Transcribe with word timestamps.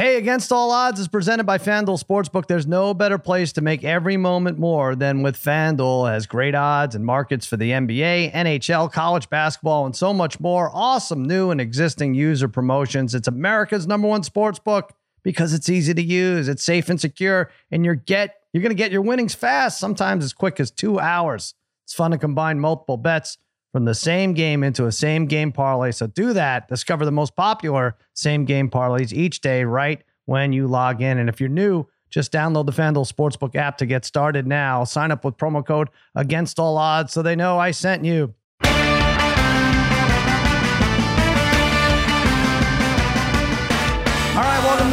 Hey, 0.00 0.16
Against 0.16 0.50
All 0.50 0.70
Odds 0.70 0.98
is 0.98 1.08
presented 1.08 1.44
by 1.44 1.58
FanDuel 1.58 2.02
Sportsbook. 2.02 2.46
There's 2.46 2.66
no 2.66 2.94
better 2.94 3.18
place 3.18 3.52
to 3.52 3.60
make 3.60 3.84
every 3.84 4.16
moment 4.16 4.58
more 4.58 4.96
than 4.96 5.20
with 5.20 5.36
FanDuel. 5.36 6.08
It 6.08 6.12
has 6.12 6.26
great 6.26 6.54
odds 6.54 6.94
and 6.94 7.04
markets 7.04 7.44
for 7.44 7.58
the 7.58 7.72
NBA, 7.72 8.32
NHL, 8.32 8.90
college 8.90 9.28
basketball, 9.28 9.84
and 9.84 9.94
so 9.94 10.14
much 10.14 10.40
more. 10.40 10.70
Awesome 10.72 11.26
new 11.26 11.50
and 11.50 11.60
existing 11.60 12.14
user 12.14 12.48
promotions. 12.48 13.14
It's 13.14 13.28
America's 13.28 13.86
number 13.86 14.08
one 14.08 14.22
sportsbook 14.22 14.84
because 15.22 15.52
it's 15.52 15.68
easy 15.68 15.92
to 15.92 16.02
use, 16.02 16.48
it's 16.48 16.64
safe 16.64 16.88
and 16.88 16.98
secure, 16.98 17.50
and 17.70 17.84
you're 17.84 17.94
get 17.94 18.36
you're 18.54 18.62
going 18.62 18.70
to 18.70 18.82
get 18.82 18.92
your 18.92 19.02
winnings 19.02 19.34
fast, 19.34 19.78
sometimes 19.78 20.24
as 20.24 20.32
quick 20.32 20.60
as 20.60 20.70
2 20.70 20.98
hours. 20.98 21.52
It's 21.84 21.92
fun 21.92 22.12
to 22.12 22.16
combine 22.16 22.58
multiple 22.58 22.96
bets 22.96 23.36
from 23.72 23.84
the 23.84 23.94
same 23.94 24.34
game 24.34 24.62
into 24.62 24.86
a 24.86 24.92
same 24.92 25.26
game 25.26 25.52
parlay. 25.52 25.92
So 25.92 26.06
do 26.06 26.32
that. 26.32 26.68
Discover 26.68 27.04
the 27.04 27.12
most 27.12 27.36
popular 27.36 27.96
same 28.14 28.44
game 28.44 28.68
parlays 28.68 29.12
each 29.12 29.40
day 29.40 29.64
right 29.64 30.02
when 30.26 30.52
you 30.52 30.66
log 30.66 31.02
in. 31.02 31.18
And 31.18 31.28
if 31.28 31.40
you're 31.40 31.48
new, 31.48 31.86
just 32.08 32.32
download 32.32 32.66
the 32.66 32.72
FanDuel 32.72 33.10
Sportsbook 33.10 33.54
app 33.54 33.78
to 33.78 33.86
get 33.86 34.04
started 34.04 34.46
now. 34.46 34.84
Sign 34.84 35.12
up 35.12 35.24
with 35.24 35.36
promo 35.36 35.64
code 35.64 35.88
against 36.14 36.58
all 36.58 36.76
odds 36.76 37.12
so 37.12 37.22
they 37.22 37.36
know 37.36 37.58
I 37.58 37.70
sent 37.70 38.04
you. 38.04 38.34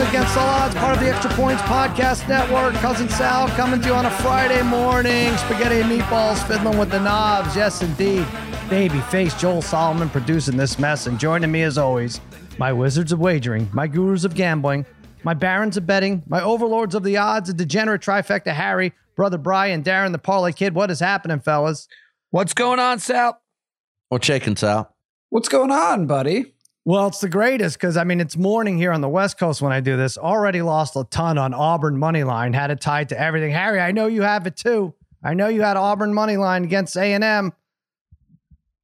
Against 0.10 0.38
All 0.38 0.48
Odds, 0.48 0.74
part 0.76 0.96
of 0.98 1.04
the 1.04 1.10
Extra 1.10 1.30
Points 1.32 1.62
Podcast 1.64 2.30
Network. 2.30 2.74
Cousin 2.76 3.10
Sal 3.10 3.50
coming 3.50 3.82
to 3.82 3.88
you 3.88 3.94
on 3.94 4.06
a 4.06 4.10
Friday 4.10 4.62
morning. 4.62 5.36
Spaghetti 5.36 5.82
and 5.82 5.92
meatballs 5.92 6.42
fiddling 6.48 6.78
with 6.78 6.90
the 6.92 7.00
knobs. 7.02 7.58
Yes, 7.58 7.82
indeed. 7.82 8.26
Baby 8.70 9.02
face 9.02 9.34
Joel 9.34 9.62
Solomon 9.62 10.10
producing 10.10 10.56
this 10.56 10.80
mess. 10.80 11.08
And 11.08 11.20
joining 11.20 11.52
me 11.52 11.64
as 11.64 11.78
always, 11.78 12.22
my 12.58 12.72
wizards 12.72 13.12
of 13.12 13.20
wagering, 13.20 13.70
my 13.74 13.86
gurus 13.86 14.24
of 14.24 14.34
gambling, 14.34 14.86
my 15.24 15.34
barons 15.34 15.76
of 15.76 15.86
betting, 15.86 16.24
my 16.26 16.42
overlords 16.42 16.96
of 16.96 17.04
the 17.04 17.18
odds, 17.18 17.50
a 17.50 17.54
degenerate 17.54 18.02
trifecta 18.02 18.54
Harry, 18.54 18.94
brother 19.18 19.38
Brian, 19.38 19.84
Darren, 19.84 20.14
the 20.14 20.20
parlay 20.20 20.54
kid. 20.54 20.74
What 20.74 20.90
is 20.90 21.02
happening, 21.02 21.42
fellas? 21.42 21.86
What's 22.30 22.54
going 22.54 22.80
on, 22.80 23.00
Sal? 23.00 23.42
What's 24.08 24.26
shaking, 24.26 24.56
Sal? 24.56 24.96
What's 25.30 25.50
going 25.50 25.72
on, 25.72 26.08
buddy? 26.08 26.54
Well, 26.88 27.08
it's 27.08 27.20
the 27.20 27.28
greatest 27.28 27.76
because 27.78 27.98
I 27.98 28.06
mean 28.06 28.22
it's 28.22 28.38
morning 28.38 28.78
here 28.78 28.94
on 28.94 29.02
the 29.02 29.10
West 29.10 29.38
Coast 29.38 29.62
when 29.62 29.74
I 29.74 29.82
do 29.82 29.98
this. 29.98 30.18
Already 30.18 30.62
lost 30.62 30.96
a 30.96 31.04
ton 31.04 31.38
on 31.38 31.54
Auburn 31.54 31.98
money 31.98 32.24
line. 32.24 32.54
Had 32.54 32.72
it 32.72 32.80
tied 32.80 33.10
to 33.10 33.20
everything. 33.20 33.52
Harry, 33.52 33.82
I 33.82 33.92
know 33.92 34.08
you 34.08 34.22
have 34.22 34.48
it 34.48 34.56
too. 34.56 34.94
I 35.22 35.34
know 35.34 35.50
you 35.50 35.64
had 35.64 35.76
Auburn 35.76 36.14
money 36.14 36.38
line 36.38 36.64
against 36.64 36.96
A 36.96 37.14
and 37.14 37.26
M. 37.26 37.52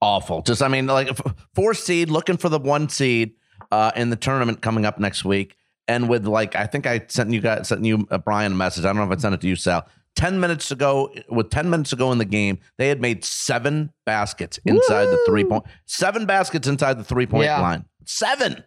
Awful. 0.01 0.41
Just 0.41 0.61
I 0.61 0.67
mean, 0.67 0.85
like 0.85 1.17
four 1.55 1.73
seed, 1.73 2.09
looking 2.09 2.35
for 2.35 2.49
the 2.49 2.59
one 2.59 2.89
seed 2.89 3.35
uh, 3.71 3.93
in 3.95 4.09
the 4.09 4.17
tournament 4.17 4.61
coming 4.61 4.85
up 4.85 4.99
next 4.99 5.23
week, 5.23 5.55
and 5.87 6.09
with 6.09 6.27
like 6.27 6.57
I 6.57 6.65
think 6.67 6.85
I 6.85 7.05
sent 7.07 7.31
you 7.31 7.39
guys 7.39 7.69
sent 7.69 7.85
you 7.85 8.05
uh, 8.11 8.17
Brian 8.17 8.51
a 8.51 8.55
message. 8.55 8.83
I 8.83 8.87
don't 8.89 8.97
know 8.97 9.09
if 9.09 9.17
I 9.17 9.21
sent 9.21 9.33
it 9.33 9.39
to 9.39 9.47
you, 9.47 9.55
Sal. 9.55 9.87
Ten 10.15 10.41
minutes 10.41 10.71
ago, 10.71 11.11
with 11.29 11.49
ten 11.51 11.69
minutes 11.69 11.91
to 11.91 11.95
go 11.95 12.11
in 12.11 12.17
the 12.17 12.25
game, 12.25 12.59
they 12.77 12.89
had 12.89 12.99
made 12.99 13.23
seven 13.23 13.93
baskets 14.05 14.59
inside 14.65 15.05
the 15.05 15.23
three 15.25 15.45
point. 15.45 15.63
Seven 15.85 16.25
baskets 16.25 16.67
inside 16.67 16.99
the 16.99 17.03
three 17.05 17.25
point 17.25 17.45
Yeah. 17.45 17.61
line. 17.61 17.85
Seven. 18.05 18.63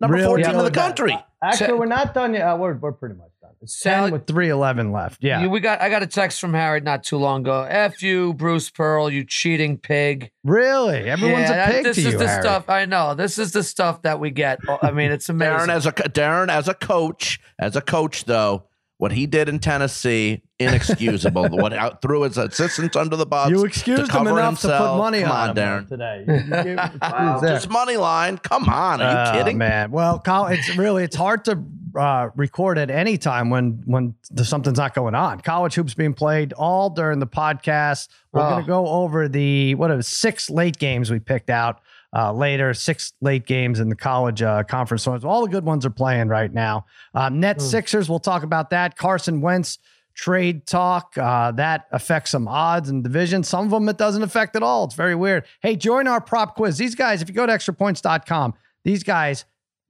Number 0.00 0.16
Really? 0.16 0.26
fourteen 0.26 0.44
Yeah, 0.44 0.50
in 0.50 0.56
the 0.58 0.62
no, 0.64 0.68
that- 0.68 0.74
country. 0.74 1.18
Actually, 1.42 1.66
Sa- 1.68 1.76
we're 1.76 1.86
not 1.86 2.12
done 2.14 2.34
yet. 2.34 2.42
Uh, 2.42 2.56
we're 2.56 2.74
we're 2.74 2.92
pretty 2.92 3.14
much 3.14 3.30
done. 3.40 3.52
It's 3.62 3.78
Sal- 3.78 4.04
ten 4.04 4.12
with 4.12 4.26
three 4.26 4.50
eleven 4.50 4.92
left. 4.92 5.22
Yeah. 5.22 5.40
You- 5.40 5.48
we 5.50 5.60
got. 5.60 5.80
I 5.80 5.88
got 5.88 6.02
a 6.02 6.06
text 6.06 6.38
from 6.40 6.52
Harry 6.52 6.80
not 6.82 7.02
too 7.02 7.16
long 7.16 7.42
ago. 7.42 7.62
F 7.62 8.02
you, 8.02 8.34
Bruce 8.34 8.68
Pearl, 8.68 9.08
you 9.10 9.24
cheating 9.24 9.78
pig. 9.78 10.30
really? 10.44 11.08
Everyone's 11.08 11.48
Yeah, 11.48 11.52
a 11.52 11.56
that- 11.56 11.70
pig 11.72 11.84
This 11.84 11.96
to 11.96 12.00
is 12.02 12.12
you, 12.12 12.18
the 12.18 12.28
Harry. 12.28 12.42
stuff. 12.42 12.68
I 12.68 12.84
know. 12.84 13.14
This 13.14 13.38
is 13.38 13.52
the 13.52 13.62
stuff 13.62 14.02
that 14.02 14.20
we 14.20 14.30
get. 14.30 14.58
Oh, 14.68 14.78
I 14.82 14.90
mean, 14.90 15.10
it's 15.12 15.28
amazing. 15.30 15.54
Darren 15.56 15.68
as 15.70 15.86
a 15.86 15.92
Darren 15.92 16.48
as 16.48 16.68
a 16.68 16.74
coach, 16.74 17.40
as 17.58 17.74
a 17.76 17.80
coach 17.80 18.24
though, 18.26 18.64
what 18.98 19.12
he 19.12 19.26
did 19.26 19.48
in 19.48 19.58
Tennessee, 19.58 20.42
inexcusable. 20.58 21.48
what 21.50 21.72
out 21.72 22.00
threw 22.02 22.22
his 22.22 22.38
assistants 22.38 22.96
under 22.96 23.16
the 23.16 23.26
bus. 23.26 23.50
You 23.50 23.58
to 23.58 23.64
excused 23.64 24.02
him 24.02 24.08
cover 24.08 24.30
enough 24.30 24.60
to 24.62 24.68
put 24.68 24.96
money 24.96 25.22
Come 25.22 25.30
on, 25.32 25.50
on, 25.50 25.56
him 25.58 25.86
Darren. 25.86 25.88
today. 25.88 26.24
You- 26.26 26.70
you 26.70 26.76
Wow, 27.02 27.40
just 27.42 27.68
money 27.68 27.96
line. 27.96 28.38
Come 28.38 28.68
on, 28.68 29.00
are 29.02 29.10
you 29.12 29.30
Oh, 29.30 29.38
kidding? 29.42 29.58
man? 29.58 29.90
Well, 29.90 30.18
Kyle, 30.20 30.46
it's 30.46 30.76
really 30.76 31.04
it's 31.04 31.16
hard 31.16 31.44
to 31.46 31.62
uh, 31.98 32.28
record 32.36 32.76
at 32.78 32.90
any 32.90 33.16
time 33.18 33.48
when 33.50 33.82
when 33.86 34.14
there's 34.30 34.48
something's 34.48 34.78
not 34.78 34.94
going 34.94 35.14
on. 35.14 35.40
College 35.40 35.74
hoops 35.74 35.94
being 35.94 36.14
played 36.14 36.52
all 36.54 36.90
during 36.90 37.18
the 37.20 37.26
podcast. 37.26 38.08
We're 38.32 38.42
Oh. 38.42 38.50
going 38.50 38.62
to 38.64 38.66
go 38.68 38.86
over 38.86 39.28
the 39.28 39.74
what 39.76 39.90
are 39.90 40.00
six 40.02 40.50
late 40.50 40.78
games 40.78 41.10
we 41.10 41.18
picked 41.20 41.50
out 41.50 41.80
uh, 42.14 42.32
later. 42.32 42.74
Six 42.74 43.12
late 43.20 43.46
games 43.46 43.80
in 43.80 43.88
the 43.88 43.96
college 43.96 44.42
uh, 44.42 44.62
conference. 44.64 45.04
So 45.04 45.18
all 45.24 45.42
the 45.42 45.50
good 45.50 45.64
ones 45.64 45.86
are 45.86 45.90
playing 45.90 46.28
right 46.28 46.52
now. 46.52 46.86
Um, 47.14 47.40
Net 47.40 47.60
Sixers. 47.60 48.08
We'll 48.08 48.18
talk 48.18 48.42
about 48.42 48.70
that. 48.70 48.96
Carson 48.96 49.40
Wentz. 49.40 49.78
Trade 50.14 50.66
talk 50.66 51.12
uh, 51.18 51.52
that 51.52 51.88
affects 51.92 52.30
some 52.30 52.48
odds 52.48 52.88
and 52.88 53.04
division. 53.04 53.42
Some 53.42 53.66
of 53.66 53.70
them 53.70 53.86
it 53.90 53.98
doesn't 53.98 54.22
affect 54.22 54.56
at 54.56 54.62
all. 54.62 54.84
It's 54.84 54.94
very 54.94 55.14
weird. 55.14 55.44
Hey, 55.60 55.76
join 55.76 56.08
our 56.08 56.22
prop 56.22 56.56
quiz. 56.56 56.78
These 56.78 56.94
guys, 56.94 57.20
if 57.20 57.28
you 57.28 57.34
go 57.34 57.44
to 57.44 57.52
extrapoints.com, 57.52 58.54
these 58.82 59.02
guys 59.02 59.44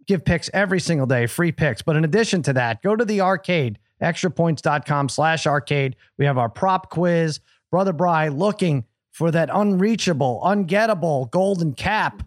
give 0.09 0.25
picks 0.25 0.51
every 0.53 0.81
single 0.81 1.07
day, 1.07 1.27
free 1.27 1.53
picks. 1.53 1.81
But 1.81 1.95
in 1.95 2.05
addition 2.05 2.43
to 2.43 2.53
that, 2.55 2.83
go 2.83 2.97
to 2.97 3.05
the 3.05 3.21
arcade, 3.21 3.79
extrapoints.com 4.03 5.09
slash 5.11 5.47
arcade. 5.47 5.95
We 6.19 6.25
have 6.25 6.39
our 6.39 6.49
prop 6.49 6.91
quiz. 6.91 7.39
Brother 7.71 7.93
Bry 7.93 8.29
looking 8.29 8.85
for 9.17 9.31
that 9.31 9.49
unreachable, 9.51 10.43
ungettable 10.45 11.31
golden 11.31 11.73
cap. 11.73 12.23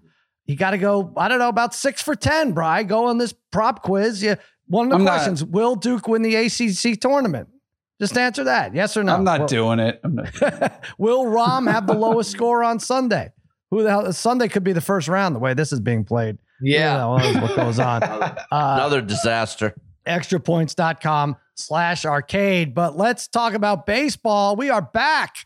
You 0.47 0.55
got 0.55 0.71
to 0.71 0.79
go, 0.79 1.13
I 1.15 1.27
don't 1.27 1.37
know, 1.37 1.47
about 1.49 1.75
six 1.75 2.01
for 2.01 2.15
10, 2.15 2.53
Bry. 2.53 2.81
Go 2.81 3.05
on 3.05 3.19
this 3.19 3.31
prop 3.51 3.83
quiz. 3.83 4.23
You, 4.23 4.37
one 4.65 4.87
of 4.87 4.89
the 4.89 4.95
I'm 4.95 5.03
not- 5.03 5.11
questions 5.11 5.43
Will 5.45 5.75
Duke 5.75 6.07
win 6.07 6.23
the 6.23 6.35
ACC 6.35 6.99
tournament? 6.99 7.47
Just 8.01 8.17
answer 8.17 8.45
that. 8.45 8.73
Yes 8.73 8.97
or 8.97 9.03
no? 9.03 9.13
I'm 9.13 9.23
not 9.23 9.41
Will- 9.41 9.47
doing 9.47 9.79
it. 9.79 9.99
I'm 10.03 10.15
not. 10.15 10.83
Will 10.97 11.25
Rahm 11.25 11.71
have 11.71 11.85
the 11.85 11.93
lowest 12.05 12.31
score 12.31 12.63
on 12.63 12.79
Sunday? 12.79 13.29
Who 13.69 13.83
the 13.83 13.89
hell? 13.91 14.11
Sunday 14.13 14.47
could 14.47 14.63
be 14.63 14.73
the 14.73 14.81
first 14.81 15.07
round 15.07 15.35
the 15.35 15.39
way 15.39 15.53
this 15.53 15.71
is 15.71 15.79
being 15.79 16.03
played. 16.05 16.39
Yeah. 16.61 16.97
hell 16.97 17.19
knows 17.19 17.35
what 17.35 17.55
goes 17.55 17.77
on. 17.91 18.01
Uh, 18.01 18.35
Another 18.51 19.01
disaster. 19.01 19.75
extrapoints.com 20.07 21.35
slash 21.55 22.05
arcade. 22.05 22.73
But 22.73 22.97
let's 22.97 23.27
talk 23.27 23.53
about 23.53 23.85
baseball. 23.85 24.55
We 24.55 24.69
are 24.71 24.81
back. 24.81 25.45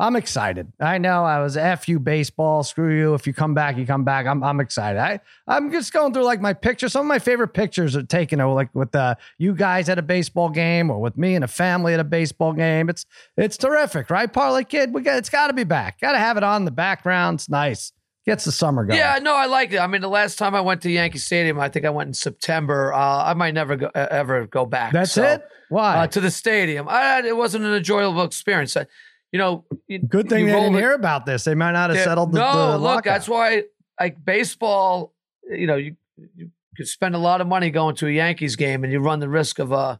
I'm 0.00 0.16
excited. 0.16 0.72
I 0.80 0.96
know 0.96 1.24
I 1.24 1.40
was 1.40 1.58
F 1.58 1.86
you 1.86 2.00
baseball. 2.00 2.62
Screw 2.62 2.96
you. 2.96 3.12
If 3.12 3.26
you 3.26 3.34
come 3.34 3.52
back, 3.52 3.76
you 3.76 3.84
come 3.84 4.02
back. 4.02 4.26
I'm, 4.26 4.42
I'm 4.42 4.58
excited. 4.58 4.98
I, 4.98 5.20
I'm 5.46 5.70
just 5.70 5.92
going 5.92 6.14
through 6.14 6.24
like 6.24 6.40
my 6.40 6.54
pictures. 6.54 6.92
Some 6.92 7.02
of 7.02 7.08
my 7.08 7.18
favorite 7.18 7.48
pictures 7.48 7.94
are 7.94 8.02
taken 8.02 8.40
uh, 8.40 8.48
like 8.48 8.74
with 8.74 8.94
uh, 8.94 9.16
you 9.36 9.54
guys 9.54 9.90
at 9.90 9.98
a 9.98 10.02
baseball 10.02 10.48
game 10.48 10.90
or 10.90 10.98
with 11.00 11.18
me 11.18 11.34
and 11.34 11.44
a 11.44 11.48
family 11.48 11.92
at 11.92 12.00
a 12.00 12.04
baseball 12.04 12.54
game. 12.54 12.88
It's 12.88 13.04
it's 13.36 13.58
terrific, 13.58 14.08
right? 14.08 14.32
Parlay 14.32 14.64
kid, 14.64 14.94
we 14.94 15.02
got 15.02 15.18
it's 15.18 15.28
got 15.28 15.48
to 15.48 15.52
be 15.52 15.64
back. 15.64 16.00
Got 16.00 16.12
to 16.12 16.18
have 16.18 16.38
it 16.38 16.42
on 16.42 16.64
the 16.64 16.70
background. 16.70 17.40
It's 17.40 17.50
nice. 17.50 17.92
Gets 18.26 18.44
the 18.44 18.52
summer 18.52 18.84
going. 18.84 18.98
Yeah, 18.98 19.18
no, 19.20 19.34
I 19.34 19.46
like 19.46 19.72
it. 19.72 19.78
I 19.80 19.86
mean, 19.86 20.02
the 20.02 20.08
last 20.08 20.38
time 20.38 20.54
I 20.54 20.60
went 20.60 20.82
to 20.82 20.90
Yankee 20.90 21.18
Stadium, 21.18 21.58
I 21.58 21.68
think 21.68 21.84
I 21.86 21.90
went 21.90 22.08
in 22.08 22.14
September. 22.14 22.92
Uh, 22.92 23.24
I 23.24 23.34
might 23.34 23.54
never 23.54 23.76
go, 23.76 23.90
ever 23.94 24.46
go 24.46 24.66
back. 24.66 24.92
That's 24.92 25.12
So, 25.12 25.24
it. 25.24 25.42
Why? 25.70 25.96
Uh, 25.96 26.06
to 26.08 26.20
the 26.20 26.30
stadium. 26.30 26.86
I, 26.88 27.22
it 27.24 27.36
wasn't 27.36 27.64
an 27.64 27.72
enjoyable 27.72 28.22
experience. 28.22 28.76
I, 28.76 28.86
you 29.32 29.38
know, 29.38 29.64
Good 30.08 30.28
thing 30.28 30.46
they 30.46 30.52
didn't 30.52 30.72
the- 30.72 30.78
hear 30.78 30.92
about 30.94 31.26
this. 31.26 31.44
They 31.44 31.54
might 31.54 31.72
not 31.72 31.90
have 31.90 31.98
settled 32.00 32.32
the, 32.32 32.38
no, 32.40 32.72
the 32.72 32.78
look, 32.78 32.82
lockout. 32.82 33.04
that's 33.04 33.28
why 33.28 33.64
like 33.98 34.24
baseball, 34.24 35.14
you 35.50 35.66
know, 35.66 35.76
you, 35.76 35.96
you 36.36 36.50
could 36.76 36.88
spend 36.88 37.14
a 37.14 37.18
lot 37.18 37.40
of 37.40 37.46
money 37.46 37.70
going 37.70 37.94
to 37.96 38.06
a 38.06 38.10
Yankees 38.10 38.56
game 38.56 38.84
and 38.84 38.92
you 38.92 39.00
run 39.00 39.20
the 39.20 39.28
risk 39.28 39.58
of 39.58 39.72
uh 39.72 39.96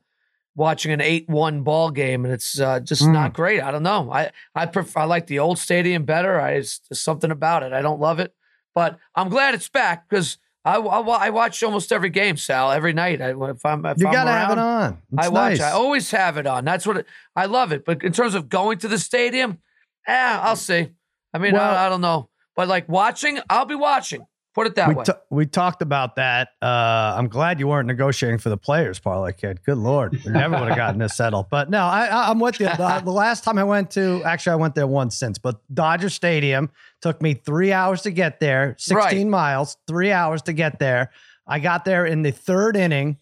watching 0.56 0.91
an 0.92 0.98
8-1 1.00 1.62
ball 1.64 1.91
game 1.91 2.24
and 2.24 2.34
it's 2.34 2.58
uh, 2.60 2.80
just 2.80 3.02
Mm. 3.02 3.12
not 3.12 3.32
great. 3.32 3.62
I 3.62 3.70
don't 3.70 3.82
know. 3.84 4.10
I 4.12 4.30
I 4.54 4.66
prefer 4.66 5.00
I 5.00 5.04
like 5.04 5.26
the 5.28 5.38
old 5.38 5.58
stadium 5.58 6.04
better. 6.04 6.41
I 6.41 6.52
it's, 6.52 6.80
there's 6.91 7.00
something 7.00 7.30
about 7.30 7.62
it. 7.62 7.72
I 7.72 7.82
don't 7.82 8.00
love 8.00 8.18
it, 8.18 8.34
but 8.74 8.98
I'm 9.14 9.28
glad 9.28 9.54
it's 9.54 9.68
back 9.68 10.08
because 10.08 10.38
I, 10.65 10.76
I, 10.76 11.00
I 11.00 11.31
watch 11.31 11.62
almost 11.62 11.91
every 11.91 12.10
game, 12.10 12.37
Sal, 12.37 12.71
every 12.71 12.93
night. 12.93 13.22
I, 13.22 13.31
if 13.31 13.65
I'm 13.65 13.84
if 13.86 13.98
you 13.98 14.07
I'm 14.09 14.12
got 14.12 14.24
to 14.24 14.30
have 14.30 14.51
it 14.51 14.59
around, 14.59 14.83
on. 14.83 15.03
It's 15.12 15.27
I 15.27 15.28
watch. 15.30 15.51
nice. 15.53 15.60
I 15.62 15.71
always 15.72 16.10
have 16.10 16.36
it 16.36 16.47
on. 16.47 16.65
That's 16.65 16.86
what 16.86 16.98
it, 16.98 17.07
I 17.34 17.47
love 17.47 17.72
it. 17.72 17.84
But 17.86 18.03
in 18.04 18.12
terms 18.12 18.34
of 18.34 18.48
going 18.48 18.78
to 18.78 18.89
the 18.89 18.98
stadium, 18.98 19.59
eh, 20.07 20.39
I'll 20.42 20.57
see. 20.57 20.89
I 21.33 21.39
mean, 21.39 21.54
Well- 21.54 21.62
I, 21.77 21.86
I 21.86 21.89
don't 21.89 22.01
know. 22.03 22.28
But 22.57 22.68
like 22.68 22.89
watching, 22.89 23.39
I'll 23.48 23.65
be 23.65 23.74
watching. 23.74 24.21
Put 24.52 24.66
it 24.66 24.74
that 24.74 24.88
we, 24.88 24.94
way. 24.97 25.04
ta- 25.04 25.18
we 25.30 25.47
talked 25.47 25.80
about 25.80 26.16
that. 26.16 26.48
Uh, 26.60 27.14
I'm 27.16 27.28
glad 27.28 27.60
you 27.60 27.68
weren't 27.68 27.86
negotiating 27.86 28.38
for 28.38 28.48
the 28.48 28.56
players, 28.56 28.98
parlay 28.98 29.32
kid. 29.32 29.62
Good 29.62 29.78
lord, 29.78 30.12
we 30.24 30.32
never 30.32 30.58
would 30.58 30.68
have 30.68 30.76
gotten 30.76 30.98
this 30.98 31.16
settled. 31.16 31.47
But 31.50 31.70
no, 31.70 31.78
I, 31.84 32.30
I'm 32.30 32.41
with 32.41 32.58
you. 32.58 32.66
The, 32.66 33.00
the 33.04 33.12
last 33.12 33.44
time 33.44 33.58
I 33.58 33.64
went 33.64 33.92
to, 33.92 34.22
actually, 34.24 34.52
I 34.52 34.56
went 34.56 34.74
there 34.74 34.88
once 34.88 35.16
since, 35.16 35.38
but 35.38 35.60
Dodger 35.72 36.08
Stadium 36.10 36.68
took 37.00 37.22
me 37.22 37.34
three 37.34 37.72
hours 37.72 38.02
to 38.02 38.10
get 38.10 38.41
there, 38.41 38.74
16 38.78 38.97
Right. 38.97 39.26
miles, 39.28 39.76
three 39.86 40.10
hours 40.10 40.42
to 40.42 40.52
get 40.52 40.80
there. 40.80 41.10
I 41.47 41.60
got 41.60 41.84
there 41.84 42.04
in 42.04 42.22
the 42.22 42.32
third 42.32 42.76
inning, 42.76 43.18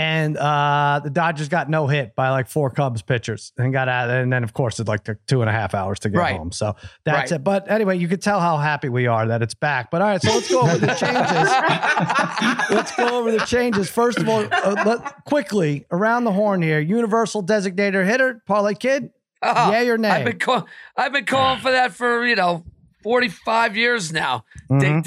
and 0.00 0.36
uh, 0.38 1.00
the 1.04 1.10
Dodgers 1.10 1.48
got 1.48 1.68
no 1.68 1.86
hit 1.86 2.14
by 2.16 2.30
like 2.30 2.48
four 2.48 2.70
Cubs 2.70 3.02
pitchers 3.02 3.52
and 3.58 3.72
got 3.72 3.88
out. 3.88 4.08
And 4.08 4.32
then, 4.32 4.42
of 4.44 4.54
course, 4.54 4.80
it 4.80 4.88
like 4.88 5.04
took 5.04 5.18
two 5.26 5.42
and 5.42 5.50
a 5.50 5.52
half 5.52 5.74
hours 5.74 5.98
to 6.00 6.08
get 6.08 6.18
Right. 6.18 6.36
home. 6.36 6.52
So 6.52 6.74
that's 7.04 7.30
Right. 7.30 7.38
it. 7.40 7.44
But 7.44 7.70
anyway, 7.70 7.98
you 7.98 8.08
could 8.08 8.22
tell 8.22 8.40
how 8.40 8.56
happy 8.56 8.88
we 8.88 9.06
are 9.06 9.26
that 9.28 9.42
it's 9.42 9.54
back. 9.54 9.90
But 9.90 10.00
all 10.00 10.08
right, 10.08 10.22
so 10.22 10.32
let's 10.32 10.50
go 10.50 10.62
over 10.62 10.78
the 10.78 10.86
changes. 10.94 12.70
let's 12.70 12.96
go 12.96 13.18
over 13.18 13.30
the 13.30 13.44
changes. 13.46 13.90
First 13.90 14.18
of 14.18 14.28
all, 14.28 14.46
uh, 14.50 14.82
let, 14.86 15.24
quickly 15.24 15.84
around 15.90 16.24
the 16.24 16.32
horn 16.32 16.62
here. 16.62 16.80
Universal 16.80 17.42
designated 17.42 18.06
hitter, 18.06 18.42
parlay 18.46 18.74
kid. 18.74 19.10
Oh, 19.42 19.70
Yay 19.72 19.88
or 19.88 19.98
nay? 19.98 20.08
I've 20.10 20.24
been 20.24 20.38
call- 20.38 20.66
I've 20.96 21.12
been 21.12 21.24
calling 21.24 21.60
for 21.60 21.70
that 21.70 21.92
for 21.92 22.26
you 22.26 22.36
know 22.36 22.64
forty 23.02 23.28
five 23.28 23.76
years 23.76 24.12
now. 24.12 24.44
D- 24.68 24.74
Mhm. 24.86 25.02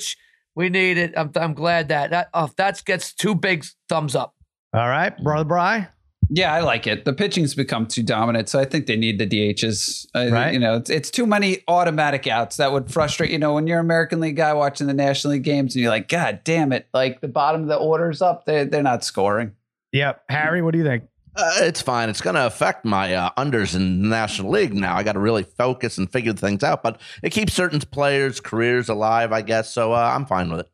DH, 0.00 0.16
we 0.56 0.68
need 0.70 0.98
it. 0.98 1.14
I'm, 1.16 1.30
I'm 1.36 1.54
glad 1.54 1.88
that 1.88 2.10
that 2.10 2.28
oh, 2.34 2.50
that 2.56 2.82
gets 2.84 3.12
two 3.12 3.34
big 3.34 3.64
thumbs 3.88 4.16
up. 4.16 4.34
All 4.74 4.88
right, 4.88 5.16
brother 5.22 5.44
Bry. 5.44 5.88
Yeah, 6.28 6.52
I 6.52 6.60
like 6.60 6.88
it. 6.88 7.04
The 7.04 7.12
pitching's 7.12 7.54
become 7.54 7.86
too 7.86 8.02
dominant, 8.02 8.48
so 8.48 8.58
I 8.58 8.64
think 8.64 8.86
they 8.86 8.96
need 8.96 9.18
the 9.20 9.26
DHs. 9.26 10.06
Uh, 10.14 10.32
Right. 10.32 10.52
You 10.52 10.58
know, 10.58 10.74
it's, 10.74 10.90
it's 10.90 11.08
too 11.10 11.24
many 11.24 11.58
automatic 11.68 12.26
outs 12.26 12.56
that 12.56 12.72
would 12.72 12.90
frustrate. 12.90 13.30
You 13.30 13.38
know, 13.38 13.54
when 13.54 13.68
you're 13.68 13.78
an 13.78 13.86
American 13.86 14.18
League 14.18 14.36
guy 14.36 14.52
watching 14.52 14.88
the 14.88 14.94
National 14.94 15.34
League 15.34 15.44
games, 15.44 15.74
and 15.74 15.82
you're 15.82 15.90
like, 15.90 16.08
God 16.08 16.40
damn 16.42 16.72
it! 16.72 16.88
Like 16.92 17.20
the 17.20 17.28
bottom 17.28 17.62
of 17.62 17.68
the 17.68 17.76
order's 17.76 18.22
up, 18.22 18.44
they 18.44 18.64
they're 18.64 18.82
not 18.82 19.04
scoring. 19.04 19.52
Yep, 19.92 20.24
Harry. 20.28 20.62
What 20.62 20.72
do 20.72 20.78
you 20.78 20.84
think? 20.84 21.04
Uh, 21.36 21.50
it's 21.60 21.82
fine. 21.82 22.08
It's 22.08 22.22
going 22.22 22.34
to 22.34 22.46
affect 22.46 22.84
my 22.86 23.14
uh, 23.14 23.30
unders 23.36 23.76
in 23.76 24.02
the 24.02 24.08
National 24.08 24.50
League 24.50 24.72
now. 24.74 24.96
I 24.96 25.02
got 25.02 25.12
to 25.12 25.18
really 25.18 25.42
focus 25.42 25.98
and 25.98 26.10
figure 26.10 26.32
things 26.32 26.64
out, 26.64 26.82
but 26.82 26.98
it 27.22 27.28
keeps 27.30 27.52
certain 27.52 27.78
players' 27.78 28.40
careers 28.40 28.88
alive, 28.88 29.32
I 29.32 29.42
guess. 29.42 29.70
So 29.70 29.92
uh, 29.92 30.12
I'm 30.14 30.24
fine 30.24 30.48
with 30.50 30.60
it. 30.60 30.70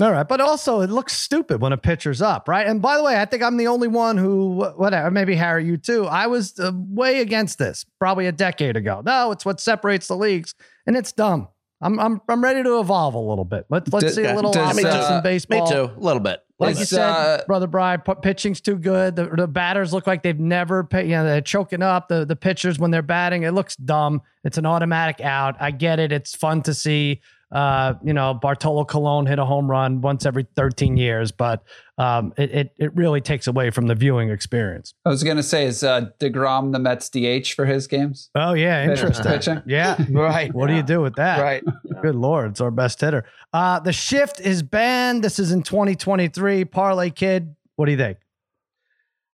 All 0.00 0.10
right, 0.10 0.26
but 0.26 0.40
also 0.40 0.80
it 0.80 0.90
looks 0.90 1.12
stupid 1.12 1.60
when 1.60 1.72
a 1.72 1.76
pitcher's 1.76 2.22
up, 2.22 2.48
right? 2.48 2.66
And 2.66 2.80
by 2.80 2.96
the 2.96 3.02
way, 3.04 3.20
I 3.20 3.26
think 3.26 3.42
I'm 3.42 3.58
the 3.58 3.66
only 3.66 3.88
one 3.88 4.16
who, 4.16 4.64
whatever, 4.76 5.10
maybe 5.10 5.34
Harry, 5.34 5.66
you 5.66 5.76
too. 5.76 6.06
I 6.06 6.26
was 6.28 6.58
uh, 6.58 6.72
way 6.74 7.20
against 7.20 7.58
this 7.58 7.84
probably 7.98 8.26
a 8.26 8.32
decade 8.32 8.76
ago. 8.76 9.02
No, 9.04 9.32
it's 9.32 9.44
what 9.44 9.60
separates 9.60 10.08
the 10.08 10.16
leagues, 10.16 10.54
and 10.86 10.96
it's 10.96 11.12
dumb. 11.12 11.48
I'm 11.82 11.98
I'm 11.98 12.20
I'm 12.28 12.42
ready 12.42 12.62
to 12.62 12.78
evolve 12.78 13.14
a 13.14 13.18
little 13.18 13.44
bit. 13.44 13.66
Let's 13.68 13.92
let's 13.92 14.06
Does- 14.06 14.14
see 14.14 14.24
a 14.24 14.34
little 14.34 14.52
does, 14.52 14.70
opposites 14.70 14.86
uh, 14.86 15.20
in 15.24 15.40
Me 15.50 15.66
too, 15.68 15.90
a 15.94 16.00
little 16.00 16.20
bit. 16.20 16.40
Like 16.58 16.78
you 16.78 16.84
said, 16.84 17.00
uh, 17.10 17.42
brother 17.46 17.66
p- 17.66 18.14
pitching's 18.22 18.60
too 18.60 18.76
good. 18.76 19.16
The, 19.16 19.26
the 19.26 19.48
batters 19.48 19.92
look 19.92 20.06
like 20.06 20.22
they've 20.22 20.38
never, 20.38 20.84
pa- 20.84 20.98
you 20.98 21.08
know, 21.08 21.24
they're 21.24 21.40
choking 21.40 21.82
up. 21.82 22.06
The 22.08 22.24
the 22.24 22.36
pitchers 22.36 22.78
when 22.78 22.92
they're 22.92 23.02
batting, 23.02 23.42
it 23.42 23.50
looks 23.50 23.74
dumb. 23.74 24.22
It's 24.44 24.58
an 24.58 24.66
automatic 24.66 25.20
out. 25.20 25.56
I 25.60 25.72
get 25.72 25.98
it. 25.98 26.12
It's 26.12 26.36
fun 26.36 26.62
to 26.62 26.72
see. 26.74 27.20
Uh, 27.52 27.94
you 28.02 28.14
know, 28.14 28.32
Bartolo 28.32 28.84
Colon 28.84 29.26
hit 29.26 29.38
a 29.38 29.44
home 29.44 29.70
run 29.70 30.00
once 30.00 30.24
every 30.24 30.46
13 30.56 30.96
years, 30.96 31.32
but 31.32 31.62
um, 31.98 32.32
it, 32.38 32.50
it 32.50 32.74
it 32.78 32.96
really 32.96 33.20
takes 33.20 33.46
away 33.46 33.70
from 33.70 33.88
the 33.88 33.94
viewing 33.94 34.30
experience. 34.30 34.94
I 35.04 35.10
was 35.10 35.22
gonna 35.22 35.42
say, 35.42 35.66
is 35.66 35.84
uh, 35.84 36.06
deGrom 36.18 36.72
the 36.72 36.78
Mets 36.78 37.10
DH 37.10 37.54
for 37.54 37.66
his 37.66 37.86
games? 37.86 38.30
Oh 38.34 38.54
yeah, 38.54 38.90
interesting. 38.90 39.26
Pitching. 39.26 39.62
Yeah. 39.66 39.96
Right. 40.12 40.54
What 40.54 40.68
do 40.68 40.74
you 40.74 40.82
do 40.82 41.00
with 41.00 41.16
that? 41.16 41.40
Right. 41.42 41.62
Good 42.00 42.14
lord, 42.14 42.52
it's 42.52 42.60
our 42.60 42.70
best 42.70 43.00
hitter. 43.00 43.24
Uh, 43.52 43.80
the 43.80 43.92
shift 43.92 44.40
is 44.40 44.62
banned. 44.62 45.22
This 45.24 45.38
is 45.38 45.52
in 45.52 45.62
2023. 45.62 46.64
Parlay 46.64 47.10
kid, 47.10 47.54
what 47.76 47.86
do 47.86 47.92
you 47.92 47.98
think? 47.98 48.18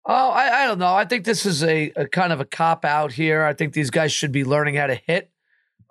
Oh, 0.09 0.29
I, 0.29 0.63
I 0.63 0.67
don't 0.67 0.79
know. 0.79 0.95
I 0.95 1.03
think 1.03 1.25
this 1.25 1.45
is 1.45 1.63
a, 1.63 1.91
a 1.97 2.07
kind 2.07 2.31
of 2.31 2.39
a 2.39 2.45
cop 2.45 2.85
out 2.85 3.11
here. 3.11 3.43
I 3.43 3.53
think 3.53 3.73
these 3.73 3.89
guys 3.89 4.13
should 4.13 4.31
be 4.31 4.45
learning 4.45 4.75
how 4.75 4.87
to 4.87 4.95
hit, 4.95 5.29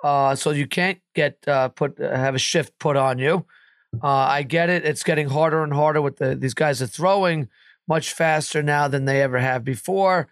uh, 0.04 0.34
so 0.34 0.50
you 0.50 0.66
can't 0.66 0.98
get 1.14 1.38
uh, 1.46 1.68
put 1.68 2.00
uh, 2.00 2.16
have 2.16 2.34
a 2.34 2.38
shift 2.38 2.78
put 2.78 2.96
on 2.96 3.18
you. 3.18 3.46
Uh, 4.02 4.06
I 4.08 4.42
get 4.42 4.68
it. 4.68 4.84
It's 4.84 5.02
getting 5.02 5.28
harder 5.28 5.62
and 5.62 5.72
harder 5.72 6.02
with 6.02 6.16
the 6.16 6.34
these 6.34 6.54
guys 6.54 6.82
are 6.82 6.86
throwing 6.86 7.48
much 7.88 8.12
faster 8.12 8.62
now 8.62 8.88
than 8.88 9.04
they 9.04 9.22
ever 9.22 9.38
have 9.38 9.64
before. 9.64 10.28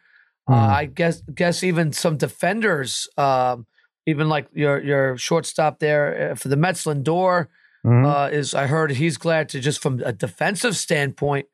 Uh, 0.47 0.53
Hmm. 0.67 0.71
I 0.75 0.85
guess 0.87 1.23
guess 1.35 1.63
even 1.63 1.93
some 1.93 2.17
defenders, 2.19 3.09
um, 3.17 3.67
even 4.07 4.29
like 4.29 4.49
your 4.53 4.79
your 4.83 5.17
shortstop 5.17 5.79
there 5.79 6.33
uh, 6.33 6.35
for 6.35 6.49
the 6.49 6.57
Mets, 6.57 6.85
Lindor, 6.85 7.47
Mhm. 7.87 8.05
uh, 8.05 8.29
is 8.31 8.55
I 8.55 8.67
heard 8.67 8.91
he's 8.93 9.17
glad 9.17 9.49
to 9.51 9.61
just 9.61 9.81
from 9.81 10.03
a 10.05 10.13
defensive 10.13 10.77
standpoint, 10.77 11.47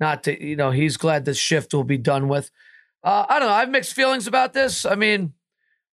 not 0.00 0.24
to 0.24 0.44
you 0.44 0.56
know 0.56 0.72
he's 0.72 0.96
glad 0.96 1.24
this 1.24 1.38
shift 1.38 1.72
will 1.72 1.84
be 1.84 1.98
done 1.98 2.26
with. 2.26 2.50
Uh, 3.04 3.26
I 3.28 3.38
don't 3.38 3.48
know. 3.48 3.54
I 3.54 3.60
have 3.60 3.70
mixed 3.70 3.94
feelings 3.94 4.26
about 4.26 4.52
this. 4.52 4.84
I 4.84 4.94
mean, 4.96 5.34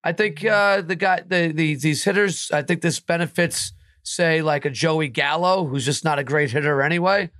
I 0.02 0.12
think 0.12 0.44
uh, 0.44 0.80
the 0.82 0.96
guy, 0.96 1.20
the, 1.26 1.52
the 1.52 1.74
these 1.74 2.04
hitters, 2.04 2.50
I 2.52 2.62
think 2.62 2.80
this 2.80 3.00
benefits 3.00 3.72
say 4.02 4.40
like 4.42 4.64
a 4.64 4.70
Joey 4.70 5.08
Gallo, 5.08 5.66
who's 5.66 5.84
just 5.84 6.04
not 6.04 6.18
a 6.18 6.24
great 6.24 6.50
hitter 6.50 6.80
anyway, 6.82 7.30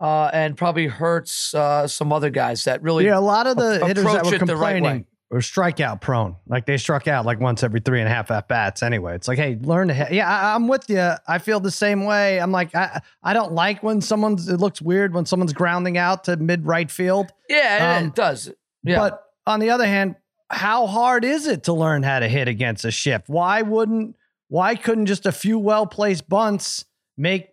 uh, 0.00 0.30
and 0.32 0.56
probably 0.56 0.86
hurts 0.86 1.54
uh, 1.54 1.86
some 1.88 2.12
other 2.12 2.30
guys 2.30 2.64
that 2.64 2.82
really. 2.82 3.04
yeah, 3.06 3.18
a 3.18 3.20
lot 3.20 3.46
of 3.46 3.56
the 3.56 3.82
a- 3.82 3.86
hitters 3.86 4.04
that 4.04 4.24
were 4.24 4.30
the 4.38 4.56
right 4.56 4.74
complaining 4.76 5.06
were 5.30 5.40
strikeout 5.40 6.00
prone. 6.00 6.36
Like 6.46 6.66
they 6.66 6.76
struck 6.76 7.08
out 7.08 7.26
like 7.26 7.40
once 7.40 7.64
every 7.64 7.80
three 7.80 7.98
and 7.98 8.08
a 8.08 8.12
half 8.12 8.30
at 8.30 8.46
bats. 8.46 8.84
Anyway, 8.84 9.16
it's 9.16 9.26
like, 9.26 9.38
hey, 9.38 9.58
learn 9.60 9.88
to 9.88 9.94
hit. 9.94 10.12
Yeah, 10.12 10.28
I, 10.30 10.54
I'm 10.54 10.68
with 10.68 10.88
you. 10.88 11.10
I 11.26 11.38
feel 11.38 11.58
the 11.58 11.72
same 11.72 12.04
way. 12.04 12.38
I'm 12.40 12.52
like, 12.52 12.72
I 12.76 13.00
I 13.24 13.32
don't 13.32 13.52
like 13.52 13.82
when 13.82 14.00
someone's. 14.00 14.48
It 14.48 14.58
looks 14.60 14.80
weird 14.80 15.12
when 15.14 15.26
someone's 15.26 15.52
grounding 15.52 15.98
out 15.98 16.24
to 16.24 16.36
mid 16.36 16.64
right 16.64 16.88
field. 16.90 17.32
Yeah, 17.48 17.96
Um, 17.98 18.06
it 18.08 18.14
does. 18.14 18.52
Yeah. 18.84 18.98
But 18.98 19.20
on 19.46 19.58
the 19.58 19.70
other 19.70 19.86
hand, 19.86 20.14
how 20.50 20.86
hard 20.86 21.24
is 21.24 21.46
it 21.46 21.64
to 21.64 21.72
learn 21.72 22.02
how 22.02 22.20
to 22.20 22.28
hit 22.28 22.48
against 22.48 22.84
a 22.84 22.90
shift? 22.90 23.28
Why 23.28 23.62
wouldn't? 23.62 24.16
Why 24.48 24.74
couldn't 24.74 25.06
just 25.06 25.26
a 25.26 25.32
few 25.32 25.58
well 25.58 25.86
placed 25.86 26.28
bunts 26.28 26.84
make 27.16 27.48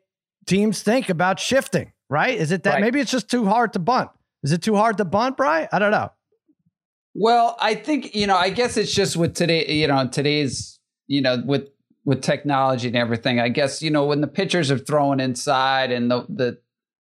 teams 0.46 0.84
think 0.84 1.10
about 1.10 1.40
shifting? 1.40 1.94
Right? 2.10 2.38
Is 2.38 2.52
it 2.52 2.64
that 2.64 2.74
Right. 2.76 2.82
maybe 2.82 3.00
it's 3.00 3.12
just 3.12 3.30
too 3.30 3.46
hard 3.46 3.74
to 3.74 3.80
bunt? 3.80 4.10
Is 4.44 4.52
it 4.52 4.62
too 4.62 4.76
hard 4.76 4.98
to 4.98 5.06
bunt, 5.06 5.38
Bry? 5.38 5.70
I 5.72 5.80
don't 5.80 5.92
know. 5.92 6.12
Well, 7.14 7.58
I 7.60 7.76
think 7.76 8.16
you 8.16 8.28
know. 8.28 8.38
I 8.38 8.50
guess 8.50 8.78
it's 8.78 8.94
just 8.94 9.18
with 9.18 9.36
today. 9.36 9.66
You 9.72 9.88
know, 9.88 10.08
today's 10.08 10.80
you 11.08 11.22
know 11.22 11.42
with 11.46 11.70
with 12.06 12.22
technology 12.22 12.88
and 12.88 12.96
everything. 12.98 13.40
I 13.40 13.50
guess 13.50 13.82
you 13.82 13.92
know 13.92 14.06
when 14.06 14.22
the 14.22 14.28
pitchers 14.28 14.72
are 14.72 14.78
throwing 14.78 15.20
inside 15.20 15.92
and 15.92 16.10
the 16.10 16.26
the 16.30 16.58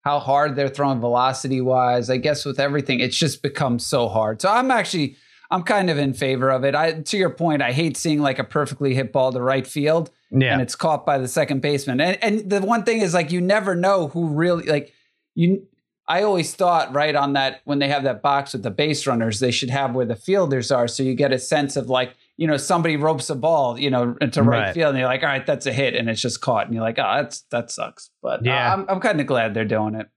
how 0.04 0.20
hard 0.20 0.56
they're 0.56 0.70
throwing 0.70 1.00
velocity 1.00 1.62
wise. 1.62 2.10
I 2.12 2.18
guess 2.18 2.46
with 2.46 2.60
everything, 2.60 3.00
it's 3.00 3.18
just 3.18 3.42
become 3.42 3.80
so 3.80 4.08
hard. 4.08 4.42
So 4.42 4.50
I'm 4.50 4.70
actually 4.70 5.18
I'm 5.52 5.64
kind 5.64 5.90
of 5.90 5.98
in 5.98 6.14
favor 6.14 6.50
of 6.50 6.64
it. 6.64 6.76
I 6.76 6.94
to 7.02 7.18
your 7.18 7.30
point, 7.30 7.62
I 7.62 7.72
hate 7.72 7.98
seeing 7.98 8.20
like 8.22 8.40
a 8.40 8.44
perfectly 8.44 8.94
hit 8.96 9.12
ball 9.14 9.32
to 9.32 9.42
right 9.42 9.66
field 9.68 10.10
Yeah. 10.32 10.54
and 10.54 10.62
it's 10.62 10.76
caught 10.76 11.06
by 11.06 11.18
the 11.18 11.28
second 11.28 11.62
baseman. 11.62 12.02
And 12.02 12.18
and 12.24 12.50
the 12.50 12.62
one 12.62 12.84
thing 12.84 13.02
is 13.02 13.14
like 13.14 13.32
you 13.32 13.42
never 13.42 13.76
know 13.76 14.08
who 14.08 14.28
really 14.30 14.66
like 14.66 14.94
you 15.36 15.68
I 16.08 16.22
always 16.22 16.54
thought 16.54 16.94
right 16.94 17.16
on 17.16 17.34
that 17.34 17.62
when 17.66 17.80
they 17.80 17.88
have 17.88 18.04
that 18.04 18.22
box 18.22 18.54
with 18.54 18.62
the 18.62 18.70
base 18.70 19.08
runners, 19.08 19.40
they 19.40 19.50
should 19.50 19.72
have 19.72 19.96
where 19.96 20.06
the 20.06 20.16
fielders 20.16 20.72
are 20.72 20.88
so 20.88 21.02
you 21.02 21.16
get 21.16 21.34
a 21.34 21.40
sense 21.40 21.76
of 21.76 21.90
like, 21.90 22.16
you 22.38 22.46
know, 22.46 22.58
somebody 22.58 22.96
ropes 22.96 23.28
a 23.32 23.36
ball, 23.36 23.80
you 23.80 23.90
know, 23.90 24.16
into 24.22 24.44
right, 24.44 24.66
Right. 24.66 24.74
field 24.76 24.90
and 24.90 25.00
you're 25.00 25.08
like, 25.08 25.24
all 25.24 25.30
right, 25.30 25.44
that's 25.46 25.66
a 25.66 25.74
hit 25.74 25.96
and 25.96 26.08
it's 26.08 26.22
just 26.22 26.42
caught 26.42 26.66
and 26.68 26.76
you're 26.76 26.84
like, 26.84 27.00
oh, 27.00 27.12
that's 27.16 27.42
that 27.50 27.72
sucks. 27.72 28.12
But 28.22 28.46
Yeah. 28.46 28.54
yeah, 28.54 28.74
I'm 28.74 28.86
I'm 28.88 29.00
kind 29.00 29.20
of 29.20 29.26
glad 29.26 29.54
they're 29.56 29.66
doing 29.66 29.96
it. 29.96 30.08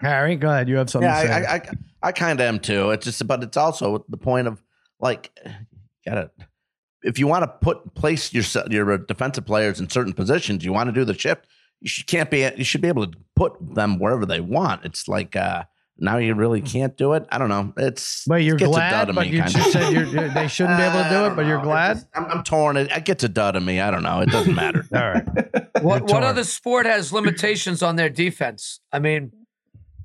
Harry, 0.00 0.36
go 0.36 0.48
ahead. 0.50 0.68
You 0.68 0.76
have 0.76 0.90
something 0.90 1.08
Yeah, 1.08 1.22
to 1.22 1.26
say. 1.28 1.32
I, 1.32 1.38
I, 1.40 1.54
I, 1.56 1.60
I 2.02 2.12
kind 2.12 2.38
of 2.38 2.46
am 2.46 2.60
too. 2.60 2.90
It's 2.90 3.04
just, 3.04 3.26
but 3.26 3.42
it's 3.42 3.56
also 3.56 4.04
the 4.08 4.16
point 4.18 4.46
of 4.48 4.62
like, 5.00 5.30
gotta. 6.06 6.30
If 7.02 7.18
you 7.18 7.28
want 7.28 7.44
to 7.44 7.48
put 7.48 7.94
place 7.94 8.32
your 8.34 8.42
your 8.70 8.98
defensive 8.98 9.46
players 9.46 9.78
in 9.78 9.88
certain 9.88 10.12
positions, 10.12 10.64
you 10.64 10.72
want 10.72 10.88
to 10.88 10.92
do 10.92 11.04
the 11.04 11.16
shift. 11.16 11.46
You 11.80 11.88
should, 11.88 12.06
can't 12.08 12.28
be. 12.30 12.40
You 12.56 12.64
should 12.64 12.80
be 12.80 12.88
able 12.88 13.06
to 13.06 13.16
put 13.36 13.52
them 13.74 14.00
wherever 14.00 14.26
they 14.26 14.40
want. 14.40 14.84
It's 14.84 15.06
like 15.06 15.36
uh 15.36 15.62
now 16.00 16.16
you 16.18 16.34
really 16.34 16.60
can't 16.60 16.96
do 16.96 17.12
it. 17.12 17.24
I 17.30 17.38
don't 17.38 17.48
know. 17.48 17.72
It's 17.76 18.24
Wait, 18.26 18.42
you're 18.44 18.56
it 18.56 18.60
gets 18.60 18.70
a 18.70 18.74
glad, 18.74 18.90
dud 18.90 19.08
of 19.10 19.14
but 19.16 19.26
me, 19.26 19.32
you 19.32 19.38
kinda. 19.42 19.52
just 19.52 19.72
said 19.72 19.92
you're, 19.92 20.04
you're- 20.06 20.28
they 20.28 20.46
shouldn't 20.54 20.76
be 20.78 20.82
able 20.84 21.02
to 21.02 21.08
do 21.08 21.14
it, 21.16 21.18
don't 21.28 21.36
but 21.36 21.46
you're 21.46 21.60
glad. 21.62 21.94
just- 21.94 22.06
I'm, 22.14 22.24
I'm 22.26 22.42
torn. 22.44 22.76
It, 22.76 22.90
it 22.90 23.04
gets 23.04 23.22
a 23.24 23.28
dud 23.28 23.54
of 23.56 23.62
me. 23.64 23.80
I 23.80 23.90
don't 23.92 24.02
know. 24.04 24.20
It 24.20 24.30
doesn't 24.30 24.54
matter. 24.54 24.84
All 24.94 25.00
right. 25.10 25.24
what 25.82 26.02
what 26.04 26.24
other 26.24 26.42
sport 26.44 26.86
has 26.86 27.12
limitations 27.12 27.80
on 27.82 27.94
their 27.96 28.10
defense? 28.10 28.80
I 28.92 28.98
mean, 28.98 29.30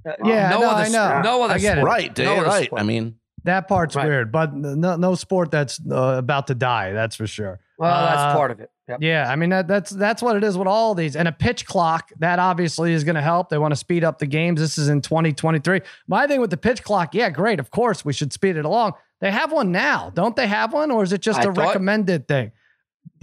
uh, 0.07 0.13
Yeah, 0.23 0.49
no 0.51 0.59
no, 0.61 0.69
other 0.69 0.83
I 0.83 0.89
know. 0.89 1.21
no 1.23 1.43
other 1.43 1.53
I 1.55 1.57
get 1.59 1.77
it. 1.77 1.81
sport. 1.81 1.91
right, 1.91 2.13
Dave, 2.13 2.25
No 2.27 2.33
other 2.37 2.45
right. 2.47 2.65
sport. 2.65 2.81
I 2.81 2.85
mean, 2.85 3.15
That 3.45 3.67
part's 3.67 3.95
Right. 3.95 4.07
weird, 4.07 4.31
but 4.31 4.53
no, 4.53 4.95
no 4.95 5.15
sport 5.15 5.51
that's 5.51 5.79
uh, 5.91 6.15
about 6.17 6.47
to 6.47 6.55
die. 6.55 6.93
That's 6.93 7.15
for 7.15 7.27
sure. 7.27 7.59
Well, 7.77 7.91
Uh, 7.93 8.05
that's 8.05 8.33
part 8.35 8.51
of 8.51 8.59
it. 8.59 8.69
Yep. 8.87 8.99
Yeah, 9.01 9.29
I 9.29 9.35
mean 9.37 9.49
that, 9.51 9.67
that's 9.67 9.91
that's 9.91 10.21
what 10.21 10.35
it 10.35 10.43
is 10.43 10.57
with 10.57 10.67
all 10.67 10.93
these, 10.93 11.15
and 11.15 11.27
a 11.27 11.31
pitch 11.31 11.65
clock 11.65 12.11
that 12.19 12.37
obviously 12.39 12.91
is 12.93 13.03
going 13.05 13.15
to 13.15 13.21
help. 13.21 13.49
They 13.49 13.57
want 13.57 13.71
to 13.71 13.77
speed 13.77 14.03
up 14.03 14.19
the 14.19 14.25
games. 14.25 14.59
This 14.59 14.77
is 14.77 14.89
in 14.89 14.99
2023. 15.01 15.81
My 16.07 16.27
thing 16.27 16.41
with 16.41 16.49
the 16.49 16.57
pitch 16.57 16.83
clock, 16.83 17.15
yeah, 17.15 17.29
great. 17.29 17.59
Of 17.59 17.71
course, 17.71 18.03
we 18.03 18.11
should 18.13 18.33
speed 18.33 18.57
it 18.57 18.65
along. 18.65 18.93
They 19.21 19.31
have 19.31 19.53
one 19.53 19.71
now, 19.71 20.11
don't 20.13 20.35
they? 20.35 20.47
Have 20.47 20.73
one, 20.73 20.91
or 20.91 21.01
is 21.03 21.13
it 21.13 21.21
just 21.21 21.39
I 21.39 21.43
a 21.43 21.45
thought- 21.53 21.57
recommended 21.67 22.27
thing? 22.27 22.51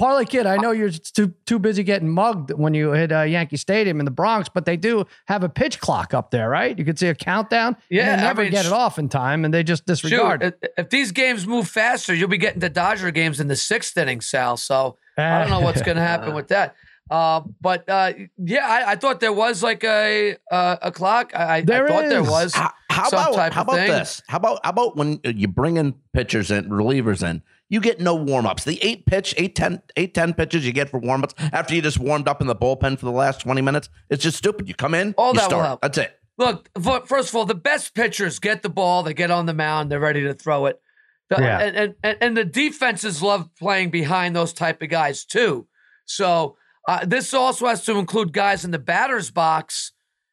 Parlay 0.00 0.24
kid, 0.24 0.46
I 0.46 0.56
know 0.56 0.70
you're 0.70 0.88
too 0.90 1.34
too 1.44 1.58
busy 1.58 1.82
getting 1.82 2.08
mugged 2.08 2.52
when 2.52 2.72
you 2.72 2.92
hit 2.92 3.12
uh, 3.12 3.20
Yankee 3.20 3.58
Stadium 3.58 3.98
in 4.00 4.06
the 4.06 4.10
Bronx, 4.10 4.48
but 4.48 4.64
they 4.64 4.78
do 4.78 5.04
have 5.26 5.44
a 5.44 5.48
pitch 5.50 5.78
clock 5.78 6.14
up 6.14 6.30
there, 6.30 6.48
right? 6.48 6.78
You 6.78 6.86
can 6.86 6.96
see 6.96 7.08
a 7.08 7.14
countdown. 7.14 7.74
and 7.74 7.84
Yeah, 7.90 8.16
they 8.16 8.22
I 8.22 8.26
never 8.26 8.42
mean, 8.42 8.50
get 8.50 8.64
it 8.64 8.72
off 8.72 8.98
in 8.98 9.10
time, 9.10 9.44
and 9.44 9.52
they 9.52 9.62
just 9.62 9.84
disregard. 9.84 10.42
Shoot, 10.42 10.54
if, 10.62 10.70
if 10.78 10.88
these 10.88 11.12
games 11.12 11.46
move 11.46 11.68
faster, 11.68 12.14
you'll 12.14 12.28
be 12.30 12.38
getting 12.38 12.60
the 12.60 12.70
Dodger 12.70 13.10
games 13.10 13.40
in 13.40 13.48
the 13.48 13.56
sixth 13.56 13.94
inning, 13.98 14.22
Sal. 14.22 14.56
So 14.56 14.96
I 15.18 15.40
don't 15.40 15.50
know 15.50 15.60
what's 15.60 15.82
going 15.82 15.96
to 15.98 16.02
happen 16.02 16.34
with 16.34 16.48
that. 16.48 16.74
Uh, 17.10 17.40
but 17.60 17.88
uh, 17.88 18.12
yeah, 18.38 18.68
I, 18.68 18.92
I 18.92 18.94
thought 18.94 19.18
there 19.18 19.32
was 19.32 19.64
like 19.64 19.82
a 19.82 20.36
uh, 20.48 20.76
a 20.80 20.92
clock. 20.92 21.32
I, 21.34 21.56
I 21.56 21.60
There 21.62 21.88
thought 21.88 22.08
there 22.08 22.20
is. 22.20 22.30
was. 22.30 22.54
how, 22.54 22.70
How 22.88 23.08
some 23.08 23.18
about 23.18 23.34
type 23.34 23.52
how 23.52 23.62
of 23.62 23.66
about 23.66 23.76
thing. 23.78 23.88
this? 23.88 24.22
How 24.28 24.36
about 24.36 24.60
how 24.62 24.70
about 24.70 24.96
when 24.96 25.18
you 25.24 25.48
bring 25.48 25.76
in 25.76 25.94
pitchers 26.12 26.52
and 26.52 26.70
relievers 26.70 27.28
in, 27.28 27.42
you 27.70 27.80
get 27.80 27.98
no 28.00 28.14
warm 28.14 28.44
ups. 28.44 28.64
The 28.64 28.78
eight 28.82 29.06
pitch, 29.06 29.34
eight 29.38 29.54
ten, 29.56 29.80
eight 29.96 30.12
ten 30.12 30.34
pitches 30.34 30.66
you 30.66 30.72
get 30.72 30.90
for 30.90 30.98
warm 31.00 31.24
ups 31.24 31.34
after 31.52 31.74
you 31.74 31.80
just 31.80 31.98
warmed 31.98 32.28
up 32.28 32.42
in 32.42 32.46
the 32.46 32.54
bullpen 32.54 32.98
for 32.98 33.06
the 33.06 33.12
last 33.12 33.40
twenty 33.40 33.62
minutes. 33.62 33.88
It's 34.10 34.22
just 34.22 34.36
stupid. 34.36 34.68
You 34.68 34.74
come 34.74 34.92
in, 34.94 35.14
All 35.16 35.28
you 35.28 35.34
that 35.40 35.42
will 35.44 35.48
start. 35.48 35.66
help. 35.66 35.80
That's 35.80 35.96
it. 35.96 36.16
Look, 36.36 36.68
first 37.06 37.30
of 37.30 37.36
all, 37.36 37.44
the 37.46 37.54
best 37.54 37.94
pitchers 37.94 38.38
get 38.38 38.62
the 38.62 38.68
ball, 38.70 39.02
they 39.02 39.14
get 39.14 39.30
on 39.30 39.46
the 39.46 39.54
mound, 39.54 39.90
they're 39.90 40.00
ready 40.00 40.22
to 40.24 40.34
throw 40.34 40.66
it. 40.66 40.80
The- 41.28 41.36
Yeah. 41.40 41.58
and, 41.60 41.76
and, 41.76 41.94
and, 42.02 42.18
and 42.20 42.36
the 42.36 42.44
defenses 42.44 43.22
love 43.22 43.48
playing 43.58 43.90
behind 43.90 44.34
those 44.34 44.52
type 44.52 44.80
of 44.82 44.88
guys 44.88 45.24
too. 45.24 45.66
So 46.06 46.56
uh, 46.88 47.04
this 47.04 47.34
also 47.34 47.66
has 47.66 47.84
to 47.84 47.98
include 47.98 48.32
guys 48.32 48.64
in 48.64 48.70
the 48.70 48.78
batter's 48.78 49.30
box 49.30 49.92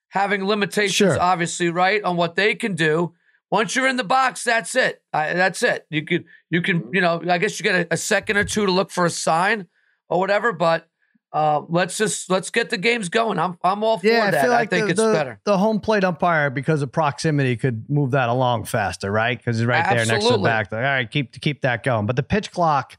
having 0.09 0.45
limitations, 0.45 0.95
Sure. 1.13 1.21
obviously, 1.21 1.69
right, 1.69 2.01
on 2.03 2.15
what 2.15 2.35
they 2.35 2.55
can 2.55 2.73
do. 2.73 3.13
Once 3.51 3.75
you're 3.75 3.87
in 3.87 3.97
the 3.97 4.03
box, 4.03 4.43
that's 4.45 4.75
it. 4.75 5.01
Uh, 5.13 5.33
that's 5.33 5.61
it. 5.61 5.85
You 5.89 6.03
could, 6.05 6.23
you 6.49 6.61
can, 6.61 6.89
you 6.93 7.01
know, 7.01 7.21
I 7.29 7.37
guess 7.37 7.59
you 7.59 7.63
get 7.63 7.87
a, 7.87 7.93
a 7.93 7.97
second 7.97 8.37
or 8.37 8.43
two 8.43 8.65
to 8.65 8.71
look 8.71 8.91
for 8.91 9.05
a 9.05 9.09
sign 9.09 9.67
or 10.09 10.19
whatever. 10.19 10.53
But 10.53 10.87
uh, 11.33 11.61
let's 11.67 11.97
just 11.97 12.29
let's 12.29 12.49
get 12.49 12.69
the 12.69 12.77
games 12.77 13.09
going. 13.09 13.37
I'm 13.37 13.57
I'm 13.63 13.83
all 13.83 13.97
for 13.99 14.07
Yeah, 14.07 14.25
I 14.25 14.31
that. 14.31 14.41
feel 14.41 14.51
like 14.51 14.73
I 14.73 14.75
think 14.77 14.85
the, 14.85 14.91
it's 14.91 15.01
the, 15.01 15.11
better. 15.11 15.41
the 15.43 15.57
home 15.57 15.79
plate 15.79 16.03
umpire, 16.05 16.49
because 16.49 16.81
of 16.81 16.91
proximity, 16.91 17.57
could 17.57 17.89
move 17.89 18.11
that 18.11 18.29
along 18.29 18.63
faster, 18.63 19.11
right? 19.11 19.37
Because 19.37 19.57
he's 19.57 19.65
right 19.65 19.83
there 19.89 20.05
next 20.05 20.25
to 20.25 20.33
the 20.33 20.37
back. 20.39 20.71
Like, 20.71 20.79
all 20.79 20.83
right, 20.83 21.09
keep 21.11 21.39
keep 21.41 21.61
that 21.61 21.83
going. 21.83 22.05
But 22.05 22.15
the 22.15 22.23
pitch 22.23 22.51
clock, 22.51 22.97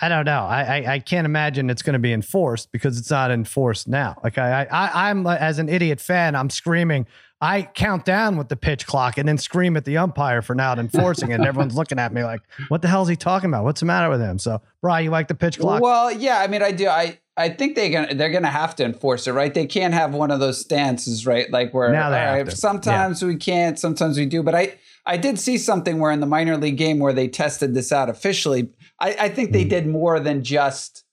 I 0.00 0.08
don't 0.08 0.24
know. 0.24 0.44
I 0.44 0.62
I, 0.62 0.92
I 0.94 0.98
can't 1.00 1.24
imagine 1.24 1.68
it's 1.68 1.82
going 1.82 1.94
to 1.94 1.98
be 1.98 2.12
enforced 2.12 2.70
because 2.70 2.98
it's 2.98 3.10
not 3.10 3.32
enforced 3.32 3.88
now. 3.88 4.16
Like 4.22 4.38
I, 4.38 4.64
I 4.70 5.10
I'm 5.10 5.26
as 5.26 5.58
an 5.58 5.68
idiot 5.68 6.00
fan, 6.00 6.36
I'm 6.36 6.50
screaming. 6.50 7.06
I 7.46 7.62
count 7.62 8.04
down 8.04 8.36
with 8.36 8.48
the 8.48 8.56
pitch 8.56 8.86
clock 8.86 9.18
and 9.18 9.28
then 9.28 9.38
scream 9.38 9.76
at 9.76 9.84
the 9.84 9.96
umpire 9.98 10.42
for 10.42 10.54
not 10.54 10.78
enforcing 10.78 11.30
it. 11.30 11.34
And 11.34 11.44
everyone's 11.46 11.76
looking 11.80 11.98
at 11.98 12.12
me 12.12 12.24
like, 12.24 12.40
"What 12.68 12.82
the 12.82 12.88
hell 12.88 13.02
is 13.02 13.08
he 13.08 13.16
talking 13.16 13.50
about? 13.50 13.64
What's 13.64 13.80
the 13.80 13.86
matter 13.86 14.10
with 14.10 14.20
him?" 14.20 14.38
So, 14.38 14.60
Brian, 14.82 15.04
you 15.04 15.10
like 15.10 15.28
the 15.28 15.34
pitch 15.34 15.58
clock? 15.58 15.80
Well, 15.82 16.10
yeah, 16.10 16.38
I 16.40 16.46
mean, 16.48 16.62
I 16.62 16.72
do. 16.72 16.88
I 16.88 17.18
I 17.36 17.50
think 17.50 17.76
they 17.76 17.90
gonna 17.90 18.14
they're 18.14 18.30
gonna 18.30 18.48
have 18.62 18.74
to 18.76 18.84
enforce 18.84 19.26
it, 19.26 19.32
right? 19.32 19.52
They 19.52 19.66
can't 19.66 19.92
have 19.94 20.14
one 20.14 20.30
of 20.30 20.40
those 20.40 20.60
stances, 20.60 21.26
right? 21.26 21.50
Like 21.50 21.72
where 21.74 21.92
Now 21.92 22.10
they 22.10 22.16
right, 22.42 22.50
sometimes 22.52 23.22
we 23.22 23.36
can't, 23.36 23.78
sometimes 23.78 24.16
we 24.18 24.24
do. 24.26 24.42
But 24.42 24.54
I 24.54 24.74
I 25.04 25.16
did 25.18 25.38
see 25.38 25.58
something 25.58 25.98
where 25.98 26.10
in 26.12 26.20
the 26.20 26.26
minor 26.26 26.56
league 26.56 26.78
game 26.78 26.98
where 26.98 27.12
they 27.12 27.28
tested 27.28 27.74
this 27.74 27.92
out 27.92 28.08
officially. 28.08 28.70
I, 28.98 29.16
I 29.20 29.28
think 29.28 29.48
Hmm. 29.50 29.52
they 29.52 29.64
did 29.64 29.86
more 29.86 30.18
than 30.18 30.42
just 30.42 31.04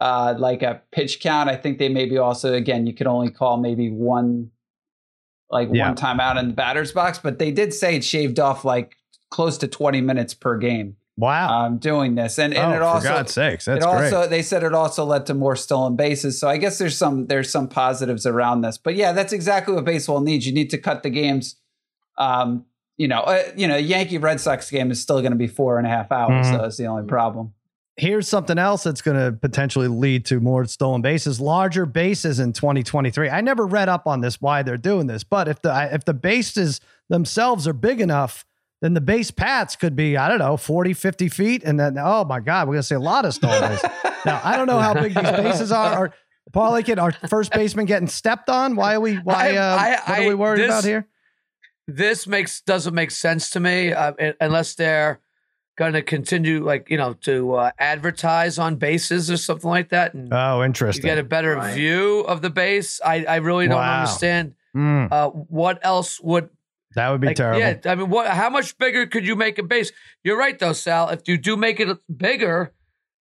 uh, 0.00 0.34
like 0.38 0.62
a 0.62 0.82
pitch 0.90 1.20
count. 1.20 1.48
I 1.50 1.56
think 1.56 1.78
they 1.78 1.88
maybe 1.90 2.16
also 2.18 2.54
again 2.54 2.86
you 2.86 2.94
could 2.94 3.06
only 3.06 3.30
call 3.30 3.58
maybe 3.58 3.90
one 3.90 4.51
like 5.52 5.68
Yeah. 5.70 5.88
one 5.88 5.96
time 5.96 6.18
out 6.18 6.36
in 6.38 6.48
the 6.48 6.54
batter's 6.54 6.90
box, 6.90 7.20
but 7.22 7.38
they 7.38 7.52
did 7.52 7.72
say 7.72 7.96
it 7.96 8.04
shaved 8.04 8.40
off 8.40 8.64
like 8.64 8.96
close 9.30 9.58
to 9.58 9.68
20 9.68 10.00
minutes 10.00 10.34
per 10.34 10.56
game 10.58 10.96
wow. 11.16 11.66
um, 11.66 11.78
doing 11.78 12.14
this. 12.14 12.38
And, 12.38 12.54
and 12.54 12.72
oh, 12.72 12.74
it 12.74 12.78
for 12.78 12.84
also 12.84 13.08
God's 13.08 13.32
sakes, 13.32 13.66
that's 13.66 13.84
it 13.84 13.86
also 13.86 14.20
great. 14.20 14.30
they 14.30 14.42
said 14.42 14.64
it 14.64 14.74
also 14.74 15.04
led 15.04 15.26
to 15.26 15.34
more 15.34 15.54
stolen 15.54 15.94
bases. 15.94 16.40
So 16.40 16.48
I 16.48 16.56
guess 16.56 16.78
there's 16.78 16.96
some 16.96 17.26
there's 17.26 17.50
some 17.50 17.68
positives 17.68 18.26
around 18.26 18.62
this. 18.62 18.78
But 18.78 18.96
yeah, 18.96 19.12
that's 19.12 19.32
exactly 19.32 19.74
what 19.74 19.84
baseball 19.84 20.20
needs. 20.20 20.46
You 20.46 20.54
need 20.54 20.70
to 20.70 20.78
cut 20.78 21.02
the 21.02 21.10
games. 21.10 21.56
Um, 22.18 22.64
you 22.96 23.08
know, 23.08 23.20
uh, 23.20 23.42
you 23.56 23.66
know, 23.66 23.76
Yankee 23.76 24.18
Red 24.18 24.40
Sox 24.40 24.70
game 24.70 24.90
is 24.90 25.00
still 25.00 25.20
going 25.20 25.32
to 25.32 25.38
be 25.38 25.46
four 25.46 25.78
and 25.78 25.86
a 25.86 25.90
half 25.90 26.12
hours. 26.12 26.46
Mhm. 26.46 26.50
So 26.52 26.58
that's 26.62 26.76
the 26.76 26.86
only 26.86 27.04
problem. 27.06 27.54
Here's 27.96 28.26
something 28.28 28.58
else 28.58 28.82
that's 28.84 29.02
going 29.02 29.16
to 29.16 29.32
potentially 29.38 29.88
lead 29.88 30.24
to 30.26 30.40
more 30.40 30.64
stolen 30.64 31.02
bases, 31.02 31.40
larger 31.40 31.84
bases 31.86 32.40
in 32.40 32.52
2023. 32.52 33.28
I 33.28 33.40
never 33.40 33.66
read 33.66 33.88
up 33.88 34.06
on 34.06 34.20
this 34.20 34.40
why 34.40 34.62
they're 34.62 34.76
doing 34.76 35.06
this, 35.06 35.24
but 35.24 35.48
if 35.48 35.60
the 35.62 35.88
if 35.92 36.04
the 36.04 36.14
bases 36.14 36.80
themselves 37.08 37.68
are 37.68 37.72
big 37.72 38.00
enough, 38.00 38.44
then 38.80 38.94
the 38.94 39.00
base 39.00 39.30
paths 39.30 39.76
could 39.76 39.94
be 39.94 40.16
I 40.16 40.28
don't 40.28 40.38
know 40.38 40.56
40, 40.56 40.94
50 40.94 41.28
feet, 41.28 41.62
and 41.64 41.78
then 41.78 41.96
oh 41.98 42.24
my 42.24 42.40
god, 42.40 42.66
we're 42.66 42.74
going 42.74 42.82
to 42.82 42.86
see 42.86 42.94
a 42.94 43.00
lot 43.00 43.24
of 43.24 43.34
stolen 43.34 43.60
bases. 43.60 43.90
now 44.26 44.40
I 44.42 44.56
don't 44.56 44.66
know 44.66 44.80
how 44.80 44.94
big 44.94 45.14
these 45.14 45.22
bases 45.32 45.70
are. 45.72 45.92
Are 46.06 46.14
Paul 46.52 46.76
Aiken, 46.76 46.98
our 46.98 47.12
first 47.12 47.52
baseman 47.52 47.86
getting 47.86 48.08
stepped 48.08 48.48
on? 48.48 48.74
Why 48.76 48.94
are 48.94 49.00
we? 49.00 49.16
Why? 49.16 49.52
I- 49.52 49.56
Uh, 49.56 49.76
I- 49.76 50.10
what 50.10 50.18
are 50.20 50.28
we 50.28 50.34
worried 50.34 50.60
this- 50.60 50.70
about 50.70 50.84
here? 50.84 51.06
this 51.88 52.26
makes 52.28 52.60
doesn't 52.62 52.94
make 52.94 53.10
sense 53.10 53.50
to 53.50 53.60
me 53.60 53.92
uh, 53.92 54.12
unless 54.40 54.74
they're 54.76 55.20
going 55.76 55.94
to 55.94 56.02
continue 56.02 56.64
like 56.64 56.90
you 56.90 56.96
know 56.98 57.14
to 57.14 57.54
uh, 57.54 57.70
advertise 57.78 58.58
on 58.58 58.76
bases 58.76 59.30
or 59.30 59.36
something 59.36 59.70
like 59.70 59.88
that 59.88 60.12
and 60.14 60.28
Oh, 60.32 60.58
you 60.58 60.64
interesting. 60.66 61.02
get 61.02 61.18
a 61.18 61.22
better 61.24 61.56
Right. 61.56 61.74
view 61.74 62.20
of 62.20 62.42
the 62.42 62.50
base 62.50 63.00
i, 63.04 63.24
I 63.24 63.36
really 63.36 63.66
don't 63.68 63.76
Wow. 63.78 64.00
understand 64.00 64.54
Mm, 64.74 65.08
uh, 65.12 65.28
what 65.28 65.78
else 65.82 66.18
would 66.22 66.48
that 66.94 67.10
would 67.10 67.20
be 67.20 67.28
like, 67.28 67.36
terrible. 67.36 67.60
yeah 67.60 67.76
i 67.86 67.94
mean 67.94 68.08
what 68.10 68.26
how 68.26 68.48
much 68.50 68.76
bigger 68.78 69.06
could 69.06 69.26
you 69.26 69.36
make 69.36 69.58
a 69.58 69.62
base 69.62 69.92
you're 70.24 70.36
right 70.38 70.58
though 70.58 70.72
sal 70.72 71.08
if 71.10 71.26
you 71.28 71.36
do 71.38 71.56
make 71.56 71.78
it 71.80 71.88
bigger 72.14 72.72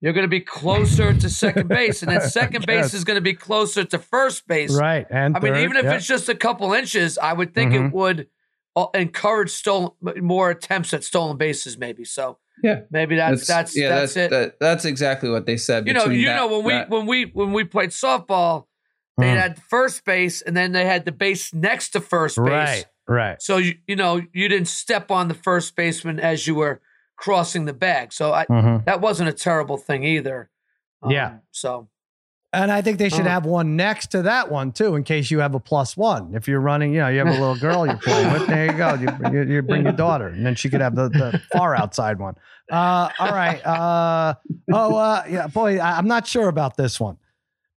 you're 0.01 0.13
going 0.13 0.25
to 0.25 0.29
be 0.29 0.41
closer 0.41 1.13
to 1.13 1.29
second 1.29 1.67
base 1.69 2.03
and 2.03 2.11
then 2.11 2.21
second 2.29 2.65
base 2.65 2.93
is 2.93 3.03
going 3.03 3.15
to 3.15 3.21
be 3.21 3.33
closer 3.33 3.83
to 3.83 3.97
first 3.97 4.47
base 4.47 4.73
Right, 4.73 5.07
and 5.09 5.35
I 5.35 5.39
mean, 5.39 5.55
even 5.55 5.75
if 5.77 5.83
yep. 5.85 5.95
it's 5.95 6.05
just 6.05 6.29
a 6.29 6.35
couple 6.35 6.71
inches, 6.73 7.17
I 7.17 7.33
would 7.33 7.53
think 7.55 7.71
Mhm. 7.73 7.87
it 7.87 7.93
would 7.93 8.27
encourage 8.93 9.49
stolen 9.51 9.91
more 10.21 10.49
attempts 10.49 10.93
at 10.93 11.03
stolen 11.03 11.37
bases. 11.37 11.77
Maybe 11.77 12.03
so. 12.05 12.37
Yeah. 12.63 12.81
maybe 12.89 13.15
that's 13.17 13.45
that's 13.45 13.77
yeah, 13.77 13.89
that's, 13.89 14.15
that's 14.15 14.25
it. 14.25 14.29
that- 14.35 14.59
that's 14.59 14.83
exactly 14.85 15.29
what 15.29 15.45
they 15.45 15.57
said. 15.57 15.85
you 15.85 15.93
know, 15.93 16.05
you 16.05 16.25
that- 16.25 16.35
know 16.37 16.47
when 16.47 16.63
we 16.65 16.73
that- 16.73 16.89
when 16.89 17.05
we 17.05 17.25
when 17.25 17.53
we 17.53 17.63
played 17.63 17.91
softball, 17.91 18.65
they 19.17 19.27
Mm. 19.27 19.39
had 19.39 19.61
first 19.61 20.03
base 20.05 20.41
and 20.41 20.57
then 20.57 20.71
they 20.71 20.85
had 20.85 21.05
the 21.05 21.11
base 21.11 21.53
next 21.53 21.89
to 21.89 22.01
first 22.01 22.37
base. 22.37 22.45
right, 22.47 22.85
right. 23.07 23.41
So 23.41 23.57
you 23.57 23.75
you 23.87 23.95
know 23.95 24.21
you 24.33 24.47
didn't 24.49 24.67
step 24.69 25.11
on 25.11 25.27
the 25.27 25.33
first 25.35 25.75
baseman 25.75 26.19
as 26.19 26.47
you 26.47 26.55
were 26.55 26.81
crossing 27.15 27.65
the 27.65 27.73
bag. 27.73 28.11
So 28.13 28.31
I, 28.33 28.45
Mhm. 28.45 28.85
that 28.85 29.01
wasn't 29.01 29.29
a 29.29 29.33
terrible 29.33 29.77
thing 29.77 30.03
either. 30.03 30.49
Um, 31.03 31.11
Yeah. 31.11 31.37
So 31.51 31.89
And 32.57 32.71
I 32.71 32.81
think 32.81 32.97
they 32.97 33.09
should 33.09 33.27
Oh. 33.27 33.29
have 33.29 33.45
one 33.45 33.75
next 33.75 34.07
to 34.11 34.23
that 34.23 34.51
one 34.51 34.71
too, 34.71 34.95
in 34.95 35.03
case 35.03 35.29
you 35.29 35.39
have 35.39 35.53
a 35.55 35.59
plus 35.59 35.95
one. 35.95 36.33
If 36.33 36.47
you're 36.47 36.59
running, 36.59 36.93
you 36.93 36.99
know, 36.99 37.07
you 37.07 37.19
have 37.19 37.27
a 37.27 37.31
little 37.31 37.55
girl 37.59 37.85
you're 37.85 37.97
playing 37.97 38.33
with. 38.33 38.47
There 38.47 38.65
you 38.65 38.73
go. 38.73 38.93
You, 38.95 39.11
bring- 39.11 39.33
you, 39.33 39.43
you 39.43 39.61
bring 39.61 39.83
your 39.83 39.91
daughter, 39.93 40.27
and 40.27 40.45
then 40.45 40.55
she 40.55 40.69
could 40.69 40.81
have 40.81 40.95
the, 40.95 41.09
the 41.09 41.41
far 41.51 41.75
outside 41.75 42.19
one. 42.19 42.35
Uh, 42.71 43.09
all 43.19 43.31
right. 43.31 43.63
Uh, 43.65 44.33
oh, 44.73 44.95
uh, 44.95 45.23
yeah, 45.29 45.47
boy, 45.47 45.77
I, 45.77 45.97
I'm 45.97 46.07
not 46.07 46.25
sure 46.27 46.47
about 46.49 46.75
this 46.77 46.99
one. 46.99 47.17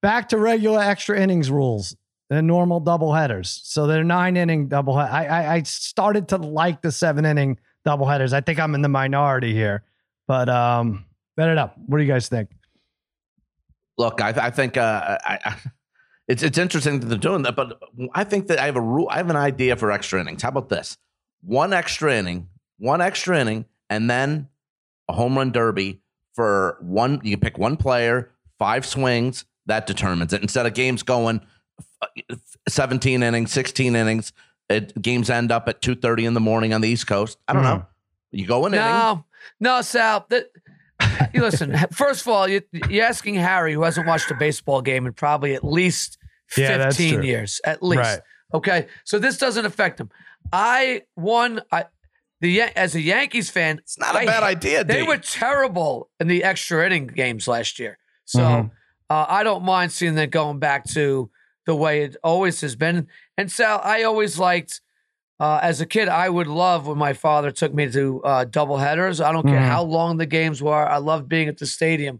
Back 0.02 0.30
to 0.30 0.38
regular 0.38 0.80
extra 0.82 1.20
innings 1.20 1.52
rules 1.52 1.96
and 2.30 2.48
normal 2.48 2.80
double 2.80 3.14
headers. 3.14 3.60
So 3.66 3.86
they're 3.86 4.04
nine 4.04 4.38
inning 4.38 4.68
double. 4.70 4.96
I, 4.96 5.26
I 5.26 5.54
I 5.56 5.64
started 5.64 6.30
to 6.30 6.38
like 6.38 6.82
the 6.82 6.92
seven 6.92 7.26
inning 7.26 7.60
double 7.86 8.06
headers. 8.08 8.32
I 8.34 8.42
think 8.42 8.60
I'm 8.60 8.76
in 8.76 8.82
the 8.82 8.88
minority 8.90 9.54
here, 9.54 9.84
but 10.28 10.48
um, 10.48 11.06
I 11.38 11.46
don't 11.46 11.56
know. 11.56 11.72
What 11.88 11.98
do 11.98 12.04
you 12.04 12.10
guys 12.12 12.30
think? 12.30 12.50
Look, 14.00 14.22
I, 14.22 14.29
I 14.29 14.50
think 14.50 14.77
uh, 14.77 15.18
I, 15.24 15.39
I, 15.46 15.56
it's 16.27 16.41
it's 16.41 16.58
interesting 16.58 17.01
that 17.01 17.06
they're 17.08 17.18
doing 17.18 17.44
that, 17.44 17.56
but 17.56 17.79
I 18.15 18.24
think 18.24 18.48
that 18.48 18.58
I 18.58 18.65
have 18.65 18.77
a 18.77 18.82
rule. 18.82 19.08
I 19.12 19.18
have 19.18 19.29
an 19.29 19.36
idea 19.36 19.75
for 19.75 19.91
extra 19.91 20.20
innings. 20.22 20.41
How 20.41 20.50
about 20.50 20.70
this? 20.70 20.98
One 21.41 21.74
extra 21.74 22.15
inning, 22.15 22.48
one 22.77 23.01
extra 23.01 23.39
inning, 23.39 23.65
and 23.89 24.10
then 24.10 24.48
a 25.10 25.13
home 25.13 25.38
run 25.38 25.51
derby 25.51 26.00
for 26.34 26.77
one. 26.82 27.20
You 27.24 27.38
pick 27.38 27.58
one 27.58 27.75
player, 27.77 28.32
five 28.58 28.86
swings. 28.86 29.46
That 29.65 29.86
determines 29.86 30.34
it. 30.34 30.41
Instead 30.41 30.65
of 30.65 30.74
games 30.74 31.03
going 31.03 31.41
uh, 32.01 32.08
seventeen 32.70 33.22
innings, 33.22 33.51
sixteen 33.51 33.96
innings, 33.96 34.32
it, 34.70 35.00
games 35.01 35.29
end 35.29 35.51
up 35.51 35.68
at 35.68 35.82
two 35.82 35.94
thirty 35.96 36.25
in 36.25 36.34
the 36.34 36.39
morning 36.39 36.74
on 36.74 36.79
the 36.82 36.88
East 36.88 37.06
Coast. 37.06 37.38
I 37.48 37.53
don't 37.53 37.63
Mhm. 37.63 37.77
know. 37.79 37.86
You 38.32 38.48
go 38.48 38.65
an 38.65 38.74
inning. 38.74 38.86
No, 38.86 39.25
no, 39.60 39.82
Sal. 39.82 40.25
That, 40.29 40.51
listen. 41.34 41.76
First 41.92 42.22
of 42.22 42.28
all, 42.30 42.48
you, 42.48 42.62
you're 42.90 43.06
asking 43.06 43.36
Harry, 43.36 43.74
who 43.74 43.84
hasn't 43.84 44.08
watched 44.08 44.30
a 44.32 44.36
baseball 44.36 44.82
game 44.82 45.06
in 45.06 45.14
probably 45.14 45.54
at 45.56 45.64
least 45.64 46.18
Yeah, 46.58 46.86
15 46.90 47.14
true. 47.16 47.24
years, 47.24 47.62
at 47.66 47.82
least. 47.84 48.00
Right. 48.02 48.20
Okay, 48.54 48.88
so 49.04 49.20
this 49.20 49.38
doesn't 49.38 49.66
affect 49.66 50.00
him. 50.00 50.10
I 50.52 51.04
one, 51.16 51.62
I 51.72 51.86
the 52.42 52.62
as 52.62 52.96
a 52.96 53.02
Yankees 53.02 53.50
fan, 53.50 53.78
It's 53.80 54.00
not 54.00 54.16
a 54.16 54.20
I 54.20 54.26
bad 54.26 54.44
idea. 54.44 54.84
They 54.84 55.02
D. 55.02 55.08
were 55.08 55.18
terrible 55.18 56.10
in 56.20 56.28
the 56.28 56.44
extra 56.44 56.86
inning 56.86 57.08
games 57.08 57.48
last 57.48 57.78
year, 57.80 57.98
so 58.26 58.40
Mhm. 58.40 58.72
uh, 59.10 59.26
I 59.30 59.44
don't 59.44 59.64
mind 59.64 59.92
seeing 59.92 60.16
that 60.16 60.32
going 60.32 60.58
back 60.60 60.86
to 60.92 61.30
the 61.66 61.76
way 61.76 62.02
it 62.04 62.16
always 62.24 62.62
has 62.62 62.76
been. 62.76 63.08
And 63.38 63.52
Sal, 63.52 63.82
I 63.84 64.04
always 64.04 64.40
liked. 64.40 64.82
Uh, 65.39 65.60
as 65.62 65.79
a 65.79 65.86
kid, 65.86 66.10
I 66.10 66.27
would 66.27 66.48
love 66.48 66.88
when 66.88 66.98
my 66.98 67.13
father 67.13 67.50
took 67.51 67.74
me 67.74 67.89
to 67.91 68.22
uh, 68.24 68.43
double 68.46 68.77
headers. 68.77 69.22
I 69.22 69.31
don't 69.31 69.46
care 69.48 69.60
Mhm. 69.60 69.67
how 69.67 69.84
long 69.84 70.17
the 70.17 70.25
games 70.25 70.62
were. 70.62 70.86
I 70.88 70.98
loved 70.98 71.29
being 71.29 71.48
at 71.48 71.58
the 71.58 71.65
stadium 71.65 72.19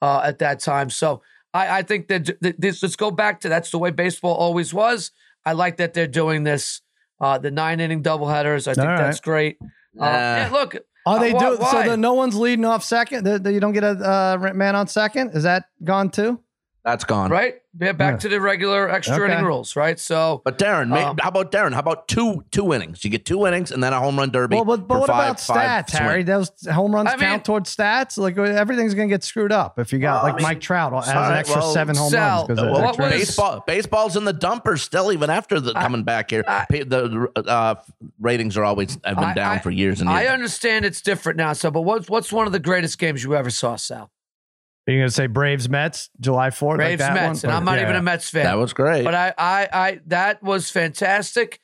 uh, 0.00 0.22
at 0.24 0.38
that 0.38 0.60
time. 0.60 0.88
So 0.90 1.20
I, 1.52 1.78
I 1.78 1.82
think 1.82 2.08
that 2.08 2.24
th- 2.42 2.56
this. 2.58 2.82
Let's 2.82 2.96
go 2.96 3.10
back 3.10 3.40
to 3.40 3.48
that's 3.50 3.70
the 3.70 3.78
way 3.78 3.90
baseball 3.90 4.34
always 4.34 4.72
was. 4.72 5.10
I 5.44 5.52
like 5.52 5.76
that 5.76 5.92
they're 5.92 6.06
doing 6.06 6.44
this. 6.44 6.80
Uh, 7.20 7.38
the 7.38 7.50
nine 7.50 7.80
inning 7.80 8.00
double 8.02 8.28
headers. 8.28 8.66
I 8.66 8.74
think 8.74 8.86
All 8.88 8.94
right. 8.94 9.02
that's 9.02 9.20
great. 9.20 9.58
Uh, 9.62 9.66
Nah. 9.96 10.06
yeah, 10.10 10.48
look, 10.52 10.76
are 11.06 11.20
they 11.20 11.32
Uh, 11.32 11.38
do. 11.38 11.44
why- 11.58 11.70
So 11.70 11.76
why? 11.78 11.88
that 11.88 11.98
no 11.98 12.14
one's 12.14 12.34
leading 12.34 12.64
off 12.64 12.82
second. 12.82 13.24
That 13.24 13.44
that 13.44 13.52
you 13.52 13.60
don't 13.60 13.72
get 13.74 13.84
a 13.84 13.90
uh, 14.40 14.52
man 14.54 14.74
on 14.74 14.86
second. 14.88 15.30
Is 15.34 15.42
that 15.44 15.66
gone 15.84 16.10
too? 16.10 16.40
That's 16.84 17.04
gone. 17.04 17.30
right? 17.30 17.54
Yeah, 17.80 17.90
back 17.92 18.12
Yeah. 18.14 18.18
to 18.18 18.28
the 18.28 18.40
regular 18.40 18.88
extra 18.88 19.16
Okay. 19.24 19.32
inning 19.32 19.44
rules, 19.46 19.74
right? 19.74 19.98
So 19.98 20.42
But 20.44 20.58
Darren, 20.58 20.92
Um, 20.96 21.16
how 21.20 21.28
about 21.30 21.50
Darren? 21.50 21.72
How 21.72 21.80
about 21.80 22.06
two 22.06 22.44
two 22.52 22.72
innings? 22.72 23.02
You 23.04 23.10
get 23.10 23.24
two 23.24 23.46
innings 23.46 23.72
and 23.72 23.82
then 23.82 23.92
a 23.92 23.98
home 23.98 24.16
run 24.18 24.30
derby. 24.30 24.54
Well, 24.56 24.64
but, 24.64 24.86
but 24.86 24.94
for 24.94 25.00
what 25.00 25.08
five- 25.10 25.24
about 25.24 25.36
stats, 25.38 25.90
swing. 25.90 26.02
Harry? 26.02 26.22
Those 26.22 26.52
home 26.70 26.94
runs 26.94 27.08
I 27.08 27.12
mean- 27.16 27.20
count 27.20 27.44
towards 27.44 27.74
stats. 27.74 28.16
Like 28.18 28.36
everything's 28.38 28.94
going 28.94 29.08
to 29.08 29.12
get 29.14 29.24
screwed 29.24 29.50
up 29.50 29.78
if 29.80 29.92
you 29.92 29.98
got 29.98 30.16
Well, 30.16 30.22
I 30.22 30.26
like 30.26 30.34
mean, 30.36 30.42
Mike 30.44 30.60
Trout 30.60 30.92
has 30.92 31.08
an 31.08 31.32
extra 31.32 31.60
well, 31.62 31.72
seven 31.72 31.96
home 31.96 32.10
Sal, 32.10 32.36
runs 32.36 32.48
because 32.48 32.62
Uh, 32.62 32.66
of 32.66 32.72
well, 32.72 32.88
extra 32.88 33.04
was- 33.06 33.12
baseball 33.14 33.64
baseball's 33.66 34.16
in 34.16 34.24
the 34.24 34.34
dumper 34.34 34.78
still 34.78 35.10
even 35.10 35.30
after 35.30 35.58
the 35.58 35.72
coming 35.72 36.04
back 36.04 36.30
here. 36.30 36.44
I- 36.46 36.66
the 36.70 37.28
uh, 37.46 37.74
ratings 38.20 38.56
are 38.56 38.62
always 38.64 38.98
have 39.04 39.16
been 39.16 39.24
I- 39.24 39.34
down 39.34 39.52
I- 39.56 39.58
for 39.60 39.70
years 39.70 40.00
and 40.00 40.08
years. 40.10 40.20
I 40.20 40.26
understand 40.32 40.84
it's 40.84 41.00
different 41.00 41.38
now. 41.38 41.54
So, 41.54 41.70
but 41.72 41.80
what's 41.80 42.08
what's 42.08 42.30
one 42.32 42.46
of 42.46 42.52
the 42.52 42.60
greatest 42.60 42.98
games 42.98 43.24
you 43.24 43.34
ever 43.34 43.50
saw, 43.50 43.74
Sal? 43.76 44.10
Are 44.86 44.92
going 44.92 45.08
to 45.08 45.10
say 45.14 45.26
Braves 45.28 45.68
Mets 45.68 46.10
July 46.20 46.50
fourth? 46.50 46.76
Braves 46.76 47.00
like 47.00 47.14
that 47.14 47.14
Mets, 47.14 47.42
one? 47.42 47.50
and 47.50 47.56
I'm 47.56 47.64
not 47.64 47.76
Yeah. 47.78 47.84
even 47.84 47.96
a 47.96 48.02
Mets 48.02 48.28
fan. 48.28 48.44
that 48.44 48.58
was 48.58 48.72
great. 48.74 49.04
but 49.04 49.14
I, 49.14 49.32
I, 49.38 49.68
I, 49.72 50.00
that 50.08 50.42
was 50.42 50.70
fantastic. 50.70 51.60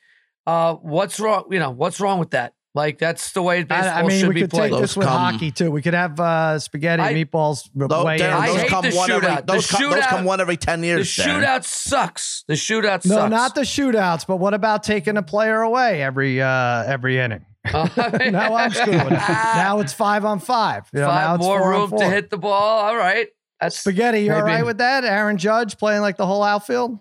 Uh, 0.47 0.73
what's 0.75 1.19
wrong? 1.19 1.45
You 1.51 1.59
know, 1.59 1.69
what's 1.69 1.99
wrong 1.99 2.17
with 2.19 2.31
that? 2.31 2.53
Like 2.73 2.97
that's 2.99 3.33
the 3.33 3.41
way 3.41 3.63
baseball 3.63 3.89
I, 3.89 3.99
I 3.99 4.03
mean, 4.07 4.17
should 4.19 4.29
we 4.29 4.33
be 4.35 4.41
could 4.41 4.49
played. 4.51 4.71
take 4.71 4.79
this 4.79 4.91
Those 4.91 4.97
with 4.97 5.07
come- 5.07 5.33
hockey 5.33 5.51
too. 5.51 5.69
We 5.71 5.81
could 5.81 5.93
have 5.93 6.17
uh, 6.19 6.57
spaghetti 6.57 7.03
I- 7.03 7.13
meatballs 7.13 7.69
Tho- 7.75 8.05
weigh 8.05 8.17
Darren, 8.17 8.31
I 8.31 8.47
those 8.47 8.61
hate 8.61 8.69
come 8.69 8.89
the 8.89 8.95
one 8.95 9.11
every 9.11 9.27
shootout. 9.27 9.45
The 9.45 9.53
those, 9.53 9.67
come, 9.69 9.91
those 9.91 10.05
come 10.05 10.23
one 10.25 10.39
every 10.41 10.55
ten 10.57 10.79
the 10.81 10.87
years. 10.87 11.07
Darren. 11.13 11.41
shootout 11.43 11.63
sucks. 11.65 12.43
The 12.47 12.53
shootout 12.53 13.05
No, 13.05 13.15
sucks. 13.15 13.29
not 13.29 13.55
the 13.55 13.61
shootouts, 13.61 14.25
but 14.25 14.37
what 14.37 14.53
about 14.53 14.83
taking 14.83 15.17
a 15.17 15.21
player 15.21 15.59
away 15.61 16.01
every 16.01 16.41
uh, 16.41 16.83
every 16.87 17.19
inning? 17.19 17.45
now 17.73 18.55
I'm 18.55 18.71
screwing. 18.71 19.09
Now 19.09 19.79
it's 19.79 19.93
five 19.93 20.25
on 20.25 20.39
five. 20.39 20.89
You 20.93 21.01
know, 21.01 21.07
now 21.07 21.13
Five 21.13 21.35
it's 21.35 21.45
more 21.45 21.69
room 21.69 21.91
to 21.91 22.09
hit 22.09 22.29
the 22.29 22.37
ball. 22.37 22.79
All 22.79 22.95
right, 22.97 23.27
that's 23.59 23.77
Spaghetti, 23.77 24.21
you 24.21 24.33
all 24.33 24.43
Maybe. 24.43 24.63
with 24.63 24.79
that? 24.79 25.03
Aaron 25.03 25.37
Judge 25.37 25.77
playing 25.77 26.01
like 26.01 26.17
the 26.17 26.25
whole 26.25 26.43
outfield? 26.43 26.99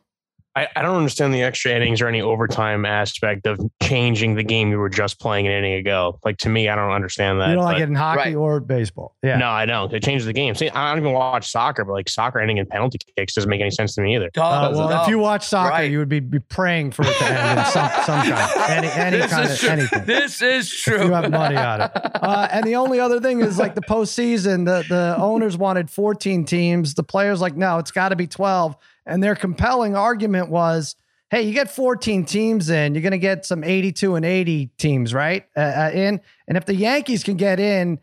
I, 0.57 0.66
I 0.75 0.83
don't 0.83 0.97
understand 0.97 1.33
the 1.33 1.42
extra 1.45 1.71
innings 1.71 2.00
or 2.00 2.09
any 2.09 2.21
overtime 2.21 2.85
aspect 2.85 3.47
of 3.47 3.61
changing 3.80 4.35
the 4.35 4.42
game 4.42 4.71
you 4.73 4.78
were 4.78 4.88
just 4.88 5.21
playing 5.21 5.47
an 5.47 5.52
inning 5.52 5.75
ago. 5.75 6.19
Like 6.25 6.38
to 6.38 6.49
me, 6.49 6.69
I 6.69 6.75
don't 6.75 6.90
understand 6.90 7.40
that. 7.40 7.50
you 7.50 7.54
don't 7.54 7.64
like 7.64 7.76
but- 7.76 7.83
it 7.83 7.88
in 7.88 7.95
hockey 7.95 8.19
Right. 8.19 8.35
or 8.35 8.59
baseball? 8.59 9.14
Yeah. 9.23 9.38
No, 9.38 9.49
I 9.49 9.64
don't. 9.64 9.92
It 9.95 10.02
changes 10.02 10.26
the 10.26 10.33
game. 10.33 10.57
See, 10.57 10.69
I 10.69 10.90
don't 10.90 11.02
even 11.02 11.12
watch 11.12 11.49
soccer, 11.50 11.85
but 11.85 11.92
like 11.92 12.09
soccer 12.09 12.40
ending 12.40 12.57
in 12.59 12.66
penalty 12.66 12.99
kicks 13.16 13.35
doesn't 13.35 13.49
make 13.49 13.61
any 13.61 13.71
sense 13.71 13.95
to 13.95 14.02
me 14.02 14.16
either. 14.16 14.26
Uh, 14.37 14.71
well, 14.75 14.88
no. 14.88 15.02
if 15.02 15.09
you 15.09 15.19
watch 15.21 15.47
soccer, 15.47 15.71
Right. 15.71 15.90
you 15.90 15.99
would 15.99 16.09
be, 16.09 16.19
be 16.19 16.40
praying 16.40 16.90
for 16.92 17.02
it 17.07 17.16
to 17.19 17.25
end 17.26 17.59
in 17.61 17.66
some, 17.66 17.90
some 18.04 18.23
kind, 18.23 18.71
any, 18.71 18.88
any 18.88 19.16
this 19.19 19.30
kind 19.30 19.45
is 19.45 19.52
of 19.52 19.59
true. 19.61 19.69
anything. 19.71 20.04
This 20.04 20.42
is 20.42 20.69
true. 20.71 21.04
You 21.04 21.12
have 21.12 21.30
money 21.30 21.57
on 21.57 21.83
it. 21.83 21.90
Uh, 22.21 22.47
and 22.52 22.66
the 22.66 22.76
only 22.76 23.00
other 23.00 23.19
thing 23.19 23.40
is 23.40 23.57
like 23.59 23.75
the 23.75 23.80
postseason, 23.80 24.66
the, 24.66 24.85
the 24.88 25.14
owners 25.19 25.57
wanted 25.57 25.88
14 25.88 26.45
teams. 26.45 26.92
The 26.95 27.02
players 27.02 27.40
like, 27.40 27.57
no, 27.57 27.78
it's 27.78 27.90
got 27.90 28.11
to 28.11 28.16
be 28.16 28.26
12. 28.26 28.76
And 29.07 29.23
their 29.23 29.35
compelling 29.35 29.97
argument 29.97 30.50
was, 30.50 30.97
hey, 31.30 31.42
you 31.42 31.52
get 31.52 31.71
14 31.71 32.25
teams 32.25 32.71
in, 32.71 32.95
you're 32.95 33.02
going 33.02 33.12
to 33.12 33.19
get 33.19 33.47
some 33.47 33.62
82 33.62 34.16
and 34.16 34.25
80 34.25 34.66
teams, 34.78 35.14
right? 35.14 35.47
Uh, 35.57 35.61
uh, 35.61 35.90
in. 35.95 36.21
And 36.49 36.57
if 36.57 36.66
the 36.66 36.75
Yankees 36.75 37.23
can 37.23 37.37
get 37.37 37.61
in 37.61 38.00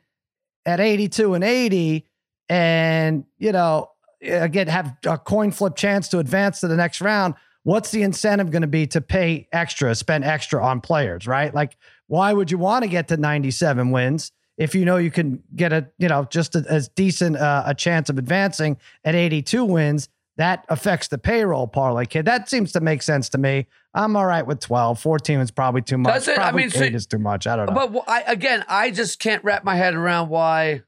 at 0.65 0.79
82 0.79 1.33
and 1.33 1.43
80 1.43 2.07
and, 2.49 3.25
you 3.37 3.51
know, 3.51 3.91
again, 4.21 4.67
have 4.67 4.95
a 5.05 5.17
coin 5.17 5.51
flip 5.51 5.75
chance 5.75 6.07
to 6.09 6.19
advance 6.19 6.61
to 6.61 6.67
the 6.67 6.77
next 6.77 7.01
round, 7.01 7.35
what's 7.63 7.91
the 7.91 8.01
incentive 8.03 8.49
going 8.49 8.61
to 8.61 8.67
be 8.67 8.87
to 8.87 9.01
pay 9.01 9.47
extra, 9.51 9.93
spend 9.93 10.23
extra 10.23 10.63
on 10.63 10.79
players, 10.79 11.27
right? 11.27 11.53
Like, 11.53 11.75
why 12.07 12.31
would 12.31 12.49
you 12.49 12.57
want 12.57 12.83
to 12.83 12.89
get 12.89 13.09
to 13.09 13.17
97 13.17 13.91
wins 13.91 14.31
if 14.57 14.73
you 14.73 14.85
know 14.85 14.95
you 14.95 15.11
can 15.11 15.43
get 15.53 15.73
a, 15.73 15.87
you 15.97 16.07
know, 16.07 16.23
just 16.23 16.55
a, 16.55 16.65
as 16.69 16.87
decent 16.87 17.35
uh, 17.35 17.63
a 17.65 17.75
chance 17.75 18.09
of 18.09 18.17
advancing 18.17 18.77
at 19.03 19.15
82 19.15 19.65
wins? 19.65 20.07
That 20.37 20.65
affects 20.69 21.07
the 21.07 21.17
payroll 21.17 21.67
parlay, 21.67 22.05
kid. 22.05 22.25
That 22.25 22.47
seems 22.47 22.71
to 22.73 22.79
make 22.79 23.01
sense 23.01 23.27
to 23.29 23.37
me. 23.39 23.65
I'm 23.95 24.15
all 24.15 24.25
right 24.27 24.45
with 24.45 24.59
12. 24.59 24.99
14 24.99 25.39
is 25.39 25.49
probably 25.51 25.81
too 25.81 25.97
much. 25.97 26.13
Does 26.13 26.27
it? 26.27 26.33
I 26.33 26.35
Probably 26.43 26.61
mean, 26.61 26.69
so- 26.69 26.83
eight 26.83 26.93
is 26.95 27.07
too 27.07 27.17
much. 27.17 27.47
I 27.47 27.55
don't 27.55 27.73
know. 27.73 27.87
But 27.87 28.03
I, 28.07 28.21
again, 28.21 28.63
I 28.67 28.91
just 28.91 29.19
can't 29.19 29.43
wrap 29.43 29.63
my 29.63 29.75
head 29.75 29.95
around 29.95 30.29
why 30.29 30.83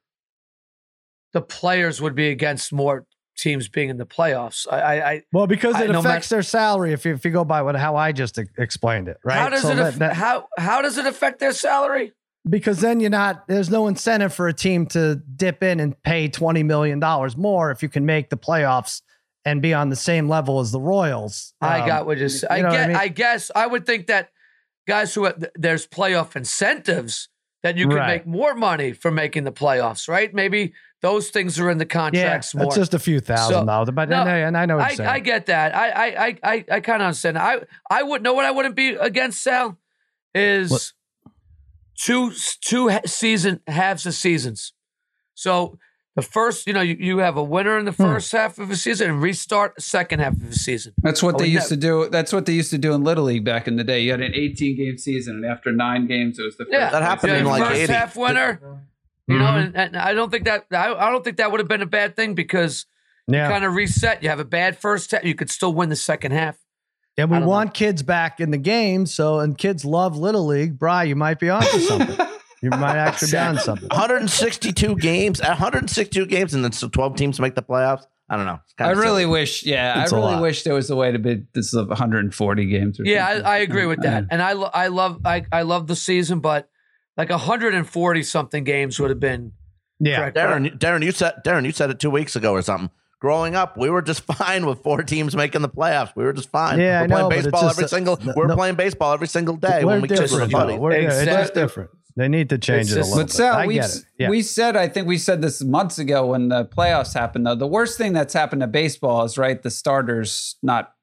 the 1.34 1.42
players 1.42 2.02
would 2.02 2.16
be 2.16 2.30
against 2.30 2.72
more 2.72 3.06
teams 3.38 3.70
being 3.70 3.90
in 3.90 3.98
the 3.98 4.06
playoffs. 4.06 4.68
I, 4.72 4.80
I, 4.82 5.12
I 5.12 5.22
well, 5.32 5.48
because 5.48 5.76
I- 5.76 5.86
it 5.86 5.92
no 5.92 6.00
affects 6.00 6.30
their 6.30 6.44
salary 6.44 6.94
if 6.94 7.06
you, 7.06 7.14
if 7.14 7.26
you 7.26 7.32
go 7.32 7.44
by 7.46 7.62
what 7.62 7.76
how 7.76 7.96
I 7.96 8.12
just 8.12 8.38
explained 8.58 9.08
it, 9.08 9.18
right? 9.24 9.38
how 9.38 9.50
does 9.50 9.62
So 9.64 9.72
it 9.72 9.76
that- 9.76 9.96
that- 9.96 10.14
how 10.16 10.48
how 10.58 10.82
does 10.82 10.98
it 10.98 11.06
affect 11.08 11.40
their 11.40 11.54
salary? 11.54 12.14
because 12.50 12.80
then 12.80 13.00
you're 13.02 13.10
not 13.10 13.48
there's 13.50 13.70
no 13.70 13.88
incentive 13.88 14.34
for 14.34 14.48
a 14.48 14.54
team 14.54 14.86
to 14.88 15.16
dip 15.36 15.62
in 15.62 15.80
and 15.82 16.02
pay 16.04 16.28
20 16.30 16.64
million 16.64 16.98
dollars 17.00 17.36
more 17.36 17.70
if 17.70 17.84
you 17.84 17.90
can 17.90 18.06
make 18.06 18.30
the 18.30 18.38
playoffs 18.38 19.02
and 19.46 19.62
be 19.62 19.74
on 19.74 19.90
the 19.90 19.96
same 19.96 20.28
level 20.28 20.60
as 20.60 20.72
the 20.72 20.80
Royals. 20.82 21.54
I 21.62 21.82
Um, 21.82 21.88
got 21.88 22.06
what 22.06 22.18
you're 22.18 22.30
saying. 22.30 22.52
I, 22.52 22.58
you 22.58 22.64
know 22.64 22.70
what 22.70 22.76
get, 22.88 22.96
I 22.96 23.02
I, 23.04 23.08
guess 23.08 23.52
I 23.56 23.68
would 23.68 23.86
think 23.86 24.08
that 24.08 24.30
guys 24.88 25.14
who 25.14 25.26
have, 25.26 25.44
there's 25.56 25.88
playoff 25.88 26.36
incentives 26.36 27.30
that 27.64 27.78
you 27.78 27.88
can 27.88 27.98
Right. 27.98 28.08
make 28.08 28.28
more 28.28 28.54
money 28.56 28.94
for 28.94 29.12
making 29.12 29.44
the 29.44 29.52
playoffs, 29.52 30.08
right? 30.08 30.34
Maybe 30.34 30.74
those 31.02 31.30
things 31.30 31.60
are 31.60 31.70
in 31.70 31.78
the 31.78 31.86
yeah, 31.86 31.90
contracts 31.90 32.54
more. 32.56 32.66
that's 32.66 32.76
just 32.76 32.94
a 32.94 33.00
few 33.00 33.20
thousand 33.20 33.54
So- 33.62 33.66
dollars, 33.66 33.90
but 33.94 34.10
No, 34.10 34.22
and, 34.22 34.30
I, 34.30 34.38
and 34.40 34.58
I 34.58 34.66
know 34.66 34.78
what 34.78 34.86
I, 34.92 34.96
saying. 34.96 35.10
I 35.10 35.20
get 35.20 35.46
that. 35.48 35.76
I 35.76 35.90
I 35.90 36.06
I 36.28 36.38
I, 36.44 36.66
I 36.72 36.80
kind 36.82 37.02
of 37.02 37.08
understand. 37.08 37.38
I 37.38 37.62
I 37.90 38.04
would 38.04 38.22
know 38.24 38.34
what 38.34 38.46
I 38.46 38.52
wouldn't 38.52 38.76
be 38.76 38.90
against 38.90 39.42
Sal 39.44 39.78
is 40.36 40.72
What? 40.72 40.92
two 41.98 42.32
two 42.62 42.90
season 43.06 43.62
halves 43.68 44.06
of 44.06 44.14
seasons. 44.14 44.74
So 45.34 45.78
the 46.20 46.28
first, 46.28 46.68
you 46.68 46.74
know, 46.74 46.82
you, 46.82 46.96
you 47.00 47.18
have 47.20 47.38
a 47.38 47.44
winner 47.44 47.78
in 47.78 47.86
the 47.86 47.92
Hmm. 47.92 48.04
first 48.04 48.32
half 48.32 48.58
of 48.60 48.70
a 48.72 48.76
season 48.76 49.10
and 49.10 49.22
restart 49.22 49.76
the 49.76 49.82
second 49.82 50.20
half 50.20 50.34
of 50.34 50.50
the 50.50 50.56
season. 50.56 50.94
That's 51.02 51.22
what 51.24 51.36
Oh, 51.36 51.38
they 51.40 51.48
used 51.48 51.70
have- 51.70 51.70
to 51.70 51.78
do. 51.78 52.10
That's 52.10 52.32
what 52.34 52.46
they 52.46 52.54
used 52.54 52.72
to 52.72 52.78
do 52.78 52.94
in 52.94 53.04
Little 53.04 53.26
League 53.26 53.46
back 53.46 53.68
in 53.68 53.76
the 53.78 53.84
day. 53.84 54.02
You 54.02 54.12
had 54.12 54.22
an 54.22 54.34
18 54.36 54.78
game 54.78 54.98
season, 54.98 55.36
and 55.38 55.46
after 55.46 55.72
nine 55.72 56.08
games, 56.08 56.40
it 56.40 56.44
was 56.44 56.58
the 56.58 56.66
first. 56.66 56.74
Yeah, 56.74 56.90
That 56.90 57.02
happened 57.02 57.34
You 57.34 57.40
in 57.40 57.46
like 57.46 57.64
first 57.64 57.76
80. 57.82 57.94
half 57.94 58.16
winner. 58.16 58.60
You 59.28 59.38
know, 59.38 59.46
Mhm. 59.46 59.66
and, 59.68 59.76
and 59.78 59.96
I 59.98 60.14
don't 60.14 60.32
think 60.32 60.46
that 60.46 60.66
I, 60.72 60.92
I 60.94 61.12
don't 61.12 61.24
think 61.24 61.38
that 61.38 61.52
would 61.52 61.60
have 61.60 61.68
been 61.70 61.84
a 61.84 61.86
bad 61.86 62.16
thing 62.16 62.34
because 62.34 62.86
yeah. 63.28 63.48
kind 63.50 63.64
of 63.64 63.76
reset. 63.76 64.24
You 64.24 64.30
have 64.30 64.40
a 64.40 64.46
bad 64.46 64.78
first 64.80 65.12
half, 65.12 65.24
you 65.24 65.36
could 65.36 65.50
still 65.52 65.72
win 65.74 65.90
the 65.90 65.96
second 65.96 66.32
half. 66.32 66.58
and 67.18 67.30
we 67.30 67.36
I 67.36 67.40
don't 67.40 67.46
know. 67.48 67.52
want 67.52 67.74
kids 67.76 68.02
back 68.02 68.40
in 68.40 68.50
the 68.52 68.58
game. 68.58 69.06
So, 69.06 69.40
and 69.40 69.58
kids 69.58 69.84
love 69.86 70.18
Little 70.18 70.46
League. 70.48 70.80
Bry, 70.80 71.04
you 71.04 71.16
might 71.16 71.38
be 71.38 71.50
onto 71.50 71.80
something. 71.80 72.26
You 72.62 72.70
might 72.72 72.96
actually 73.08 73.32
be 73.32 73.38
on 73.38 73.58
something. 73.58 73.88
162 73.90 74.96
games, 74.98 75.40
162 75.42 76.26
games, 76.26 76.54
and 76.54 76.64
then 76.64 76.72
so 76.72 76.88
12 76.90 77.16
teams 77.16 77.40
make 77.40 77.56
the 77.56 77.62
playoffs. 77.64 78.04
I 78.30 78.36
don't 78.38 78.46
know. 78.46 78.60
It's 78.64 78.74
I 78.78 78.84
kinda 78.90 79.00
really 79.02 79.24
silly. 79.24 79.26
wish. 79.32 79.64
Yeah, 79.66 80.04
It's 80.04 80.12
a 80.12 80.16
I 80.16 80.20
really 80.20 80.34
lot. 80.34 80.42
wish 80.44 80.64
there 80.64 80.74
was 80.76 80.90
a 80.92 80.96
way 80.96 81.12
to 81.12 81.18
be. 81.20 81.44
This 81.54 81.74
is 81.74 81.76
140 81.76 82.66
games. 82.68 83.00
Or 83.00 83.04
Yeah. 83.06 83.26
I, 83.28 83.56
I 83.56 83.58
agree 83.60 83.86
with 83.88 84.02
that, 84.04 84.26
and 84.30 84.42
I 84.42 84.54
lo- 84.54 84.70
I 84.74 84.88
love 84.88 85.22
I 85.26 85.46
I 85.52 85.64
love 85.64 85.88
the 85.88 85.96
season, 85.96 86.40
but 86.40 86.70
like 87.18 87.30
140 87.32 88.24
something 88.24 88.64
games 88.64 89.00
would 89.00 89.10
have 89.10 89.20
been 89.20 89.54
Yeah. 90.00 90.18
correct. 90.18 90.38
Darren, 90.38 90.66
you- 90.66 90.72
Darren, 90.72 91.04
you 91.04 91.12
said 91.12 91.36
Darren, 91.44 91.66
you 91.66 91.72
said 91.72 91.90
it 91.90 92.00
two 92.00 92.12
weeks 92.12 92.36
ago 92.36 92.52
or 92.54 92.62
something. 92.62 92.92
Growing 93.20 93.56
up, 93.56 93.78
we 93.78 93.90
were 93.90 94.02
just 94.04 94.22
fine 94.38 94.66
with 94.68 94.84
four 94.84 95.02
teams 95.02 95.36
making 95.36 95.62
the 95.64 95.70
playoffs. 95.70 96.12
We 96.16 96.24
were 96.24 96.32
just 96.34 96.52
fine. 96.52 96.80
Yeah, 96.80 97.00
we're 97.02 97.06
I 97.06 97.08
playing 97.08 97.22
know, 97.24 97.30
but 97.30 97.38
it's 97.40 97.46
baseball 97.48 97.62
just 97.64 97.74
every 97.78 97.86
a- 97.86 97.88
single. 97.88 98.18
no- 98.24 98.34
we're 98.36 98.48
no- 98.48 98.56
playing 98.56 98.76
baseball 98.76 99.12
every 99.14 99.28
single 99.28 99.56
day 99.56 99.84
when 99.84 100.02
we 100.02 100.08
kids 100.08 100.20
were 100.32 100.40
different. 100.42 100.52
buddies. 100.52 100.78
We're, 100.80 100.92
yeah, 101.00 101.12
it's 101.14 101.26
just 101.26 101.54
different. 101.56 101.90
They 102.20 102.28
need 102.28 102.50
to 102.50 102.58
change 102.58 102.88
It's 102.88 102.92
it 102.92 103.00
a 103.00 103.04
little 103.04 103.18
But 103.20 103.28
bit. 103.28 103.32
Sal, 103.34 103.56
I 103.60 103.66
we 103.66 103.76
get 103.76 103.86
it. 103.96 104.04
Yeah. 104.18 104.30
we 104.30 104.42
said 104.42 104.76
I 104.76 104.90
think 104.90 105.08
we 105.08 105.18
said 105.18 105.42
this 105.42 105.64
months 105.64 105.98
ago 105.98 106.26
when 106.28 106.50
the 106.50 106.66
playoffs 106.66 107.14
happened. 107.14 107.48
Though 107.48 107.56
the 107.56 107.66
worst 107.66 107.98
thing 107.98 108.12
that's 108.12 108.34
happened 108.34 108.60
to 108.62 108.68
baseball 108.68 109.24
is 109.24 109.38
right 109.38 109.62
the 109.62 109.72
starters 109.72 110.58
not 110.62 110.94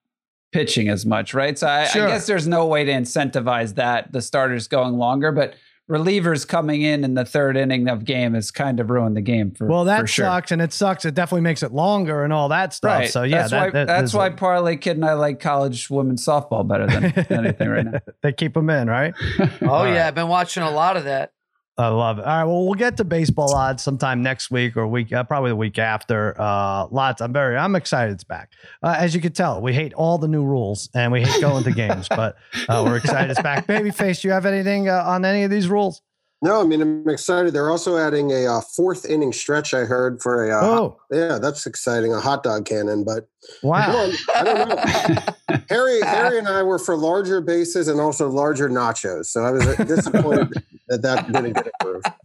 pitching 0.52 0.88
as 0.90 1.06
much, 1.06 1.32
right? 1.32 1.58
So 1.58 1.66
I, 1.68 1.86
Sure. 1.86 2.04
I 2.06 2.10
guess 2.10 2.26
there's 2.26 2.46
no 2.46 2.66
way 2.66 2.84
to 2.84 2.92
incentivize 2.92 3.76
that 3.76 4.12
the 4.12 4.20
starters 4.20 4.68
going 4.68 4.98
longer, 4.98 5.32
but 5.32 5.54
relievers 5.88 6.46
coming 6.46 6.82
in 6.82 7.04
in 7.04 7.14
the 7.14 7.24
third 7.24 7.56
inning 7.56 7.88
of 7.88 8.04
game 8.04 8.34
has 8.34 8.50
kind 8.50 8.80
of 8.80 8.90
ruined 8.90 9.16
the 9.16 9.20
game 9.20 9.52
for 9.52 9.66
well, 9.66 9.84
that 9.84 10.00
for 10.00 10.06
sure. 10.06 10.24
sucks, 10.26 10.50
and 10.52 10.60
it 10.60 10.72
sucks. 10.72 11.04
It 11.04 11.14
definitely 11.14 11.42
makes 11.42 11.62
it 11.62 11.72
longer 11.72 12.24
and 12.24 12.32
all 12.32 12.48
that 12.48 12.74
stuff. 12.74 12.98
Right. 13.00 13.10
So 13.10 13.22
yeah, 13.22 13.38
that's 13.38 13.50
that, 13.52 13.60
why 13.60 13.70
that- 13.70 13.86
that's 13.86 14.12
why 14.14 14.26
a- 14.28 14.30
Parlay 14.32 14.76
Kid 14.76 14.96
and 14.96 15.04
I 15.04 15.12
like 15.12 15.38
college 15.40 15.88
women's 15.88 16.24
softball 16.24 16.66
better 16.66 16.86
than 16.86 17.04
anything 17.30 17.68
right 17.68 17.84
now. 17.84 18.00
they 18.22 18.32
keep 18.32 18.54
them 18.54 18.68
in, 18.70 18.88
right? 18.88 19.14
Oh 19.62 19.68
All 19.68 19.86
yeah, 19.86 19.92
right. 19.92 20.00
I've 20.08 20.14
been 20.14 20.28
watching 20.28 20.62
a 20.62 20.70
lot 20.70 20.96
of 20.96 21.04
that. 21.04 21.32
I 21.78 21.88
love 21.88 22.18
it. 22.18 22.24
All 22.24 22.36
right. 22.38 22.44
Well, 22.44 22.64
we'll 22.64 22.74
get 22.74 22.96
to 22.96 23.04
baseball 23.04 23.54
odds 23.54 23.82
sometime 23.82 24.22
next 24.22 24.50
week 24.50 24.78
or 24.78 24.86
week, 24.86 25.12
uh, 25.12 25.24
probably 25.24 25.50
the 25.50 25.56
week 25.56 25.78
after. 25.78 26.34
Uh, 26.40 26.86
lots. 26.90 27.20
I'm 27.20 27.34
very, 27.34 27.56
I'm 27.56 27.76
excited 27.76 28.14
it's 28.14 28.24
back. 28.24 28.52
Uh, 28.82 28.94
as 28.98 29.14
you 29.14 29.20
can 29.20 29.32
tell, 29.32 29.60
we 29.60 29.74
hate 29.74 29.92
all 29.92 30.16
the 30.16 30.28
new 30.28 30.44
rules 30.44 30.88
and 30.94 31.12
we 31.12 31.22
hate 31.22 31.40
going 31.40 31.64
to 31.64 31.72
games, 31.72 32.08
but 32.08 32.36
uh, 32.68 32.82
we're 32.84 32.96
excited 32.96 33.30
it's 33.30 33.42
back. 33.42 33.66
Babyface, 33.66 34.22
do 34.22 34.28
you 34.28 34.32
have 34.32 34.46
anything 34.46 34.88
uh, 34.88 35.02
on 35.04 35.26
any 35.26 35.42
of 35.42 35.50
these 35.50 35.68
rules? 35.68 36.00
No, 36.42 36.60
I 36.60 36.64
mean 36.64 36.80
I'm 36.80 37.08
excited. 37.08 37.54
They're 37.54 37.70
also 37.70 37.96
adding 37.96 38.30
a 38.30 38.46
uh, 38.46 38.60
fourth 38.60 39.06
inning 39.06 39.32
stretch. 39.32 39.72
I 39.72 39.80
heard 39.80 40.22
for 40.22 40.48
a 40.48 40.54
uh, 40.54 40.64
Oh, 40.64 41.00
yeah, 41.10 41.38
that's 41.38 41.66
exciting. 41.66 42.12
A 42.12 42.20
hot 42.20 42.42
dog 42.42 42.66
cannon, 42.66 43.04
but 43.04 43.28
wow. 43.62 44.10
I 44.34 44.44
don't 44.44 44.68
know. 44.68 45.56
Harry, 45.70 46.00
Harry, 46.02 46.38
and 46.38 46.46
I 46.46 46.62
were 46.62 46.78
for 46.78 46.96
larger 46.96 47.40
bases 47.40 47.88
and 47.88 48.00
also 48.00 48.28
larger 48.28 48.68
nachos. 48.68 49.26
So 49.26 49.42
I 49.44 49.50
was 49.50 49.76
disappointed 49.76 50.62
that 50.88 51.02
that 51.02 51.26
didn't 51.32 51.52
get 51.54 51.68
approved. 51.80 52.06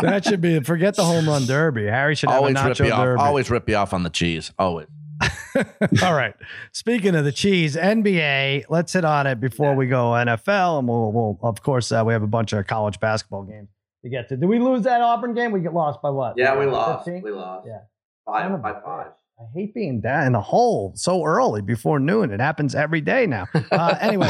that 0.00 0.24
should 0.24 0.40
be, 0.40 0.60
forget 0.60 0.96
the 0.96 1.04
home 1.04 1.28
run 1.28 1.46
derby. 1.46 1.86
Harry 1.86 2.14
should 2.14 2.30
have 2.30 2.38
Always 2.38 2.56
a 2.58 2.64
rip 2.68 2.76
nacho 2.76 2.86
you 2.86 2.92
off. 2.92 3.04
derby. 3.04 3.20
Always 3.22 3.50
rip 3.50 3.68
you 3.68 3.76
off 3.76 3.92
on 3.92 4.02
the 4.02 4.10
cheese. 4.10 4.52
Always. 4.58 4.88
All 6.02 6.14
right. 6.14 6.34
Speaking 6.72 7.14
of 7.14 7.24
the 7.24 7.32
cheese, 7.32 7.76
NBA, 7.76 8.64
let's 8.68 8.92
hit 8.92 9.04
on 9.04 9.26
it 9.26 9.40
before 9.40 9.74
we 9.74 9.86
go 9.86 10.10
NFL, 10.10 10.80
and 10.80 10.88
we'll, 10.88 11.12
we'll 11.12 11.38
of 11.42 11.62
course, 11.62 11.92
uh, 11.92 12.02
we 12.04 12.12
have 12.12 12.22
a 12.22 12.28
bunch 12.28 12.52
of 12.52 12.66
college 12.66 12.98
basketball 12.98 13.44
games 13.44 13.68
to 14.02 14.10
get 14.10 14.28
to. 14.30 14.36
Did 14.36 14.46
we 14.46 14.58
lose 14.58 14.82
that 14.82 15.00
Auburn 15.00 15.34
game? 15.34 15.52
We 15.52 15.60
get 15.60 15.72
lost 15.72 16.02
by 16.02 16.10
what? 16.10 16.34
Yeah, 16.36 16.58
we 16.58 16.66
lost. 16.66 17.04
15? 17.04 17.22
We 17.22 17.30
lost. 17.30 17.66
Yeah. 17.66 17.78
Five 18.26 18.44
Son 18.44 18.52
of 18.52 18.62
by 18.62 18.70
a 18.70 18.80
five. 18.80 19.06
I 19.38 19.44
hate 19.52 19.74
being 19.74 20.00
down 20.00 20.26
in 20.26 20.32
the 20.32 20.40
hole 20.40 20.92
so 20.94 21.24
early 21.24 21.60
before 21.60 21.98
noon. 21.98 22.30
It 22.30 22.40
happens 22.40 22.74
every 22.74 23.00
day 23.00 23.26
now. 23.26 23.46
Uh, 23.72 23.96
anyway, 24.00 24.28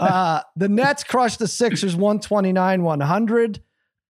uh, 0.00 0.40
the 0.56 0.68
Nets 0.68 1.04
crushed 1.04 1.38
the 1.38 1.46
Sixers 1.46 1.94
129 1.94 2.82
100. 2.82 3.62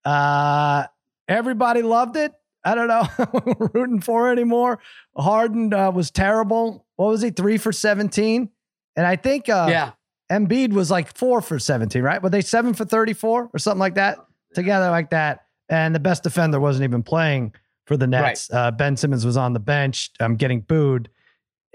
Uh, 0.04 0.84
everybody 1.26 1.82
loved 1.82 2.16
it. 2.16 2.32
I 2.64 2.74
don't 2.74 2.86
know 2.86 3.08
we're 3.58 3.70
rooting 3.74 4.00
for 4.00 4.30
anymore. 4.30 4.78
Harden 5.16 5.72
uh, 5.74 5.90
was 5.90 6.10
terrible. 6.12 6.86
What 6.96 7.08
was 7.08 7.22
he? 7.22 7.30
Three 7.30 7.58
for 7.58 7.72
17. 7.72 8.48
And 8.96 9.06
I 9.06 9.16
think 9.16 9.48
uh, 9.48 9.66
yeah. 9.68 9.92
Embiid 10.30 10.72
was 10.72 10.90
like 10.90 11.16
four 11.16 11.40
for 11.40 11.58
17, 11.58 12.02
right? 12.02 12.22
Were 12.22 12.30
they 12.30 12.42
seven 12.42 12.74
for 12.74 12.84
34 12.84 13.50
or 13.52 13.58
something 13.58 13.80
like 13.80 13.94
that? 13.94 14.18
Together 14.54 14.90
like 14.90 15.10
that. 15.10 15.46
And 15.68 15.94
the 15.94 16.00
best 16.00 16.22
defender 16.22 16.60
wasn't 16.60 16.84
even 16.84 17.02
playing 17.02 17.54
for 17.86 17.96
the 17.96 18.06
Nets. 18.06 18.50
Uh, 18.52 18.70
ben 18.70 18.96
Simmons 18.96 19.24
was 19.24 19.36
on 19.36 19.52
the 19.52 19.60
bench, 19.60 20.10
um, 20.20 20.36
getting 20.36 20.60
booed 20.60 21.08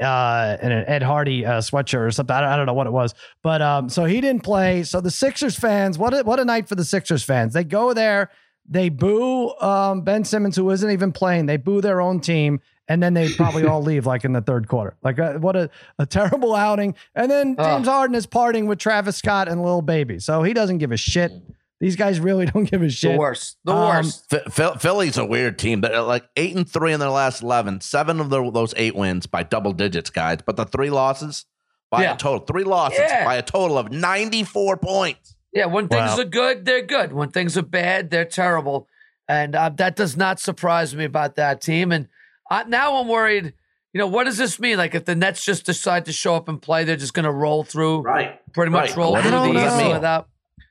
uh, 0.01 0.57
in 0.61 0.71
an 0.71 0.85
Ed 0.87 1.03
Hardy 1.03 1.45
uh, 1.45 1.61
sweatshirt 1.61 2.05
or 2.05 2.11
something. 2.11 2.35
I 2.35 2.41
don't, 2.41 2.49
I 2.49 2.55
don't 2.57 2.65
know 2.65 2.73
what 2.73 2.87
it 2.87 2.91
was, 2.91 3.13
but 3.43 3.61
um, 3.61 3.89
so 3.89 4.05
he 4.05 4.21
didn't 4.21 4.43
play. 4.43 4.83
So 4.83 5.01
the 5.01 5.11
Sixers 5.11 5.55
fans, 5.55 5.97
what 5.97 6.13
a, 6.13 6.23
what 6.23 6.39
a 6.39 6.45
night 6.45 6.67
for 6.67 6.75
the 6.75 6.85
Sixers 6.85 7.23
fans. 7.23 7.53
They 7.53 7.63
go 7.63 7.93
there, 7.93 8.29
they 8.67 8.89
boo 8.89 9.53
um, 9.59 10.01
Ben 10.01 10.23
Simmons, 10.23 10.55
who 10.55 10.69
isn't 10.71 10.89
even 10.89 11.11
playing. 11.11 11.45
They 11.45 11.57
boo 11.57 11.81
their 11.81 12.01
own 12.01 12.19
team, 12.19 12.61
and 12.87 13.01
then 13.01 13.13
they 13.13 13.29
probably 13.33 13.65
all 13.65 13.81
leave 13.83 14.05
like 14.05 14.25
in 14.25 14.33
the 14.33 14.41
third 14.41 14.67
quarter. 14.67 14.97
Like 15.03 15.19
uh, 15.19 15.33
what 15.33 15.55
a, 15.55 15.69
a 15.99 16.05
terrible 16.05 16.55
outing. 16.55 16.95
And 17.15 17.29
then. 17.29 17.55
James 17.55 17.87
Harden 17.87 18.15
is 18.15 18.25
partying 18.27 18.67
with 18.67 18.79
Travis 18.79 19.17
Scott 19.17 19.47
and 19.47 19.63
Lil 19.63 19.81
Baby, 19.81 20.19
so 20.19 20.43
he 20.43 20.53
doesn't 20.53 20.79
give 20.79 20.91
a 20.91 20.97
shit. 20.97 21.31
These 21.81 21.97
guys 21.97 22.19
really 22.21 22.45
don't 22.53 22.63
give 22.63 22.81
a 22.81 22.89
shit. 22.89 23.09
The 23.09 23.13
shit. 23.13 23.19
worst. 23.19 23.57
The 23.65 23.73
Um, 23.73 23.87
worst. 23.89 24.29
Phil- 24.29 24.49
Phil- 24.49 24.75
Philly's 24.75 25.17
a 25.17 25.25
weird 25.25 25.59
team. 25.59 25.81
They're 25.81 26.01
like 26.01 26.23
eight 26.37 26.55
and 26.55 26.69
three 26.69 26.93
in 26.93 27.01
their 27.01 27.09
last 27.09 27.43
eleven. 27.43 27.81
Seven 27.81 28.21
of 28.21 28.29
their, 28.29 28.49
those 28.51 28.73
eight 28.77 28.95
wins 28.95 29.25
by 29.25 29.43
double 29.43 29.73
digits, 29.73 30.09
guys. 30.09 30.37
But 30.45 30.55
the 30.55 30.65
three 30.65 30.89
losses 30.91 31.45
by 31.89 32.03
Yeah. 32.03 32.13
a 32.13 32.17
total 32.17 32.45
three 32.45 32.63
losses 32.63 32.99
Yeah. 32.99 33.25
by 33.25 33.35
a 33.35 33.41
total 33.41 33.77
of 33.77 33.91
ninety 33.91 34.43
four 34.43 34.77
points. 34.77 35.35
Yeah, 35.53 35.65
when 35.65 35.89
things 35.89 36.11
Wow. 36.11 36.19
are 36.19 36.23
good, 36.23 36.63
they're 36.63 36.85
good. 36.85 37.11
When 37.11 37.29
things 37.31 37.57
are 37.57 37.61
bad, 37.63 38.09
they're 38.09 38.23
terrible. 38.23 38.87
And 39.27 39.53
uh, 39.55 39.69
that 39.75 39.97
does 39.97 40.15
not 40.15 40.39
surprise 40.39 40.95
me 40.95 41.03
about 41.03 41.35
that 41.35 41.59
team. 41.61 41.91
And 41.91 42.07
I, 42.49 42.63
now 42.63 42.95
I'm 42.97 43.07
worried. 43.09 43.53
You 43.93 43.99
know, 43.99 44.07
what 44.07 44.23
does 44.23 44.37
this 44.37 44.57
mean? 44.61 44.77
Like, 44.77 44.95
if 44.95 45.03
the 45.03 45.15
Nets 45.15 45.43
just 45.43 45.65
decide 45.65 46.05
to 46.05 46.13
show 46.13 46.35
up 46.35 46.47
and 46.47 46.61
play, 46.61 46.85
they're 46.85 46.95
just 46.95 47.13
going 47.13 47.25
to 47.25 47.31
roll 47.31 47.65
through, 47.65 48.01
Right. 48.03 48.39
pretty 48.53 48.71
much 48.71 48.89
Right. 48.91 48.97
roll 48.97 49.11
What 49.11 49.21
through 49.23 49.31
does- 49.31 49.43
the 49.43 49.53
what 49.53 49.91
East 49.91 50.01
that 50.01 50.25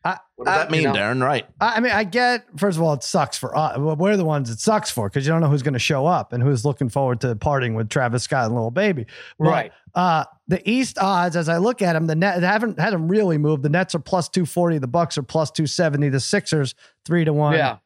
mean? 0.05 0.13
without. 0.13 0.21
What 0.37 0.45
does 0.47 0.55
that 0.55 0.71
mean, 0.71 0.83
you 0.83 0.89
know. 0.89 0.95
Darren? 0.95 1.23
Right. 1.23 1.47
I 1.61 1.75
I 1.77 1.81
mean, 1.81 1.93
I 1.93 2.05
get, 2.05 2.47
first 2.57 2.79
of 2.79 2.83
all, 2.83 2.95
it 2.95 3.03
sucks 3.03 3.37
for 3.37 3.57
us. 3.57 3.79
We're 3.79 4.17
the 4.17 4.25
ones 4.25 4.51
it 4.51 4.59
sucks 4.59 4.91
for 4.91 5.09
because 5.09 5.27
you 5.27 5.33
don't 5.33 5.41
know 5.41 5.49
who's 5.49 5.63
going 5.63 5.75
to 5.75 5.79
show 5.79 6.07
up 6.07 6.33
and 6.33 6.43
who's 6.43 6.65
looking 6.65 6.89
forward 6.89 7.21
to 7.21 7.35
parting 7.37 7.75
with 7.75 7.89
Travis 7.89 8.23
Scott 8.23 8.47
and 8.47 8.55
Lil 8.55 8.71
Baby. 8.71 9.07
But, 9.39 9.49
Right. 9.49 9.73
Uh, 9.95 10.25
the 10.49 10.69
East 10.69 10.99
odds, 10.99 11.37
as 11.37 11.49
I 11.49 11.59
look 11.59 11.83
at 11.83 11.93
them, 11.95 12.07
the 12.07 12.15
net 12.15 12.41
they 12.41 12.47
haven't 12.47 12.79
haven't 12.79 13.09
really 13.09 13.39
moved. 13.39 13.63
The 13.63 13.69
Nets 13.69 13.95
are 13.95 13.99
plus 14.01 14.29
two 14.29 14.47
forty. 14.47 14.79
The 14.79 14.87
Bucks 14.87 15.19
are 15.19 15.23
plus 15.23 15.51
two 15.51 15.67
seventy. 15.67 16.09
The 16.09 16.21
Sixers 16.21 16.75
three 17.05 17.25
to 17.25 17.33
one. 17.33 17.55
Yeah. 17.55 17.79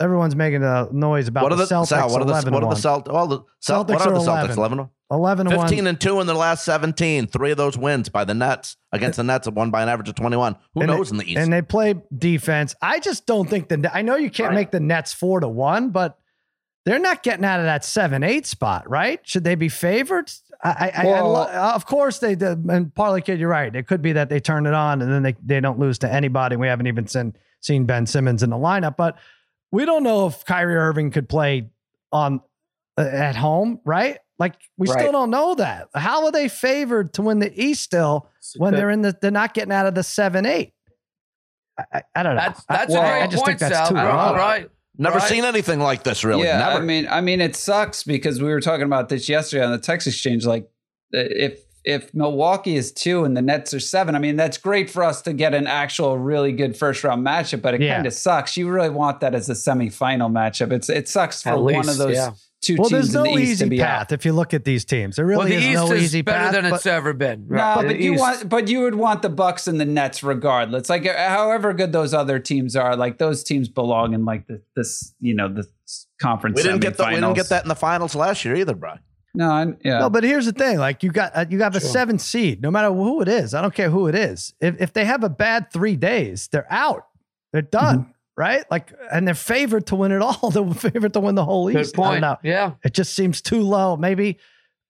Everyone's 0.00 0.34
making 0.34 0.62
a 0.62 0.88
noise 0.92 1.28
about 1.28 1.42
What 1.42 1.52
are 1.52 1.56
the, 1.56 1.66
the 1.66 1.74
Celtics. 1.74 1.88
Sal, 1.88 2.08
what 2.10 2.22
are 2.22 2.24
the 2.24 2.30
11 2.32 2.54
what 2.54 2.64
are 2.64 2.70
the 2.74 2.80
Celtics? 2.80 3.12
Well, 3.12 3.26
the 3.26 3.40
Cel- 3.60 3.84
Celtics 3.84 3.88
what 3.90 4.00
are 4.02 4.14
are 4.14 4.44
the 4.46 4.48
Celtics? 4.52 4.56
Eleven. 4.56 4.88
11 5.12 5.46
to 5.46 5.58
15 5.58 5.78
one. 5.78 5.86
and 5.88 6.00
2 6.00 6.20
in 6.20 6.26
their 6.28 6.36
last 6.36 6.64
17. 6.64 7.26
Three 7.26 7.50
of 7.50 7.56
those 7.56 7.76
wins 7.76 8.08
by 8.08 8.24
the 8.24 8.32
Nets 8.32 8.76
against 8.92 9.16
the 9.16 9.24
Nets, 9.24 9.48
one 9.48 9.70
by 9.70 9.82
an 9.82 9.88
average 9.88 10.08
of 10.08 10.14
21. 10.14 10.56
Who 10.74 10.80
And 10.82 10.90
knows 10.90 11.10
they- 11.10 11.14
in 11.14 11.18
the 11.18 11.30
East? 11.32 11.38
And 11.38 11.52
they 11.52 11.62
play 11.62 11.96
defense. 12.16 12.74
I 12.80 13.00
just 13.00 13.26
don't 13.26 13.48
think 13.50 13.68
the. 13.68 13.90
I 13.92 14.02
know 14.02 14.16
you 14.16 14.30
can't 14.30 14.50
Right. 14.50 14.54
make 14.56 14.70
the 14.70 14.80
Nets 14.80 15.12
four 15.12 15.40
to 15.40 15.48
one, 15.48 15.90
but 15.90 16.16
they're 16.86 16.98
not 16.98 17.22
getting 17.22 17.44
out 17.44 17.60
of 17.60 17.66
that 17.66 17.84
seven 17.84 18.22
eight 18.22 18.46
spot, 18.46 18.88
right? 18.88 19.20
Should 19.24 19.44
they 19.44 19.54
be 19.56 19.68
favored? 19.68 20.30
I, 20.62 20.92
I, 20.96 21.08
I, 21.08 21.10
I 21.12 21.18
uh, 21.20 21.72
of 21.74 21.86
course 21.86 22.18
they 22.20 22.34
did. 22.34 22.64
And 22.64 22.94
partly, 22.94 23.20
kid, 23.22 23.40
you're 23.40 23.48
right. 23.50 23.74
It 23.74 23.86
could 23.86 24.02
be 24.02 24.12
that 24.12 24.28
they 24.28 24.40
turn 24.40 24.66
it 24.66 24.74
on 24.74 25.02
and 25.02 25.10
then 25.12 25.22
they 25.22 25.34
they 25.44 25.60
don't 25.60 25.78
lose 25.78 25.98
to 26.00 26.12
anybody. 26.12 26.56
We 26.56 26.68
haven't 26.68 26.86
even 26.86 27.06
seen 27.06 27.34
seen 27.60 27.84
Ben 27.84 28.06
Simmons 28.06 28.42
in 28.42 28.50
the 28.50 28.56
lineup, 28.56 28.96
but 28.96 29.16
we 29.72 29.84
don't 29.84 30.02
know 30.02 30.26
if 30.26 30.44
Kyrie 30.44 30.76
Irving 30.76 31.10
could 31.10 31.28
play 31.28 31.70
on 32.12 32.40
uh, 32.98 33.02
at 33.02 33.36
home, 33.36 33.80
right? 33.84 34.18
Like 34.38 34.54
we 34.78 34.86
still 34.86 35.12
don't 35.12 35.30
know 35.30 35.54
that. 35.56 35.88
How 35.94 36.24
are 36.24 36.32
they 36.32 36.48
favored 36.48 37.12
to 37.14 37.22
win 37.22 37.40
the 37.40 37.52
East 37.62 37.82
still 37.82 38.28
when 38.56 38.74
they're 38.74 38.90
in 38.90 39.02
the 39.02 39.14
they're 39.20 39.30
not 39.30 39.52
getting 39.54 39.72
out 39.72 39.86
of 39.86 39.94
the 39.94 40.02
seven 40.02 40.46
eight? 40.46 40.72
I, 41.78 41.84
I, 41.92 42.02
I 42.16 42.22
don't 42.22 42.36
know. 42.36 42.42
That's 42.42 42.64
I- 42.68 42.86
Well, 42.88 43.02
a 43.02 43.06
I 43.06 43.18
great 43.20 43.30
just 43.30 43.44
point, 43.44 43.58
think 43.58 43.70
that's 43.70 43.74
Sal. 43.74 43.88
too 43.90 43.94
Right, 43.96 44.06
wrong. 44.08 44.36
right. 44.36 44.70
Never 44.98 45.18
right. 45.18 45.28
seen 45.28 45.44
anything 45.44 45.78
like 45.80 46.02
this, 46.02 46.24
really. 46.24 46.44
Yeah, 46.44 46.58
Never. 46.58 46.82
I 46.82 46.84
mean, 46.84 47.06
I 47.08 47.20
mean, 47.20 47.40
it 47.40 47.54
sucks 47.56 48.02
because 48.02 48.42
we 48.42 48.48
were 48.50 48.60
talking 48.60 48.84
about 48.84 49.08
this 49.08 49.28
yesterday 49.28 49.64
on 49.64 49.70
the 49.72 49.78
text 49.78 50.06
exchange. 50.06 50.44
Like, 50.44 50.68
if 51.12 51.58
if 51.84 52.12
Milwaukee 52.14 52.76
is 52.76 52.92
two 52.92 53.24
and 53.24 53.36
the 53.36 53.42
Nets 53.42 53.72
are 53.72 53.80
seven, 53.80 54.14
I 54.14 54.18
mean, 54.18 54.36
that's 54.36 54.58
great 54.58 54.90
for 54.90 55.02
us 55.02 55.22
to 55.22 55.32
get 55.32 55.54
an 55.54 55.66
actual 55.66 56.18
really 56.18 56.52
good 56.52 56.76
first 56.76 57.02
round 57.04 57.26
matchup. 57.26 57.62
But 57.62 57.74
it 57.74 57.80
Yeah. 57.82 57.94
kind 57.96 58.06
of 58.06 58.12
sucks. 58.12 58.56
You 58.56 58.68
really 58.70 58.90
want 58.90 59.20
that 59.20 59.34
as 59.34 59.48
a 59.48 59.54
semifinal 59.54 60.30
matchup. 60.30 60.72
It's 60.72 60.88
it 60.90 61.08
sucks 61.08 61.42
for 61.42 61.50
At 61.50 61.58
one 61.60 61.74
least, 61.74 61.90
of 61.90 61.96
those 61.98 62.14
yeah. 62.16 62.30
two 62.60 62.76
well, 62.78 62.90
teams 62.90 63.12
there's 63.12 63.14
no 63.14 63.24
in 63.24 63.36
the 63.36 63.42
East 63.42 63.60
to 63.60 63.64
easy 63.64 63.68
be 63.70 63.78
path 63.78 64.00
out. 64.08 64.12
if 64.12 64.26
you 64.26 64.32
look 64.34 64.52
at 64.52 64.64
these 64.64 64.84
teams. 64.84 65.16
There 65.16 65.24
really 65.24 65.38
well, 65.38 65.48
the 65.48 65.54
is 65.54 65.64
East 65.64 65.74
no 65.74 65.92
is 65.92 66.02
easy 66.02 66.20
better 66.22 66.38
path. 66.38 66.52
than 66.52 66.70
but- 66.70 66.76
it's 66.76 66.86
ever 66.86 67.12
been. 67.14 67.46
No, 67.48 67.72
but 67.76 67.88
The 67.88 68.02
you 68.02 68.12
East- 68.12 68.20
want, 68.20 68.48
but 68.50 68.68
you 68.68 68.80
would 68.80 68.94
want 68.96 69.22
the 69.22 69.30
Bucks 69.30 69.66
and 69.66 69.80
the 69.80 69.86
Nets 69.86 70.22
regardless. 70.22 70.90
Like, 70.90 71.06
uh, 71.06 71.28
however 71.30 71.72
good 71.72 71.92
those 71.92 72.12
other 72.12 72.38
teams 72.38 72.76
are, 72.76 72.94
like 72.96 73.16
those 73.18 73.42
teams 73.42 73.68
belong 73.70 74.12
in 74.12 74.24
like 74.26 74.46
the 74.48 74.60
this, 74.76 75.14
you 75.20 75.34
know, 75.34 75.48
the 75.48 75.64
conference. 76.20 76.56
we 76.56 76.62
didn't 76.62 76.80
get 76.80 76.96
the, 76.98 77.04
we 77.06 77.14
didn't 77.14 77.32
get 77.34 77.48
that 77.48 77.62
in 77.62 77.68
the 77.68 77.74
finals 77.74 78.14
last 78.14 78.44
year 78.44 78.54
either, 78.56 78.74
Brian. 78.74 78.98
No, 79.34 79.50
I, 79.50 79.66
yeah. 79.84 79.98
No, 80.00 80.10
but 80.10 80.24
here's 80.24 80.46
the 80.46 80.52
thing: 80.52 80.78
like 80.78 81.02
you 81.02 81.10
got 81.12 81.32
uh, 81.36 81.44
you 81.48 81.56
got 81.58 81.76
a 81.76 81.80
Sure. 81.80 81.88
seven 81.88 82.18
seed, 82.18 82.62
no 82.62 82.70
matter 82.70 82.92
who 82.92 83.20
it 83.22 83.28
is. 83.28 83.54
I 83.54 83.62
don't 83.62 83.74
care 83.74 83.90
who 83.90 84.06
it 84.08 84.14
is. 84.14 84.54
If 84.60 84.80
if 84.80 84.92
they 84.92 85.04
have 85.04 85.22
a 85.24 85.28
bad 85.28 85.72
three 85.72 85.96
days, 85.96 86.48
they're 86.50 86.66
out. 86.72 87.06
They're 87.52 87.62
done, 87.62 87.98
Mm-hmm. 88.00 88.10
right? 88.36 88.64
Like, 88.70 88.92
and 89.12 89.26
they're 89.26 89.34
favored 89.34 89.86
to 89.88 89.96
win 89.96 90.12
it 90.12 90.22
all. 90.22 90.50
They're 90.52 90.72
favored 90.74 91.12
to 91.14 91.20
win 91.20 91.34
the 91.34 91.44
whole 91.44 91.70
Good 91.70 91.80
East. 91.80 91.94
I 91.98 92.02
point. 92.02 92.20
know. 92.22 92.36
Yeah. 92.42 92.72
It 92.84 92.94
just 92.94 93.14
seems 93.14 93.40
too 93.40 93.60
low. 93.62 93.96
Maybe 93.96 94.38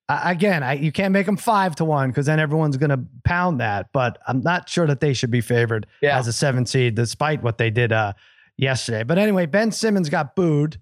uh, 0.09 0.21
again, 0.25 0.61
I, 0.63 0.73
you 0.73 0.91
can't 0.91 1.11
make 1.11 1.25
them 1.25 1.37
five 1.37 1.75
to 1.77 1.85
one 1.85 2.09
because 2.09 2.25
then 2.27 2.39
everyone's 2.39 2.77
going 2.77 2.89
to 2.91 2.99
pound 3.23 3.59
that. 3.61 3.89
But 3.93 4.19
I'm 4.27 4.41
not 4.41 4.69
sure 4.69 4.85
that 4.87 4.99
they 4.99 5.13
should 5.13 5.31
be 5.31 5.41
favored 5.41 5.87
Yeah. 6.01 6.17
as 6.19 6.27
a 6.27 6.33
seven 6.33 6.65
seed, 6.65 6.95
despite 6.95 7.41
what 7.43 7.57
they 7.57 7.69
did 7.71 7.91
uh, 7.91 8.13
yesterday. 8.57 9.03
But 9.03 9.17
anyway, 9.17 9.45
Ben 9.47 9.71
Simmons 9.71 10.09
got 10.09 10.35
booed. 10.35 10.79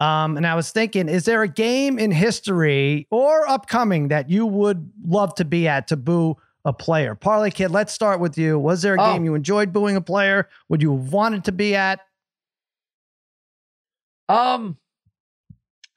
Um, 0.00 0.36
and 0.36 0.46
I 0.46 0.54
was 0.54 0.70
thinking, 0.72 1.08
is 1.08 1.24
there 1.24 1.42
a 1.42 1.48
game 1.48 1.98
in 1.98 2.10
history 2.10 3.06
or 3.10 3.48
upcoming 3.48 4.08
that 4.08 4.28
you 4.28 4.44
would 4.46 4.90
love 5.06 5.34
to 5.36 5.44
be 5.44 5.66
at 5.68 5.88
to 5.88 5.96
boo 5.96 6.36
a 6.66 6.72
player? 6.72 7.14
Parlay 7.14 7.50
Kid, 7.50 7.70
let's 7.70 7.92
start 7.94 8.20
with 8.20 8.36
you. 8.36 8.58
Was 8.58 8.82
there 8.82 8.94
a 8.96 9.00
Oh. 9.00 9.12
game 9.14 9.24
you 9.24 9.34
enjoyed 9.34 9.72
booing 9.72 9.96
a 9.96 10.00
player? 10.02 10.48
Would 10.68 10.82
you 10.82 10.94
have 10.96 11.12
wanted 11.12 11.44
to 11.44 11.52
be 11.52 11.74
at? 11.74 12.00
Um, 14.28 14.76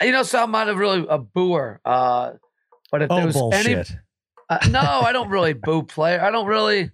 you 0.02 0.12
know, 0.12 0.24
so 0.24 0.44
I'm 0.44 0.52
not 0.52 0.70
a 0.70 0.76
really 0.76 1.06
a 1.10 1.18
booer. 1.18 1.82
Uh, 1.84 2.34
but 2.92 3.02
if 3.02 3.12
Oh, 3.12 3.16
there 3.18 3.26
was 3.26 3.36
any, 3.68 3.76
uh, 4.50 4.60
no, 4.70 4.80
I 4.80 5.12
don't 5.12 5.30
really 5.30 5.54
boo 5.54 5.84
player. 5.84 6.22
I 6.24 6.32
don't 6.32 6.48
really. 6.48 6.92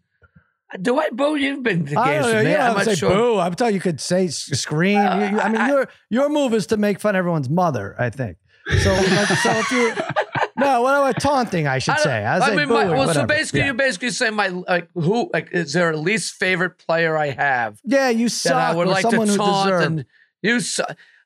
Do 0.81 0.99
I 0.99 1.09
boo? 1.11 1.35
You've 1.35 1.63
been 1.63 1.85
to 1.85 1.93
don't 1.93 2.05
know, 2.21 2.27
you 2.29 2.37
I'm 2.37 2.45
have 2.47 2.71
to 2.71 2.77
not 2.77 2.85
say 2.85 2.95
sure. 2.95 3.09
boo. 3.13 3.39
I'm 3.39 3.53
telling 3.53 3.73
you, 3.73 3.77
you 3.77 3.81
could 3.81 4.01
say 4.01 4.27
scream. 4.29 4.97
You- 4.99 5.05
you- 5.29 5.39
I 5.39 5.49
mean, 5.49 5.61
Uh, 5.61 5.63
I- 5.63 5.67
your 5.69 5.87
your 6.09 6.29
move 6.29 6.53
is 6.53 6.67
to 6.67 6.77
make 6.77 6.99
fun 6.99 7.15
of 7.15 7.19
everyone's 7.19 7.49
mother. 7.49 7.95
I 7.99 8.09
think. 8.09 8.37
So, 8.81 8.91
like, 8.93 9.27
so 9.27 9.51
if 9.51 9.71
you 9.71 9.93
no, 10.57 10.81
what 10.81 10.95
about 10.95 11.21
taunting? 11.21 11.67
I 11.67 11.77
should 11.77 11.93
I 11.95 11.97
say. 11.99 12.25
I, 12.25 12.37
I 12.37 12.49
say 12.49 12.55
mean, 12.55 12.67
my, 12.69 12.85
well, 12.89 13.13
so 13.13 13.25
basically, 13.27 13.59
yeah. 13.59 13.65
you're 13.67 13.73
basically 13.75 14.09
say 14.09 14.31
my 14.31 14.47
like 14.47 14.89
who 14.95 15.29
like 15.31 15.49
is 15.51 15.73
there 15.73 15.91
a 15.91 15.97
least 15.97 16.33
favorite 16.33 16.79
player 16.79 17.15
I 17.15 17.29
have 17.29 17.79
yeah, 17.83 18.09
you 18.09 18.27
suck. 18.27 18.53
I 18.55 18.73
would 18.75 18.87
like 18.87 19.03
someone 19.03 19.27
to 19.27 19.33
who 19.33 19.37
taunt 19.37 19.67
deserved. 19.69 19.85
and 19.85 20.05
you. 20.41 20.59
su- 20.61 20.83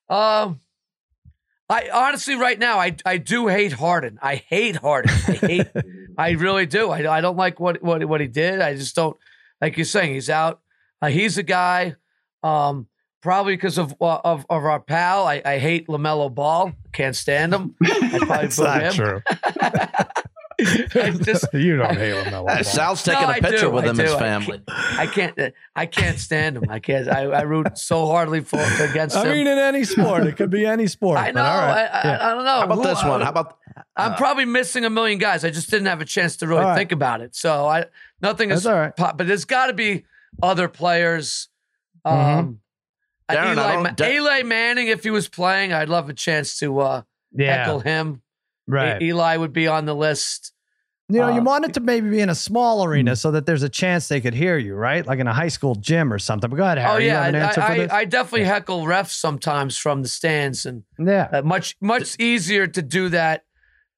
Um, 0.10 0.60
I 1.70 1.90
honestly 1.94 2.36
right 2.36 2.60
now 2.60 2.78
I 2.80 2.98
I 3.06 3.18
do 3.18 3.48
hate 3.48 3.72
Harden. 3.72 4.20
I 4.22 4.36
hate 4.36 4.76
Harden. 4.76 5.12
I 5.12 5.32
hate. 5.34 5.68
I 6.20 6.32
really 6.32 6.66
do. 6.66 6.90
I 6.92 7.18
I 7.18 7.22
don't 7.22 7.38
like 7.38 7.60
what 7.60 7.82
what 7.82 8.04
what 8.04 8.20
he 8.20 8.28
did. 8.28 8.60
I 8.60 8.76
just 8.76 8.94
don't 8.96 9.16
like 9.62 9.78
you're 9.78 9.86
saying 9.86 10.14
he's 10.14 10.30
out. 10.30 10.60
Uh, 11.02 11.08
he's 11.08 11.38
a 11.38 11.44
guy. 11.44 11.96
Um, 12.44 12.88
probably 13.22 13.56
because 13.56 13.78
of 13.78 13.96
uh, 14.02 14.20
of 14.26 14.46
of 14.50 14.66
our 14.66 14.82
pal. 14.82 15.26
I, 15.26 15.42
I 15.46 15.58
hate 15.60 15.88
LaMelo 15.88 16.34
Ball. 16.34 16.74
Can't 16.92 17.16
stand 17.16 17.54
him. 17.54 17.74
I'd 17.84 18.22
probably 18.22 18.28
That's 18.28 18.60
not 18.60 18.82
him. 18.82 18.94
True. 18.94 19.22
I 20.96 21.12
just 21.12 21.46
you 21.54 21.78
don't 21.78 21.96
hate 21.98 22.14
LaMelo. 22.14 22.50
Uh, 22.50 22.56
Ball. 22.56 22.64
Sal's 22.64 23.04
taking 23.04 23.22
No, 23.24 23.28
a 23.28 23.32
I 23.32 23.40
picture 23.40 23.58
do, 23.68 23.72
with 23.72 23.86
I 23.86 23.90
him, 23.90 23.98
his 23.98 24.12
do. 24.12 24.16
I 24.16 24.20
family. 24.20 24.62
I 24.68 25.08
can't. 25.08 25.40
uh, 25.40 25.50
I 25.76 25.86
can't 25.86 26.20
stand 26.20 26.58
him. 26.58 26.66
I 26.70 26.80
can't. 26.80 27.08
I, 27.08 27.22
I 27.24 27.42
root 27.42 27.78
so 27.78 28.06
hardly 28.08 28.42
for 28.42 28.60
against 28.60 29.16
him. 29.16 29.22
I 29.24 29.26
him. 29.28 29.32
mean, 29.38 29.48
in 29.48 29.58
any 29.58 29.84
sport, 29.84 30.26
it 30.28 30.36
could 30.38 30.50
be 30.50 30.66
any 30.66 30.88
sport. 30.88 31.18
I 31.20 31.28
know. 31.28 31.34
but 31.36 31.46
all 31.46 31.58
right. 31.58 31.90
I, 31.92 32.00
I, 32.00 32.02
Yeah. 32.12 32.28
I 32.28 32.34
don't 32.36 32.46
know. 32.46 32.52
How 32.52 32.64
about 32.66 32.76
Who- 32.78 32.84
this 32.84 33.04
one? 33.04 33.22
I- 33.22 33.26
How 33.26 33.30
about 33.32 33.58
I'm 33.96 34.14
uh, 34.14 34.18
probably 34.18 34.46
missing 34.46 34.84
a 34.86 34.90
million 34.90 35.20
guys. 35.20 35.46
I 35.46 35.50
just 35.52 35.70
didn't 35.70 35.88
have 35.88 36.02
a 36.02 36.06
chance 36.06 36.38
to 36.38 36.48
really 36.48 36.62
All 36.62 36.68
right. 36.70 36.76
think 36.78 36.92
about 36.92 37.22
it. 37.22 37.36
So 37.36 37.66
I 37.68 37.86
nothing 38.22 38.52
is 38.52 38.66
all 38.66 38.74
right. 38.76 38.96
pop, 38.96 39.18
but 39.18 39.28
there's 39.28 39.46
got 39.46 39.68
to 39.68 39.74
be 39.74 40.06
other 40.42 40.68
players. 40.68 41.48
Mhm. 42.06 42.12
Um, 42.40 42.60
uh, 43.30 43.34
Darren, 43.36 43.54
Eli, 43.54 43.78
Ma- 43.84 43.90
Da- 43.92 44.12
Eli 44.16 44.44
Manning, 44.44 44.88
if 44.88 45.04
he 45.04 45.12
was 45.12 45.28
playing, 45.30 45.72
I'd 45.74 45.88
love 45.90 46.10
a 46.10 46.14
chance 46.14 46.58
to 46.60 46.80
uh, 46.80 47.02
Yeah, 47.32 47.58
heckle 47.66 47.80
him. 47.82 48.22
Right. 48.70 49.02
E- 49.02 49.08
Eli 49.08 49.36
would 49.36 49.52
be 49.54 49.68
on 49.68 49.86
the 49.86 49.96
list. 49.96 50.54
You 51.12 51.18
know, 51.20 51.30
you 51.30 51.40
Uh, 51.42 51.44
want 51.44 51.66
it 51.66 51.74
to 51.74 51.80
maybe 51.80 52.08
be 52.08 52.20
in 52.20 52.30
a 52.30 52.36
small 52.36 52.84
arena 52.86 53.16
so 53.16 53.32
that 53.32 53.48
there's 53.48 53.64
a 53.64 53.70
chance 53.70 54.08
they 54.10 54.22
could 54.22 54.36
hear 54.36 54.60
you, 54.60 54.76
right? 54.76 55.04
Like 55.08 55.18
in 55.18 55.26
a 55.26 55.34
high 55.34 55.48
school 55.48 55.74
gym 55.74 56.14
or 56.14 56.20
something. 56.20 56.52
But 56.52 56.58
go 56.58 56.64
ahead, 56.64 56.78
Harry. 56.78 56.94
oh 56.94 56.98
you 57.00 57.08
yeah, 57.08 57.24
have 57.26 57.34
an 57.34 57.42
answer 57.42 57.62
I, 57.62 57.88
for 57.88 57.94
I. 57.94 57.98
I 58.02 58.06
definitely 58.06 58.46
heckle 58.46 58.84
refs 58.84 59.14
sometimes 59.14 59.76
from 59.76 60.04
the 60.04 60.08
stands, 60.08 60.68
and 60.68 60.84
yeah. 61.00 61.28
uh, 61.34 61.42
much 61.42 61.76
much 61.82 62.16
easier 62.20 62.68
to 62.68 62.82
do 62.84 63.10
that 63.10 63.44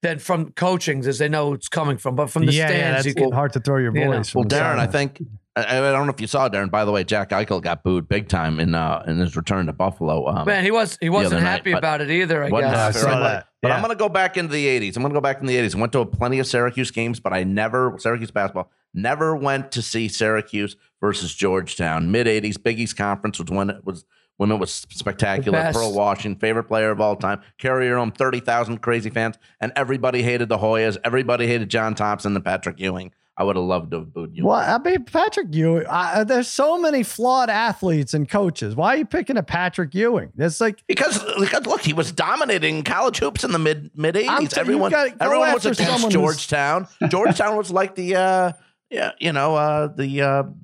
than 0.02 0.20
from 0.20 0.52
coachings 0.54 1.08
as 1.08 1.20
they 1.20 1.30
know 1.30 1.54
it's 1.54 1.70
coming 1.70 1.98
from. 1.98 2.16
But 2.16 2.30
from 2.30 2.46
the 2.46 2.54
yeah, 2.54 2.64
yeah, 2.64 2.68
stands, 2.68 2.96
that's 3.04 3.06
you 3.08 3.14
can. 3.16 3.32
hard 3.32 3.54
to 3.54 3.60
throw 3.60 3.78
your 3.78 3.96
you 3.96 4.06
know. 4.06 4.18
voice. 4.18 4.30
from 4.30 4.40
Well, 4.42 4.48
the 4.48 4.56
Darren, 4.56 4.78
I 4.80 4.88
think 4.88 5.22
I, 5.56 5.64
I 5.78 5.92
don't 5.92 6.08
know 6.08 6.14
if 6.14 6.22
you 6.22 6.28
saw 6.28 6.48
Darren. 6.50 6.72
By 6.72 6.86
the 6.86 6.92
way, 6.92 7.04
Jack 7.04 7.30
Eichel 7.32 7.62
got 7.62 7.84
booed 7.84 8.08
big 8.08 8.28
time 8.30 8.60
in 8.60 8.74
uh, 8.74 9.04
in 9.06 9.18
his 9.20 9.36
return 9.36 9.66
to 9.68 9.74
Buffalo. 9.74 10.28
Um, 10.28 10.46
Man, 10.46 10.64
he 10.64 10.72
was 10.72 10.98
he 11.02 11.10
wasn't 11.10 11.34
other 11.34 11.44
night, 11.44 11.52
happy 11.52 11.72
about 11.74 12.02
it 12.02 12.10
either. 12.10 12.44
I 12.44 12.50
wasn't 12.50 12.72
guess. 12.72 12.78
I 12.80 12.84
happy, 12.86 12.98
saw 13.00 13.10
right? 13.10 13.20
that. 13.20 13.48
But 13.62 13.68
Yeah. 13.68 13.76
I'm 13.76 13.82
going 13.82 13.92
to 13.92 14.00
go 14.00 14.10
back 14.10 14.38
into 14.38 14.52
the 14.54 14.66
80s. 14.66 14.96
I'm 14.96 15.04
going 15.04 15.14
to 15.14 15.18
go 15.18 15.22
back 15.22 15.40
in 15.42 15.46
the 15.46 15.56
80s. 15.56 15.76
I 15.76 15.80
went 15.80 15.92
to 15.94 16.00
a 16.00 16.06
plenty 16.06 16.40
of 16.40 16.48
Syracuse 16.48 16.90
games, 16.90 17.20
but 17.20 17.32
I 17.34 17.44
never 17.44 17.96
Syracuse 18.00 18.32
basketball. 18.32 18.72
Never 18.94 19.36
went 19.36 19.72
to 19.74 19.82
see 19.82 20.08
Syracuse 20.08 20.76
versus 21.00 21.34
Georgetown. 21.36 22.12
Mid 22.12 22.28
80s, 22.28 22.62
Big 22.62 22.80
East 22.80 22.98
Conference 22.98 23.38
was 23.40 23.50
when 23.52 23.70
it 23.70 23.86
was 23.86 24.04
when 24.42 24.52
it 24.52 24.58
was 24.58 24.74
spectacular. 24.74 25.56
best. 25.56 25.78
Pearl 25.78 25.94
Washington, 25.94 26.40
favorite 26.40 26.64
player 26.64 26.90
of 26.90 27.00
all 27.00 27.16
time. 27.16 27.42
Carrier 27.60 27.94
Dome, 27.94 28.12
30,000 28.12 28.80
crazy 28.80 29.12
fans, 29.12 29.38
and 29.60 29.72
everybody 29.76 30.24
hated 30.24 30.50
the 30.50 30.58
Hoyas. 30.58 30.98
Everybody 31.04 31.46
hated 31.46 31.70
John 31.70 31.94
Thompson 31.94 32.36
and 32.36 32.44
Patrick 32.44 32.80
Ewing. 32.80 33.14
I 33.38 33.44
would 33.44 33.56
have 33.56 33.64
loved 33.66 33.92
to 33.92 34.00
have 34.00 34.12
booed 34.12 34.36
you. 34.36 34.44
Well, 34.48 34.56
I 34.58 34.80
mean, 34.80 35.04
Patrick 35.04 35.54
Ewing. 35.54 35.86
I, 35.88 36.24
there's 36.24 36.48
so 36.48 36.80
many 36.80 37.04
flawed 37.04 37.52
athletes 37.52 38.16
and 38.16 38.28
coaches. 38.28 38.76
Why 38.76 38.96
are 38.96 38.98
you 38.98 39.06
picking 39.06 39.38
a 39.38 39.44
Patrick 39.44 39.94
Ewing? 39.94 40.32
It's 40.36 40.60
like 40.60 40.84
Because, 40.88 41.24
because 41.40 41.68
look, 41.68 41.82
he 41.82 41.94
was 41.94 42.12
dominating 42.12 42.82
college 42.84 43.20
hoops 43.20 43.44
in 43.44 43.52
the 43.52 43.60
mid 43.60 43.92
mid 43.96 44.16
80s. 44.16 44.58
Everyone 44.58 44.92
everyone 45.20 45.54
was 45.54 45.68
after 45.68 45.70
against 45.84 45.92
someone 45.92 46.10
Georgetown. 46.12 46.88
Georgetown 47.10 47.58
was 47.58 47.70
like 47.70 47.94
the 47.94 48.16
uh 48.16 48.52
yeah, 48.90 49.12
you 49.20 49.34
know, 49.34 49.56
uh 49.56 49.86
the 49.86 50.22
uh 50.24 50.44
the- 50.44 50.56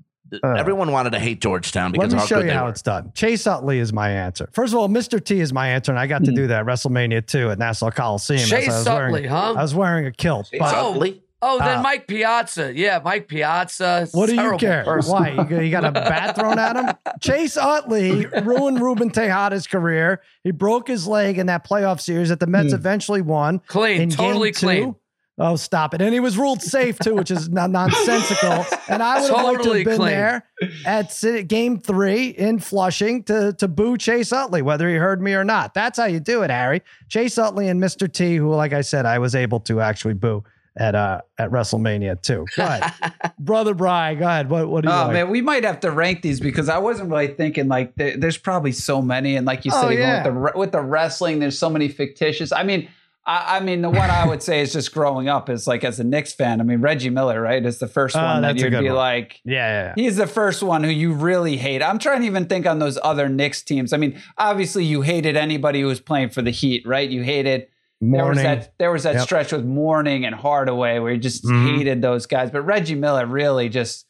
Uh, 0.44 0.54
everyone 0.54 0.92
wanted 0.92 1.12
to 1.12 1.20
hate 1.20 1.42
Georgetown 1.42 1.92
because 1.92 2.12
Let 2.12 2.12
me 2.12 2.16
of 2.18 2.20
how 2.22 2.26
show 2.28 2.36
good 2.38 2.42
you 2.44 2.48
they 2.50 2.56
how 2.56 2.64
were. 2.66 2.70
it's 2.72 2.82
done. 2.82 3.12
Chase 3.16 3.46
Utley 3.48 3.80
is 3.80 3.94
my 3.94 4.10
answer. 4.10 4.50
First 4.54 4.74
of 4.74 4.80
all, 4.80 4.90
Mr. 4.90 5.24
T 5.24 5.40
is 5.40 5.54
my 5.54 5.70
answer, 5.70 5.92
and 5.92 6.00
I 6.00 6.08
got 6.08 6.24
to 6.26 6.32
Hmm. 6.32 6.36
do 6.36 6.48
that 6.48 6.60
at 6.62 6.66
WrestleMania 6.66 7.26
2 7.26 7.52
at 7.52 7.60
Nassau 7.60 7.90
Coliseum. 7.92 8.40
Chase 8.40 8.68
I 8.70 8.78
was 8.78 8.86
wearing- 8.88 9.16
Utley, 9.16 9.28
huh? 9.28 9.54
I 9.58 9.62
was 9.62 9.76
wearing 9.76 10.06
a 10.06 10.12
kilt. 10.12 10.50
Chase 10.52 10.60
But 10.60 10.76
Utley? 10.76 11.22
Oh, 11.40 11.60
then 11.60 11.78
Uh, 11.78 11.82
Mike 11.84 12.08
Piazza. 12.08 12.76
Yeah, 12.76 13.00
Mike 13.06 13.28
Piazza. 13.28 14.08
what 14.12 14.28
do 14.28 14.34
you 14.36 14.58
care? 14.58 14.84
person. 14.84 15.12
Why? 15.14 15.30
You 15.38 15.44
got, 15.46 15.60
you 15.66 15.70
got 15.72 15.86
a 15.86 15.92
bat 15.92 16.36
thrown 16.36 16.58
at 16.58 16.76
him? 16.76 16.96
Chase 17.22 17.58
Utley 17.58 18.26
ruined 18.42 18.82
Ruben 18.82 19.12
Tejada's 19.12 19.68
career. 19.68 20.22
He 20.44 20.50
broke 20.50 20.88
his 20.88 21.06
leg 21.06 21.38
in 21.38 21.46
that 21.46 21.64
playoff 21.64 22.02
series 22.02 22.30
that 22.30 22.40
the 22.40 22.48
Mets 22.48 22.70
Hmm. 22.70 22.76
eventually 22.76 23.22
won. 23.22 23.60
Clean, 23.68 24.10
totally 24.10 24.52
clean. 24.52 24.84
two. 24.84 24.96
Clean. 25.38 25.48
Oh, 25.52 25.56
stop 25.56 25.94
it. 25.94 26.02
And 26.02 26.14
he 26.14 26.20
was 26.20 26.38
ruled 26.38 26.62
safe 26.62 26.98
too, 27.00 27.16
which 27.16 27.32
is 27.32 27.50
non- 27.52 27.72
nonsensical. 27.72 28.66
And 28.90 29.02
I 29.04 29.22
would 29.22 29.32
have 29.32 29.44
liked 29.46 29.64
to 29.64 29.74
have 29.74 29.86
been 29.86 29.98
clean. 29.98 30.10
there 30.10 30.44
at 30.86 31.24
game 31.48 31.80
three 31.80 32.28
in 32.30 32.60
Flushing 32.60 33.24
to, 33.24 33.54
to 33.54 33.68
boo 33.68 33.98
Chase 33.98 34.32
Utley, 34.32 34.62
whether 34.62 34.90
he 34.90 34.96
heard 34.96 35.22
me 35.22 35.34
or 35.34 35.44
not. 35.44 35.74
That's 35.74 35.98
how 36.00 36.06
you 36.06 36.20
do 36.20 36.44
it, 36.44 36.50
Harry. 36.50 36.82
Chase 37.10 37.38
Utley 37.38 37.68
and 37.68 37.82
Mr. 37.82 38.12
T, 38.12 38.36
who, 38.36 38.54
like 38.54 38.74
I 38.74 38.82
said, 38.82 39.06
I 39.06 39.20
was 39.20 39.36
able 39.36 39.60
to 39.62 39.82
actually 39.82 40.16
boo 40.16 40.44
at 40.80 40.94
uh 40.94 41.20
at 41.40 41.50
WrestleMania 41.50 42.22
too. 42.22 42.46
Go 42.56 42.64
ahead. 42.64 42.94
Brother 43.40 43.74
Brian, 43.74 44.20
go 44.20 44.26
ahead. 44.28 44.48
What 44.48 44.70
what 44.70 44.84
do 44.84 44.90
you 44.90 44.96
Oh 44.96 45.06
like? 45.06 45.14
man, 45.14 45.30
we 45.32 45.42
might 45.42 45.64
have 45.64 45.80
to 45.80 45.90
rank 45.90 46.22
these 46.22 46.40
because 46.40 46.70
I 46.70 46.78
wasn't 46.78 47.10
really 47.10 47.30
thinking 47.30 47.68
like 47.68 47.96
there, 47.96 48.16
there's 48.16 48.38
probably 48.38 48.72
so 48.72 49.02
many, 49.02 49.36
and 49.38 49.48
like 49.48 49.66
you 49.66 49.72
Oh, 49.74 49.90
said, 49.90 49.98
yeah. 49.98 50.18
with 50.18 50.24
the 50.26 50.40
re- 50.40 50.52
with 50.54 50.72
the 50.74 50.82
wrestling, 50.82 51.40
there's 51.40 51.58
so 51.58 51.68
many 51.72 51.88
fictitious. 51.88 52.52
I 52.52 52.62
mean, 52.62 52.88
I, 53.30 53.58
I 53.58 53.60
mean, 53.60 53.82
the 53.82 53.90
one 53.90 54.10
I 54.10 54.26
would 54.26 54.42
say 54.42 54.62
is 54.62 54.72
just 54.72 54.94
growing 54.94 55.28
up 55.28 55.50
is 55.50 55.68
like 55.68 55.84
as 55.84 56.00
a 56.00 56.04
Knicks 56.06 56.32
fan. 56.34 56.62
I 56.62 56.64
mean, 56.64 56.80
Reggie 56.80 57.10
Miller, 57.10 57.42
right, 57.42 57.64
is 57.66 57.78
the 57.78 57.88
first 57.88 58.16
Oh, 58.16 58.24
one 58.24 58.42
that 58.44 58.58
you'd 58.58 58.70
be 58.72 58.86
one. 58.88 58.96
like, 58.96 59.42
Yeah, 59.44 59.54
yeah, 59.54 59.94
yeah. 59.98 60.02
He's 60.02 60.16
the 60.16 60.28
first 60.28 60.64
one 60.64 60.84
who 60.84 60.90
you 60.90 61.12
really 61.14 61.58
hate. 61.58 61.84
I'm 61.84 62.00
trying 62.00 62.22
to 62.22 62.26
even 62.26 62.46
think 62.46 62.66
on 62.66 62.80
those 62.80 62.98
other 63.04 63.28
Knicks 63.28 63.62
teams. 63.62 63.92
I 63.92 63.98
mean, 63.98 64.18
obviously 64.38 64.86
you 64.86 65.02
hated 65.02 65.36
anybody 65.36 65.82
who 65.82 65.88
was 65.88 66.00
playing 66.00 66.30
for 66.30 66.42
the 66.42 66.52
Heat, 66.52 66.88
right? 66.88 67.10
You 67.10 67.22
hated 67.22 67.68
there 68.00 68.26
was 68.26 68.38
that 68.38 68.74
there 68.78 68.92
was 68.92 69.04
that 69.04 69.16
Yep. 69.16 69.24
stretch 69.24 69.52
with 69.52 69.66
Mourning 69.66 70.24
and 70.24 70.34
Hardaway 70.34 71.00
where 71.00 71.12
you 71.12 71.20
just 71.20 71.44
Mhm. 71.44 71.78
hated 71.78 72.02
those 72.02 72.28
guys. 72.28 72.50
But 72.52 72.62
Reggie 72.62 72.96
Miller 72.96 73.26
really 73.26 73.68
just 73.70 74.06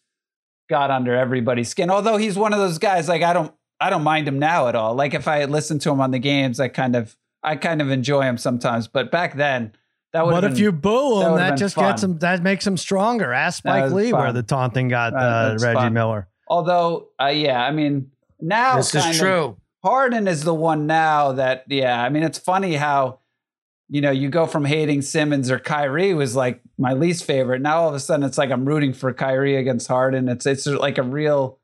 got 0.69 0.91
under 0.91 1.15
everybody's 1.15 1.69
skin. 1.69 1.89
Although 1.89 2.17
he's 2.17 2.37
one 2.37 2.53
of 2.53 2.59
those 2.59 2.77
guys 2.77 3.09
like 3.09 3.23
I 3.23 3.33
don't 3.33 3.51
I 3.79 3.89
don't 3.89 4.03
mind 4.03 4.27
him 4.27 4.37
now 4.39 4.67
at 4.67 4.75
all. 4.75 4.93
Like 4.95 5.13
if 5.15 5.27
I 5.27 5.45
listen 5.45 5.79
to 5.79 5.91
him 5.91 6.01
on 6.01 6.11
the 6.11 6.19
games, 6.19 6.59
I 6.59 6.67
kind 6.67 6.95
of 6.95 7.15
I 7.43 7.55
kind 7.55 7.81
of 7.81 7.89
enjoy 7.91 8.21
him 8.23 8.37
sometimes. 8.37 8.87
But 8.87 9.11
back 9.11 9.35
then, 9.35 9.73
that 10.13 10.25
would 10.25 10.31
What 10.33 10.43
if 10.43 10.57
you 10.59 10.71
boo 10.71 11.19
that 11.19 11.25
him? 11.25 11.31
would've 11.33 11.47
That 11.49 11.57
just 11.57 11.75
fun. 11.75 11.91
gets 11.91 12.03
him. 12.03 12.17
That 12.19 12.41
makes 12.43 12.65
him 12.65 12.77
stronger. 12.77 13.33
Ask 13.33 13.63
That 13.63 13.69
Spike 13.71 13.83
was 13.85 13.93
Lee 13.93 14.13
where 14.13 14.33
the 14.33 14.43
taunting 14.43 14.87
got 14.89 15.13
That- 15.13 15.19
uh, 15.21 15.57
Reggie 15.61 15.75
fun. 15.75 15.93
Miller. 15.93 16.27
Although, 16.47 17.09
uh, 17.21 17.27
yeah, 17.27 17.61
I 17.63 17.71
mean, 17.71 18.11
now 18.39 18.77
This 18.77 18.93
is 18.95 19.01
kind 19.01 19.13
of- 19.15 19.19
true. 19.19 19.57
Harden 19.83 20.27
is 20.27 20.43
the 20.43 20.53
one 20.53 20.87
now 20.87 21.33
that, 21.33 21.63
yeah, 21.67 22.01
I 22.01 22.09
mean, 22.09 22.23
it's 22.23 22.39
funny 22.39 22.75
how, 22.75 23.19
you 23.89 24.01
know, 24.01 24.11
you 24.11 24.29
go 24.29 24.45
from 24.45 24.65
hating 24.65 25.01
Simmons 25.01 25.49
or 25.51 25.59
Kyrie 25.59 26.13
was 26.13 26.35
like 26.35 26.61
my 26.77 26.93
least 26.93 27.23
favorite. 27.23 27.61
Now 27.61 27.81
all 27.81 27.89
of 27.89 27.95
a 27.95 27.99
sudden 27.99 28.25
it's 28.25 28.37
like 28.37 28.49
I'm 28.51 28.65
rooting 28.65 28.91
for 28.93 29.13
Kyrie 29.13 29.55
against 29.55 29.87
Harden. 29.87 30.27
It's 30.27 30.45
it's 30.45 30.65
like 30.67 30.97
a 30.97 31.03
real, 31.03 31.59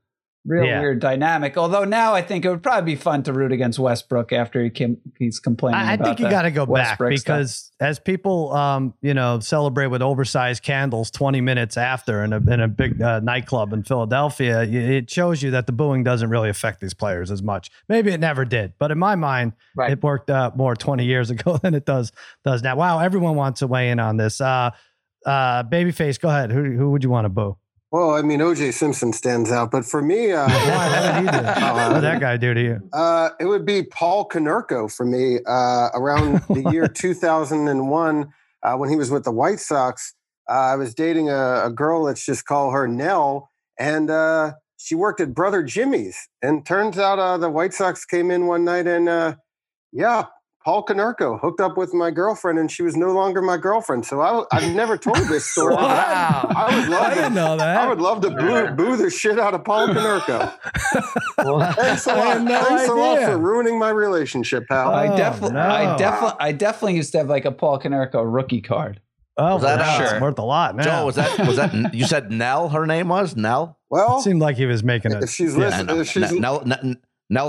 real 0.45 0.65
Yeah. 0.65 0.79
weird 0.81 0.99
dynamic. 0.99 1.57
Although 1.57 1.85
now 1.85 2.13
I 2.13 2.21
think 2.21 2.43
it 2.43 2.49
would 2.49 2.61
probably 2.61 2.93
be 2.93 2.99
fun 2.99 3.23
to 3.23 3.33
root 3.33 3.51
against 3.53 3.79
Westbrook 3.79 4.33
after 4.33 4.61
he 4.61 4.69
came, 4.69 4.97
he's 5.17 5.39
complaining. 5.39 5.79
I, 5.79 5.93
I 5.93 5.97
think 5.97 6.19
you 6.19 6.29
got 6.29 6.41
to 6.41 6.51
go 6.51 6.65
back 6.65 6.99
Westbrook 6.99 7.17
stuff. 7.17 7.37
because 7.37 7.71
as 7.79 7.99
people, 7.99 8.51
um, 8.53 8.93
you 9.01 9.13
know, 9.13 9.39
celebrate 9.39 9.87
with 9.87 10.01
oversized 10.01 10.61
candles 10.63 11.09
20 11.11 11.39
minutes 11.41 11.77
after 11.77 12.23
in 12.23 12.33
a, 12.33 12.37
in 12.51 12.59
a 12.59 12.67
big 12.67 13.01
uh, 13.01 13.19
nightclub 13.21 13.71
in 13.73 13.83
Philadelphia, 13.83 14.63
it 14.63 15.09
shows 15.09 15.41
you 15.41 15.51
that 15.51 15.65
the 15.65 15.71
booing 15.73 16.03
doesn't 16.03 16.29
really 16.29 16.49
affect 16.49 16.81
these 16.81 16.93
players 16.93 17.31
as 17.31 17.41
much. 17.41 17.71
Maybe 17.87 18.11
it 18.11 18.19
never 18.19 18.43
did, 18.43 18.73
but 18.79 18.91
in 18.91 18.99
my 18.99 19.15
mind, 19.15 19.53
Right. 19.75 19.91
it 19.91 20.03
worked 20.03 20.29
uh, 20.29 20.51
more 20.55 20.75
20 20.75 21.05
years 21.05 21.29
ago 21.31 21.57
than 21.57 21.73
it 21.73 21.85
does 21.85 22.11
does 22.43 22.61
now. 22.63 22.75
Wow, 22.75 22.99
everyone 22.99 23.35
wants 23.35 23.59
to 23.61 23.67
weigh 23.67 23.89
in 23.89 23.99
on 23.99 24.17
this. 24.17 24.41
Uh, 24.41 24.71
uh, 25.25 25.63
Babyface, 25.63 26.19
go 26.19 26.27
ahead. 26.27 26.51
Who 26.51 26.73
who 26.73 26.91
would 26.91 27.01
you 27.03 27.09
want 27.09 27.25
to 27.25 27.29
boo? 27.29 27.55
Well, 27.93 28.15
I 28.15 28.23
mean, 28.23 28.39
OJ 28.39 28.73
Simpson 28.73 29.13
stands 29.13 29.51
out, 29.51 29.69
but 29.69 29.85
for 29.85 30.01
me, 30.01 30.31
uh, 30.31 30.47
Why? 30.49 31.21
What 31.21 31.31
did? 31.31 31.45
Uh, 31.45 31.89
What 31.89 31.93
did 31.93 32.03
that 32.03 32.19
guy 32.19 32.37
do 32.37 32.51
to 32.55 32.59
you? 32.59 32.81
Uh, 32.91 33.29
it 33.39 33.45
would 33.45 33.67
be 33.67 33.83
Paul 33.83 34.27
Konerko 34.27 34.91
for 34.91 35.05
me 35.05 35.37
uh, 35.45 35.89
around 35.93 36.41
the 36.49 36.67
year 36.73 36.87
2001 36.87 38.33
uh, 38.63 38.75
when 38.77 38.89
he 38.89 38.95
was 38.95 39.11
with 39.11 39.25
the 39.25 39.31
White 39.31 39.59
Sox. 39.59 40.15
Uh, 40.49 40.53
I 40.53 40.75
was 40.75 40.95
dating 40.95 41.29
a, 41.29 41.65
a 41.65 41.69
girl, 41.69 42.01
let's 42.01 42.25
just 42.25 42.45
call 42.47 42.71
her 42.71 42.87
Nell, 42.87 43.51
and 43.77 44.09
uh, 44.09 44.53
she 44.77 44.95
worked 44.95 45.21
at 45.21 45.35
Brother 45.35 45.61
Jimmy's. 45.61 46.17
And 46.41 46.65
turns 46.65 46.97
out 46.97 47.19
uh, 47.19 47.37
the 47.37 47.51
White 47.51 47.75
Sox 47.75 48.05
came 48.05 48.31
in 48.31 48.47
one 48.47 48.65
night 48.65 48.87
and, 48.87 49.07
uh, 49.07 49.35
yeah, 49.91 50.25
Paul 50.65 50.85
Konerko 50.85 51.39
hooked 51.41 51.59
up 51.59 51.75
with 51.77 51.93
my 51.93 52.09
girlfriend, 52.09 52.57
and 52.57 52.71
she 52.71 52.83
was 52.83 52.95
no 52.95 53.11
longer 53.11 53.41
my 53.41 53.57
girlfriend. 53.57 54.05
So 54.05 54.21
I, 54.21 54.43
I've 54.51 54.73
never 54.73 54.97
told 54.97 55.17
this 55.27 55.49
story. 55.51 55.75
but 55.75 55.83
I, 55.89 56.13
Wow. 56.13 56.49
I 56.55 56.79
would 56.79 56.89
love 56.89 57.01
I 57.03 57.09
to 57.09 57.15
didn't 57.15 57.33
know 57.33 57.57
that. 57.57 57.77
I 57.81 57.87
would 57.89 57.99
love 57.99 58.21
to 58.21 58.29
boo, 58.29 58.67
boo 58.75 58.95
the 58.95 59.09
shit 59.09 59.37
out 59.39 59.53
of 59.53 59.63
Paul 59.65 59.87
Konerko. 59.89 60.53
Thanks 61.75 62.07
a 62.07 62.11
I 62.11 62.15
lot. 62.17 62.27
had 62.27 62.43
no 62.43 62.63
Thanks 62.63 62.87
a 62.87 62.93
lot 62.93 63.19
for 63.23 63.37
ruining 63.37 63.77
my 63.77 63.89
relationship, 63.89 64.67
pal. 64.69 64.93
I 64.93 65.07
Oh, 65.07 65.17
definitely, 65.17 65.55
no. 65.55 65.61
I 65.61 65.97
definitely, 65.97 66.37
I 66.39 66.51
definitely 66.53 66.95
used 66.95 67.11
to 67.11 67.17
have 67.19 67.27
like 67.27 67.45
a 67.45 67.51
Paul 67.51 67.79
Konerko 67.79 68.23
rookie 68.25 68.61
card. 68.61 69.01
Oh, 69.35 69.55
Was 69.55 69.63
that, 69.63 69.79
wow, 69.79 69.97
uh, 69.97 70.11
it's 70.13 70.21
worth 70.21 70.37
a 70.39 70.43
lot 70.43 70.75
now. 70.75 70.83
Joe, 70.83 71.05
was 71.07 71.15
that 71.15 71.39
was 71.47 71.55
that 71.55 71.93
you 71.93 72.05
said 72.05 72.31
Nell? 72.31 72.69
Her 72.69 72.85
name 72.85 73.07
was 73.09 73.35
Nell. 73.35 73.79
well, 73.89 74.19
It 74.19 74.21
seemed 74.21 74.39
like 74.41 74.57
he 74.57 74.67
was 74.67 74.83
making 74.83 75.11
it. 75.11 75.23
if 75.23 75.29
she's 75.31 75.53
Yeah, 75.55 75.65
listening, 75.65 75.85
Nell, 75.87 75.99
if 76.01 76.07
she's 76.07 76.31
Nell, 76.31 76.63
Nell, 76.63 76.77
Nell 76.83 76.95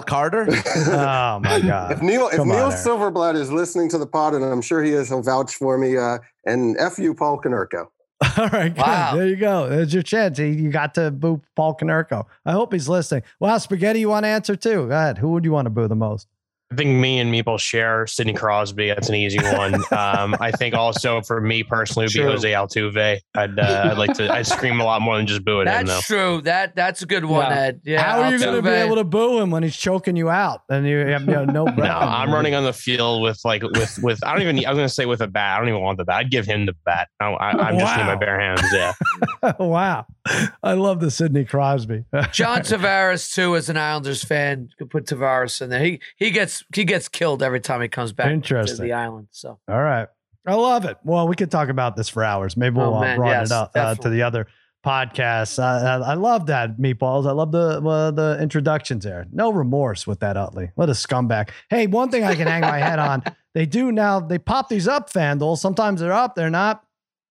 Carter. 0.06 0.46
Oh 0.76 1.40
my 1.40 1.60
god! 1.60 1.92
if 1.92 2.02
Neil 2.02 2.28
if 2.28 2.36
Come 2.36 2.50
on, 2.50 2.56
Neil 2.56 2.66
Eric. 2.70 2.76
Silverblatt 2.76 3.34
is 3.34 3.50
listening 3.52 3.88
to 3.90 3.98
the 3.98 4.06
pod, 4.06 4.34
and 4.34 4.44
I'm 4.44 4.62
sure 4.62 4.82
he 4.82 4.92
is, 4.92 5.08
he'll 5.08 5.22
vouch 5.22 5.54
for 5.56 5.76
me. 5.78 5.96
Uh, 5.96 6.18
and 6.46 6.76
f 6.78 6.98
you, 6.98 7.14
Paul 7.14 7.40
Konerko. 7.40 7.86
All 8.38 8.48
right, 8.48 8.68
good. 8.74 8.80
Wow. 8.80 9.16
There 9.16 9.26
you 9.26 9.36
go. 9.36 9.68
There's 9.68 9.92
your 9.92 10.02
chance. 10.02 10.38
You- 10.38 10.46
You 10.46 10.70
got 10.70 10.94
to 10.94 11.10
boo 11.10 11.42
Paul 11.56 11.76
Konerko. 11.76 12.24
I 12.46 12.52
hope 12.52 12.72
he's 12.72 12.88
listening. 12.88 13.22
Wow, 13.40 13.58
spaghetti, 13.58 14.00
you 14.00 14.08
want 14.08 14.24
to 14.24 14.28
answer 14.28 14.56
too? 14.56 14.86
Go 14.88 14.94
ahead. 14.94 15.18
Who 15.18 15.30
would 15.32 15.44
you 15.44 15.52
want 15.52 15.66
to 15.66 15.70
boo 15.70 15.88
the 15.88 15.96
most? 15.96 16.28
I 16.72 16.76
think 16.76 16.90
me 16.98 17.20
and 17.20 17.32
Meeple 17.32 17.60
share 17.60 18.06
Sidney 18.06 18.32
Crosby. 18.32 18.88
That's 18.88 19.08
an 19.08 19.14
easy 19.14 19.38
one. 19.38 19.82
Um, 19.94 20.34
I 20.40 20.50
think 20.50 20.74
also 20.74 21.20
for 21.20 21.40
me 21.40 21.62
personally 21.62 22.06
would 22.06 22.12
be 22.12 22.20
True. 22.20 22.30
Jose 22.30 22.50
Altuve. 22.50 23.20
I'd 23.34 23.58
uh, 23.58 23.88
I'd 23.90 23.98
like 23.98 24.14
to. 24.14 24.32
I'd 24.32 24.46
scream 24.46 24.80
a 24.80 24.84
lot 24.84 25.02
more 25.02 25.16
than 25.16 25.26
just 25.26 25.44
boo 25.44 25.60
at 25.60 25.68
him 25.68 25.86
That's 25.86 26.06
true. 26.06 26.40
That 26.42 26.74
that's 26.74 27.02
a 27.02 27.06
good 27.06 27.24
one, 27.24 27.50
Yeah. 27.50 27.58
Ed. 27.58 27.80
Yeah. 27.84 28.02
How 28.02 28.22
are 28.22 28.32
you 28.32 28.38
going 28.38 28.56
to 28.56 28.62
be 28.62 28.70
able 28.70 28.96
to 28.96 29.04
boo 29.04 29.38
him 29.38 29.50
when 29.50 29.62
he's 29.62 29.76
choking 29.76 30.16
you 30.16 30.30
out 30.30 30.62
and 30.68 30.86
you 30.86 30.98
have 30.98 31.22
you 31.22 31.32
know, 31.32 31.44
no 31.44 31.64
breath? 31.64 31.76
No, 31.78 31.84
I'm 31.98 32.32
running 32.32 32.54
on 32.54 32.64
the 32.64 32.72
field 32.72 33.22
with 33.22 33.40
like 33.44 33.62
with 33.62 33.98
with. 34.02 34.24
I 34.24 34.32
don't 34.32 34.42
even. 34.42 34.64
I 34.66 34.70
was 34.70 34.78
gonna 34.78 34.88
say 34.88 35.06
with 35.06 35.20
a 35.20 35.28
bat. 35.28 35.56
I 35.56 35.58
don't 35.60 35.68
even 35.68 35.80
want 35.80 35.98
the 35.98 36.04
bat. 36.04 36.16
I'd 36.16 36.30
give 36.30 36.46
him 36.46 36.66
the 36.66 36.74
bat. 36.84 37.08
I, 37.20 37.26
I, 37.26 37.50
I'm 37.50 37.78
just 37.78 37.96
need 37.96 38.04
my 38.04 38.16
bare 38.16 38.40
hands. 38.40 38.62
Yeah. 38.72 38.92
wow. 39.58 40.06
I 40.62 40.72
love 40.72 41.00
the 41.00 41.10
Sidney 41.10 41.44
Crosby. 41.44 42.04
John 42.32 42.60
Tavares 42.60 43.32
too, 43.32 43.54
as 43.56 43.68
an 43.68 43.76
Islanders 43.76 44.24
fan, 44.24 44.70
could 44.78 44.90
put 44.90 45.06
Tavares 45.06 45.60
in 45.60 45.70
there. 45.70 45.84
He 45.84 46.00
he 46.16 46.30
gets 46.30 46.53
he 46.74 46.84
gets 46.84 47.08
killed 47.08 47.42
every 47.42 47.60
time 47.60 47.80
he 47.80 47.88
comes 47.88 48.12
back 48.12 48.42
to 48.42 48.64
the 48.76 48.92
island. 48.92 49.28
So 49.30 49.58
All 49.68 49.82
right. 49.82 50.08
I 50.46 50.54
love 50.54 50.84
it. 50.84 50.98
Well, 51.04 51.26
we 51.26 51.36
could 51.36 51.50
talk 51.50 51.70
about 51.70 51.96
this 51.96 52.08
for 52.10 52.22
hours. 52.22 52.56
Maybe 52.56 52.76
we'll 52.76 52.92
Oh, 52.92 52.96
uh, 52.96 53.00
man, 53.00 53.16
broaden 53.16 53.40
yes, 53.40 53.50
it 53.50 53.54
up 53.54 53.70
uh, 53.74 53.94
to 53.94 54.10
the 54.10 54.22
other 54.22 54.46
podcasts. 54.84 55.58
Uh, 55.58 56.02
I 56.04 56.10
I 56.10 56.14
love 56.14 56.46
that, 56.46 56.78
Meatballs. 56.78 57.26
I 57.26 57.32
love 57.32 57.50
the 57.50 57.80
uh, 57.82 58.10
the 58.10 58.38
introductions 58.40 59.04
there. 59.04 59.26
No 59.32 59.50
remorse 59.50 60.06
with 60.06 60.20
that 60.20 60.36
Utley. 60.36 60.70
What 60.74 60.90
a 60.90 60.92
scumbag. 60.92 61.48
Hey, 61.70 61.86
one 61.86 62.10
thing 62.10 62.24
I 62.24 62.34
can 62.34 62.46
hang 62.46 62.60
my 62.60 62.78
head 62.78 62.98
on. 62.98 63.22
They 63.54 63.66
do 63.66 63.92
now, 63.92 64.18
they 64.18 64.38
pop 64.38 64.68
these 64.68 64.88
up, 64.88 65.12
FanDuel. 65.12 65.56
Sometimes 65.56 66.00
they're 66.00 66.12
up, 66.12 66.34
they're 66.34 66.50
not. 66.50 66.84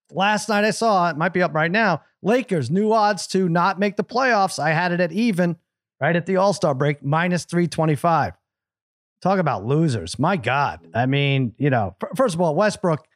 Last 0.10 0.48
night 0.48 0.64
I 0.64 0.72
saw 0.72 1.10
it, 1.10 1.18
might 1.18 1.34
be 1.34 1.42
up 1.42 1.54
right 1.54 1.70
now. 1.70 2.02
Lakers, 2.22 2.72
new 2.72 2.94
odds 2.94 3.28
to 3.28 3.50
not 3.50 3.78
make 3.78 3.98
the 3.98 4.06
playoffs. 4.06 4.58
I 4.58 4.70
had 4.70 4.94
it 4.94 5.02
at 5.02 5.12
even 5.12 5.58
right 6.00 6.16
at 6.16 6.26
the 6.26 6.38
All 6.38 6.54
Star 6.54 6.74
break, 6.74 7.04
minus 7.04 7.44
325. 7.44 8.36
Talk 9.24 9.40
about 9.40 9.66
losers. 9.66 10.20
My 10.20 10.36
God. 10.36 10.82
I 10.94 11.06
mean, 11.06 11.54
you 11.58 11.70
know, 11.70 11.96
first 12.16 12.36
of 12.36 12.42
all, 12.42 12.54
Westbrook, 12.56 13.08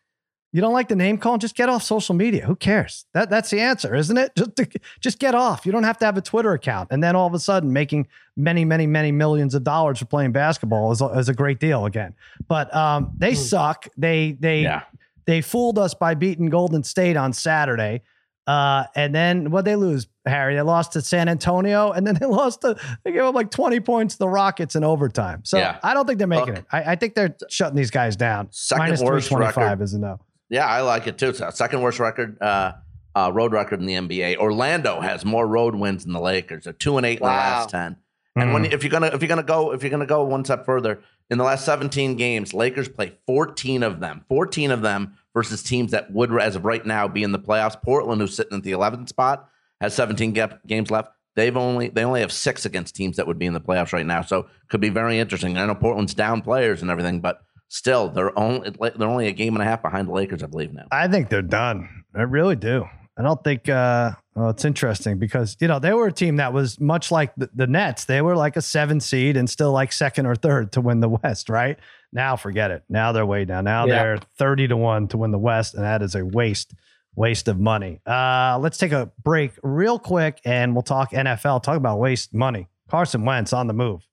you 0.53 0.61
don't 0.61 0.71
like 0.71 0.87
the 0.87 0.95
name 0.95 1.17
calling, 1.17 1.41
just 1.41 1.53
get 1.55 1.67
off 1.67 1.83
social 1.83 2.15
media. 2.15 2.45
Who 2.45 2.55
cares? 2.55 3.05
That 3.13 3.29
that's 3.29 3.49
the 3.49 3.59
answer, 3.59 3.93
isn't 3.93 4.17
it? 4.17 4.31
Just 4.37 4.55
to, 4.55 4.67
just 5.01 5.19
get 5.19 5.35
off. 5.35 5.65
You 5.65 5.73
don't 5.73 5.83
have 5.83 5.97
to 5.97 6.05
have 6.05 6.15
a 6.15 6.21
Twitter 6.21 6.53
account. 6.53 6.87
And 6.91 7.03
then 7.03 7.17
all 7.17 7.27
of 7.27 7.33
a 7.33 7.39
sudden 7.39 7.73
making 7.73 8.07
many, 8.37 8.63
many, 8.63 8.87
many 8.87 9.11
millions 9.11 9.53
of 9.53 9.65
dollars 9.65 9.99
for 9.99 10.05
playing 10.05 10.31
basketball 10.31 10.93
is, 10.93 11.01
a- 11.01 11.09
is 11.19 11.27
a 11.27 11.33
great 11.33 11.59
deal 11.59 11.85
again. 11.85 12.15
But 12.47 12.73
um, 12.73 13.11
they 13.17 13.33
suck. 13.35 13.89
They 13.97 14.37
they 14.39 14.61
Yeah. 14.61 14.83
they 15.25 15.41
fooled 15.41 15.77
us 15.77 15.93
by 15.93 16.13
beating 16.15 16.45
Golden 16.49 16.81
State 16.83 17.17
on 17.17 17.33
Saturday. 17.33 18.01
Uh, 18.47 18.85
and 18.95 19.13
then 19.13 19.51
what 19.51 19.65
they 19.65 19.75
lose, 19.75 20.07
Harry? 20.25 20.55
They 20.55 20.61
lost 20.61 20.93
to 20.93 21.01
San 21.01 21.27
Antonio, 21.27 21.91
and 21.91 22.07
then 22.07 22.15
they 22.19 22.25
lost 22.25 22.61
to 22.61 22.77
they 23.03 23.11
gave 23.11 23.21
up 23.23 23.35
like 23.35 23.51
20 23.51 23.79
points 23.81 24.15
to 24.15 24.19
the 24.19 24.29
Rockets 24.29 24.75
in 24.75 24.83
overtime. 24.83 25.41
So 25.43 25.57
Yeah. 25.57 25.79
I 25.83 25.93
don't 25.93 26.05
think 26.07 26.17
they're 26.19 26.27
making 26.27 26.55
Look. 26.55 26.57
it. 26.59 26.65
I, 26.71 26.93
I 26.93 26.95
think 26.95 27.13
they're 27.15 27.35
shutting 27.49 27.75
these 27.75 27.91
guys 27.91 28.15
down. 28.15 28.47
Second 28.51 28.85
Minus 28.85 29.01
worst 29.01 29.27
325 29.27 29.71
record. 29.79 29.83
is 29.83 29.93
a 29.93 29.99
no. 29.99 30.19
Yeah, 30.49 30.65
I 30.65 30.79
like 30.81 31.07
it 31.07 31.17
too. 31.17 31.33
So 31.33 31.49
second 31.49 31.81
worst 31.81 31.99
record, 31.99 32.41
uh, 32.41 32.71
uh, 33.15 33.31
road 33.33 33.51
record 33.51 33.81
in 33.81 33.85
the 33.85 33.95
NBA. 33.95 34.37
Orlando 34.37 35.01
has 35.01 35.25
more 35.25 35.45
road 35.45 35.75
wins 35.75 36.05
than 36.05 36.13
the 36.13 36.21
Lakers. 36.21 36.63
They're 36.63 36.73
two 36.73 36.95
and 36.97 37.05
eight 37.05 37.19
in 37.19 37.23
the 37.25 37.31
last 37.31 37.69
ten. 37.69 37.97
And 38.37 38.53
when 38.53 38.65
Mm. 38.65 38.71
if 38.73 38.83
you're 38.83 38.91
gonna 38.91 39.07
if 39.07 39.21
you're 39.21 39.27
gonna 39.29 39.41
go 39.43 39.73
if 39.73 39.81
you're 39.81 39.89
gonna 39.89 40.05
go 40.05 40.23
one 40.23 40.45
step 40.45 40.63
further, 40.65 40.99
in 41.29 41.37
the 41.39 41.43
last 41.43 41.65
17 41.65 42.15
games, 42.15 42.53
Lakers 42.53 42.87
play 42.87 43.17
14 43.25 43.81
of 43.83 43.99
them, 43.99 44.23
14 44.29 44.69
of 44.71 44.81
them 44.81 45.17
versus 45.37 45.61
teams 45.61 45.91
that 45.91 46.11
would, 46.11 46.35
as 46.41 46.55
of 46.55 46.65
right 46.65 46.83
now, 46.83 47.07
be 47.07 47.21
in 47.21 47.31
the 47.31 47.37
playoffs. 47.37 47.79
Portland, 47.79 48.19
who's 48.19 48.35
sitting 48.35 48.57
at 48.57 48.63
the 48.63 48.71
11th 48.71 49.07
spot, 49.07 49.47
has 49.79 49.93
17 49.93 50.31
gap, 50.31 50.65
games 50.65 50.89
left. 50.89 51.11
They've 51.35 51.55
only 51.55 51.89
they 51.89 52.03
only 52.03 52.21
have 52.21 52.31
six 52.31 52.65
against 52.65 52.95
teams 52.95 53.17
that 53.17 53.27
would 53.27 53.37
be 53.37 53.45
in 53.45 53.53
the 53.53 53.61
playoffs 53.61 53.93
right 53.93 54.05
now. 54.05 54.23
So 54.23 54.47
could 54.69 54.81
be 54.81 54.89
very 54.89 55.19
interesting. 55.19 55.55
I 55.55 55.67
know 55.67 55.75
Portland's 55.75 56.15
down 56.15 56.41
players 56.41 56.81
and 56.81 56.89
everything, 56.89 57.19
but 57.19 57.43
still, 57.67 58.09
they're 58.09 58.37
only 58.37 58.71
they're 58.71 59.07
only 59.07 59.27
a 59.27 59.31
game 59.31 59.55
and 59.55 59.61
a 59.61 59.65
half 59.65 59.83
behind 59.83 60.07
the 60.07 60.13
Lakers, 60.13 60.41
I 60.41 60.47
believe 60.47 60.73
now. 60.73 60.87
I 60.91 61.07
think 61.07 61.29
they're 61.29 61.43
done. 61.43 61.87
I 62.15 62.23
really 62.23 62.55
do. 62.55 62.85
I 63.15 63.21
don't 63.21 63.43
think. 63.43 63.69
Uh, 63.69 64.13
well, 64.37 64.49
it's 64.51 64.63
interesting 64.65 65.17
because 65.17 65.57
you 65.59 65.67
know 65.67 65.79
they 65.79 65.93
were 65.93 66.07
a 66.07 66.11
team 66.13 66.35
that 66.35 66.53
was 66.53 66.79
much 66.79 67.11
like 67.11 67.33
the, 67.35 67.49
the 67.55 67.65
Nets. 67.67 68.05
They 68.05 68.21
were 68.21 68.35
like 68.35 68.55
a 68.55 68.61
seven 68.61 68.99
seed 68.99 69.35
and 69.35 69.49
still 69.49 69.71
like 69.71 69.91
second 69.91 70.27
or 70.27 70.35
third 70.35 70.71
to 70.73 70.81
win 70.81 70.99
the 70.99 71.09
West. 71.09 71.49
Right 71.49 71.79
now, 72.13 72.35
forget 72.35 72.69
it. 72.71 72.83
Now 72.87 73.11
they're 73.11 73.25
way 73.25 73.45
down. 73.45 73.63
Now 73.63 73.85
Yeah. 73.87 73.95
they're 74.03 74.17
thirty 74.37 74.67
to 74.67 74.77
one 74.77 75.07
to 75.09 75.17
win 75.17 75.31
the 75.31 75.39
West, 75.39 75.73
and 75.73 75.83
that 75.83 76.01
is 76.03 76.13
a 76.15 76.23
waste 76.23 76.73
waste 77.15 77.47
of 77.47 77.59
money. 77.59 77.99
Uh, 78.05 78.59
let's 78.61 78.77
take 78.77 78.91
a 78.91 79.11
break 79.23 79.53
real 79.63 79.97
quick, 79.97 80.39
and 80.45 80.75
we'll 80.75 80.83
talk 80.83 81.11
NFL. 81.11 81.63
Talk 81.63 81.77
about 81.77 81.97
waste 81.99 82.31
money. 82.33 82.67
Carson 82.89 83.25
Wentz 83.25 83.53
on 83.53 83.65
the 83.67 83.73
move. 83.73 84.06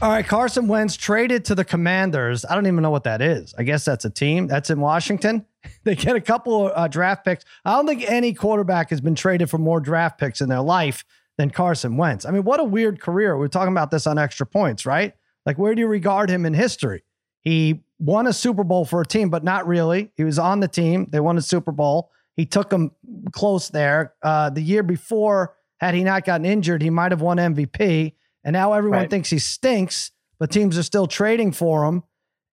All 0.00 0.10
right, 0.10 0.24
Carson 0.24 0.68
Wentz 0.68 0.96
traded 0.96 1.44
to 1.46 1.56
the 1.56 1.64
Commanders. 1.64 2.44
I 2.44 2.54
don't 2.54 2.68
even 2.68 2.82
know 2.82 2.90
what 2.90 3.02
that 3.02 3.20
is. 3.20 3.52
I 3.58 3.64
guess 3.64 3.84
that's 3.84 4.04
a 4.04 4.10
team 4.10 4.46
that's 4.46 4.70
in 4.70 4.80
Washington. 4.80 5.44
They 5.84 5.96
get 5.96 6.16
a 6.16 6.20
couple 6.20 6.68
of 6.68 6.72
uh, 6.74 6.88
draft 6.88 7.24
picks. 7.24 7.44
I 7.64 7.72
don't 7.72 7.86
think 7.86 8.08
any 8.08 8.32
quarterback 8.32 8.90
has 8.90 9.00
been 9.00 9.16
traded 9.16 9.50
for 9.50 9.58
more 9.58 9.80
draft 9.80 10.18
picks 10.18 10.40
in 10.40 10.48
their 10.48 10.60
life 10.60 11.04
than 11.36 11.50
Carson 11.50 11.96
Wentz. 11.96 12.24
I 12.24 12.30
mean, 12.30 12.44
what 12.44 12.60
a 12.60 12.64
weird 12.64 13.00
career. 13.00 13.36
We 13.36 13.44
are 13.44 13.50
talking 13.50 13.72
about 13.72 13.90
this 13.90 14.06
on 14.06 14.18
extra 14.18 14.46
points, 14.46 14.86
right? 14.86 15.14
Like, 15.44 15.58
where 15.58 15.74
do 15.74 15.80
you 15.80 15.88
regard 15.88 16.30
him 16.30 16.46
in 16.46 16.54
history? 16.54 17.02
He 17.40 17.82
won 17.98 18.26
a 18.26 18.32
Super 18.32 18.64
Bowl 18.64 18.84
for 18.84 19.00
a 19.00 19.06
team, 19.06 19.30
but 19.30 19.42
not 19.44 19.66
really. 19.66 20.10
He 20.16 20.24
was 20.24 20.38
on 20.38 20.60
the 20.60 20.68
team. 20.68 21.08
They 21.10 21.20
won 21.20 21.36
a 21.36 21.42
Super 21.42 21.72
Bowl. 21.72 22.10
He 22.36 22.46
took 22.46 22.70
them 22.70 22.92
close 23.32 23.68
there. 23.68 24.14
Uh, 24.22 24.48
the 24.48 24.62
year 24.62 24.84
before, 24.84 25.54
had 25.78 25.94
he 25.94 26.04
not 26.04 26.24
gotten 26.24 26.46
injured, 26.46 26.82
he 26.82 26.90
might 26.90 27.12
have 27.12 27.20
won 27.20 27.38
MVP. 27.38 28.14
And 28.48 28.54
now 28.54 28.72
everyone 28.72 29.00
Right. 29.00 29.10
thinks 29.10 29.28
he 29.28 29.38
stinks, 29.38 30.10
but 30.38 30.50
teams 30.50 30.78
are 30.78 30.82
still 30.82 31.06
trading 31.06 31.52
for 31.52 31.84
him. 31.84 32.02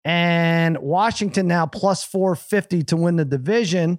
And 0.04 0.78
Washington 0.78 1.48
now 1.48 1.66
plus 1.66 2.04
450 2.04 2.84
to 2.84 2.96
win 2.96 3.16
the 3.16 3.24
division, 3.24 3.98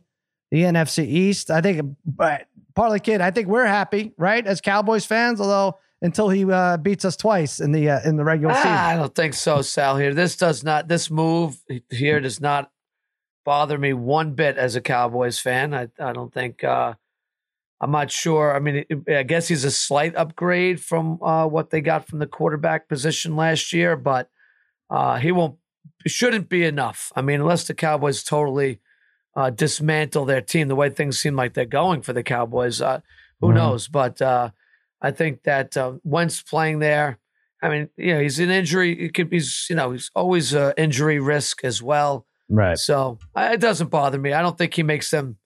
the 0.51 0.63
NFC 0.63 1.03
East. 1.05 1.51
I 1.51 1.59
think, 1.59 1.97
but 2.05 2.45
partly 2.75 3.01
kid, 3.01 3.19
I 3.19 3.31
think 3.31 3.49
we're 3.49 3.65
happy, 3.65 4.13
right? 4.17 4.47
As 4.47 4.61
Cowboys 4.61 5.05
fans, 5.05 5.41
although 5.41 5.79
until 6.01 6.29
he 6.29 6.49
uh, 6.49 6.77
beats 6.77 7.03
us 7.03 7.17
twice 7.17 7.59
in 7.59 7.73
the 7.73 7.89
uh, 7.89 7.99
in 8.05 8.15
the 8.15 8.23
regular 8.23 8.53
season. 8.53 8.71
Ah, 8.71 8.87
I 8.91 8.95
don't 8.95 9.13
think 9.13 9.33
so, 9.33 9.61
Sal. 9.61 9.97
Here, 9.97 10.13
this 10.13 10.37
does 10.37 10.63
not. 10.63 10.87
This 10.87 11.11
move 11.11 11.57
here 11.89 12.21
does 12.21 12.39
not 12.39 12.71
bother 13.43 13.77
me 13.77 13.91
one 13.91 14.31
bit 14.33 14.57
as 14.57 14.77
a 14.77 14.81
Cowboys 14.81 15.39
fan. 15.39 15.73
I, 15.73 15.89
I 15.99 16.13
don't 16.13 16.33
think. 16.33 16.63
Uh, 16.63 16.93
I'm 17.83 17.91
not 17.91 18.11
sure. 18.11 18.55
I 18.55 18.59
mean, 18.59 18.85
I 19.09 19.23
guess 19.23 19.47
he's 19.47 19.65
a 19.65 19.71
slight 19.71 20.15
upgrade 20.15 20.79
from 20.79 21.21
uh, 21.23 21.47
what 21.47 21.71
they 21.71 21.81
got 21.81 22.07
from 22.07 22.19
the 22.19 22.27
quarterback 22.27 22.87
position 22.87 23.35
last 23.35 23.73
year, 23.73 23.97
but 23.97 24.29
uh, 24.89 25.17
he 25.17 25.31
won't. 25.31 25.55
Shouldn't 26.05 26.47
be 26.47 26.63
enough. 26.63 27.11
I 27.15 27.21
mean, 27.21 27.41
unless 27.41 27.65
the 27.65 27.73
Cowboys 27.73 28.23
totally 28.23 28.79
uh, 29.35 29.49
dismantle 29.49 30.25
their 30.25 30.41
team 30.41 30.67
the 30.67 30.75
way 30.75 30.89
things 30.91 31.19
seem 31.19 31.35
like 31.35 31.53
they're 31.55 31.65
going 31.65 32.01
for 32.03 32.13
the 32.13 32.21
Cowboys. 32.23 32.81
Uh, 32.81 33.01
who 33.39 33.47
Mhm. 33.49 33.55
knows? 33.55 33.87
But 33.87 34.21
uh, 34.21 34.51
I 35.01 35.09
think 35.11 35.43
that 35.43 35.75
uh, 35.75 35.93
Wentz 36.03 36.41
playing 36.43 36.79
there. 36.79 37.17
I 37.63 37.69
mean, 37.69 37.89
you 37.97 38.13
know, 38.13 38.19
he's 38.21 38.39
an 38.39 38.49
injury. 38.51 38.95
He 38.95 39.09
could 39.09 39.29
be, 39.29 39.41
you 39.69 39.75
know, 39.75 39.91
he's 39.91 40.11
always 40.15 40.53
uh, 40.53 40.73
injury 40.77 41.19
risk 41.19 41.63
as 41.63 41.81
well. 41.81 42.25
Right. 42.49 42.77
So 42.77 43.17
it 43.35 43.59
doesn't 43.59 43.89
bother 43.89 44.19
me. 44.19 44.33
I 44.33 44.41
don't 44.43 44.57
think 44.57 44.73
he 44.75 44.83
makes 44.83 45.09
them 45.11 45.37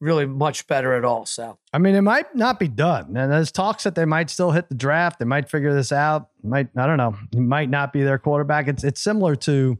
really 0.00 0.26
much 0.26 0.66
better 0.66 0.94
at 0.94 1.04
all. 1.04 1.26
Sal. 1.26 1.58
I 1.72 1.78
mean, 1.78 1.94
it 1.94 2.02
might 2.02 2.34
not 2.34 2.58
be 2.58 2.68
done. 2.68 3.16
And 3.16 3.30
there's 3.32 3.52
talks 3.52 3.84
that 3.84 3.94
they 3.94 4.04
might 4.04 4.30
still 4.30 4.50
hit 4.50 4.68
the 4.68 4.74
draft. 4.74 5.18
They 5.18 5.24
might 5.24 5.48
figure 5.48 5.74
this 5.74 5.92
out. 5.92 6.30
Might 6.42 6.68
I 6.76 6.86
don't 6.86 6.96
know. 6.96 7.16
He 7.32 7.40
might 7.40 7.70
not 7.70 7.92
be 7.92 8.02
their 8.02 8.18
quarterback. 8.18 8.68
It's 8.68 8.84
it's 8.84 9.00
similar 9.00 9.36
to 9.36 9.78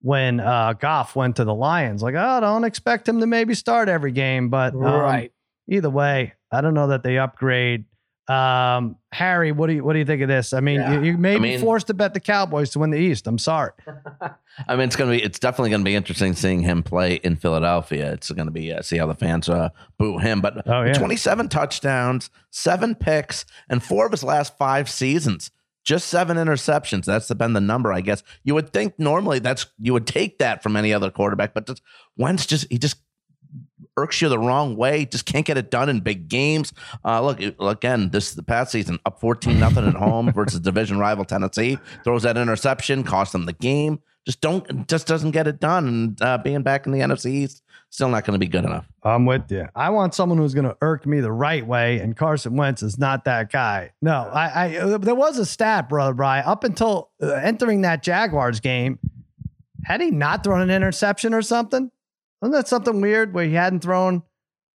when 0.00 0.40
uh, 0.40 0.74
Goff 0.74 1.16
went 1.16 1.36
to 1.36 1.44
the 1.44 1.54
Lions. 1.54 2.02
Like, 2.02 2.14
oh, 2.16 2.40
don't 2.40 2.64
expect 2.64 3.08
him 3.08 3.20
to 3.20 3.26
maybe 3.26 3.54
start 3.54 3.88
every 3.88 4.12
game. 4.12 4.48
But 4.48 4.74
um, 4.74 4.80
right. 4.80 5.32
either 5.68 5.90
way, 5.90 6.34
I 6.50 6.60
don't 6.60 6.74
know 6.74 6.88
that 6.88 7.02
they 7.02 7.18
upgrade. 7.18 7.84
Um, 8.28 8.96
Harry, 9.12 9.50
what 9.52 9.66
do 9.66 9.72
you 9.74 9.84
what 9.84 9.94
do 9.94 9.98
you 9.98 10.04
think 10.04 10.22
of 10.22 10.28
this? 10.28 10.52
I 10.52 10.60
mean, 10.60 10.80
Yeah. 10.80 10.94
you, 10.94 11.02
you 11.02 11.18
may 11.18 11.34
I 11.36 11.38
be 11.38 11.58
forced 11.58 11.88
to 11.88 11.94
bet 11.94 12.14
the 12.14 12.20
Cowboys 12.20 12.70
to 12.70 12.78
win 12.78 12.90
the 12.90 12.98
East. 12.98 13.26
I'm 13.26 13.38
sorry. 13.38 13.72
I 14.68 14.76
mean, 14.76 14.86
it's 14.86 14.94
gonna 14.96 15.10
be 15.10 15.22
it's 15.22 15.38
definitely 15.40 15.70
gonna 15.70 15.82
be 15.84 15.94
interesting 15.96 16.34
seeing 16.34 16.60
him 16.60 16.82
play 16.84 17.14
in 17.16 17.36
Philadelphia. 17.36 18.12
It's 18.12 18.30
gonna 18.30 18.52
be 18.52 18.72
uh, 18.72 18.82
see 18.82 18.96
how 18.98 19.06
the 19.06 19.14
fans 19.14 19.48
uh, 19.48 19.70
boo 19.98 20.18
him. 20.18 20.40
But 20.40 20.66
Oh, 20.68 20.82
yeah. 20.82 20.92
27 20.92 21.48
touchdowns, 21.48 22.30
seven 22.50 22.94
picks, 22.94 23.44
and 23.68 23.82
four 23.82 24.06
of 24.06 24.12
his 24.12 24.22
last 24.22 24.56
five 24.56 24.88
seasons. 24.88 25.50
Just 25.84 26.06
seven 26.06 26.36
interceptions. 26.36 27.06
That's 27.06 27.28
been 27.34 27.54
the 27.54 27.60
number, 27.60 27.92
I 27.92 28.02
guess. 28.02 28.22
You 28.44 28.54
would 28.54 28.72
think 28.72 29.00
normally 29.00 29.40
that's 29.40 29.66
you 29.80 29.92
would 29.94 30.06
take 30.06 30.38
that 30.38 30.62
from 30.62 30.76
any 30.76 30.92
other 30.94 31.10
quarterback, 31.10 31.54
but 31.54 31.66
just, 31.66 31.82
Wentz 32.16 32.46
just 32.46 32.68
he 32.70 32.78
just 32.78 32.98
irks 33.96 34.20
you 34.22 34.28
the 34.28 34.38
wrong 34.38 34.76
way. 34.76 35.04
Just 35.04 35.26
can't 35.26 35.46
get 35.46 35.56
it 35.58 35.70
done 35.70 35.88
in 35.88 36.00
big 36.00 36.28
games. 36.28 36.72
Uh, 37.04 37.20
look 37.22 37.40
again, 37.60 38.10
this 38.10 38.30
is 38.30 38.36
the 38.36 38.42
past 38.42 38.72
season 38.72 38.98
up 39.06 39.20
fourteen 39.20 39.58
nothing 39.58 39.86
at 39.86 39.94
home 39.94 40.32
versus 40.34 40.60
division 40.60 40.98
rival 40.98 41.24
Tennessee. 41.24 41.78
Throws 42.04 42.22
that 42.22 42.36
interception, 42.36 43.04
cost 43.04 43.32
them 43.32 43.46
the 43.46 43.52
game. 43.52 44.00
just 44.26 44.40
don't 44.40 44.88
just 44.88 45.06
doesn't 45.06 45.32
get 45.32 45.46
it 45.46 45.60
done. 45.60 45.88
And 45.88 46.22
uh, 46.22 46.38
being 46.38 46.62
back 46.62 46.86
in 46.86 46.92
the 46.92 47.00
NFC 47.00 47.30
East, 47.30 47.62
still 47.90 48.08
not 48.08 48.24
going 48.24 48.34
to 48.34 48.38
be 48.38 48.48
good 48.48 48.64
enough. 48.64 48.86
I'm 49.02 49.26
with 49.26 49.50
you. 49.50 49.68
I 49.74 49.90
want 49.90 50.14
someone 50.14 50.38
who's 50.38 50.54
going 50.54 50.66
to 50.66 50.76
irk 50.80 51.06
me 51.06 51.20
the 51.20 51.32
right 51.32 51.66
way, 51.66 51.98
and 51.98 52.16
Carson 52.16 52.56
Wentz 52.56 52.82
is 52.82 52.98
not 52.98 53.24
that 53.24 53.52
guy. 53.52 53.92
No, 54.00 54.30
I, 54.32 54.46
I 54.48 54.76
uh, 54.78 54.98
there 54.98 55.14
was 55.14 55.38
a 55.38 55.46
stat, 55.46 55.88
brother 55.88 56.14
Brian, 56.14 56.44
up 56.46 56.64
until 56.64 57.10
uh, 57.22 57.32
entering 57.32 57.82
that 57.82 58.02
Jaguars 58.02 58.60
game, 58.60 58.98
had 59.84 60.00
he 60.00 60.10
not 60.10 60.44
thrown 60.44 60.60
an 60.60 60.70
interception 60.70 61.34
or 61.34 61.42
something? 61.42 61.90
Wasn't 62.42 62.54
that 62.54 62.68
something 62.68 63.00
weird 63.00 63.32
where 63.32 63.46
he 63.46 63.54
hadn't 63.54 63.80
thrown 63.80 64.22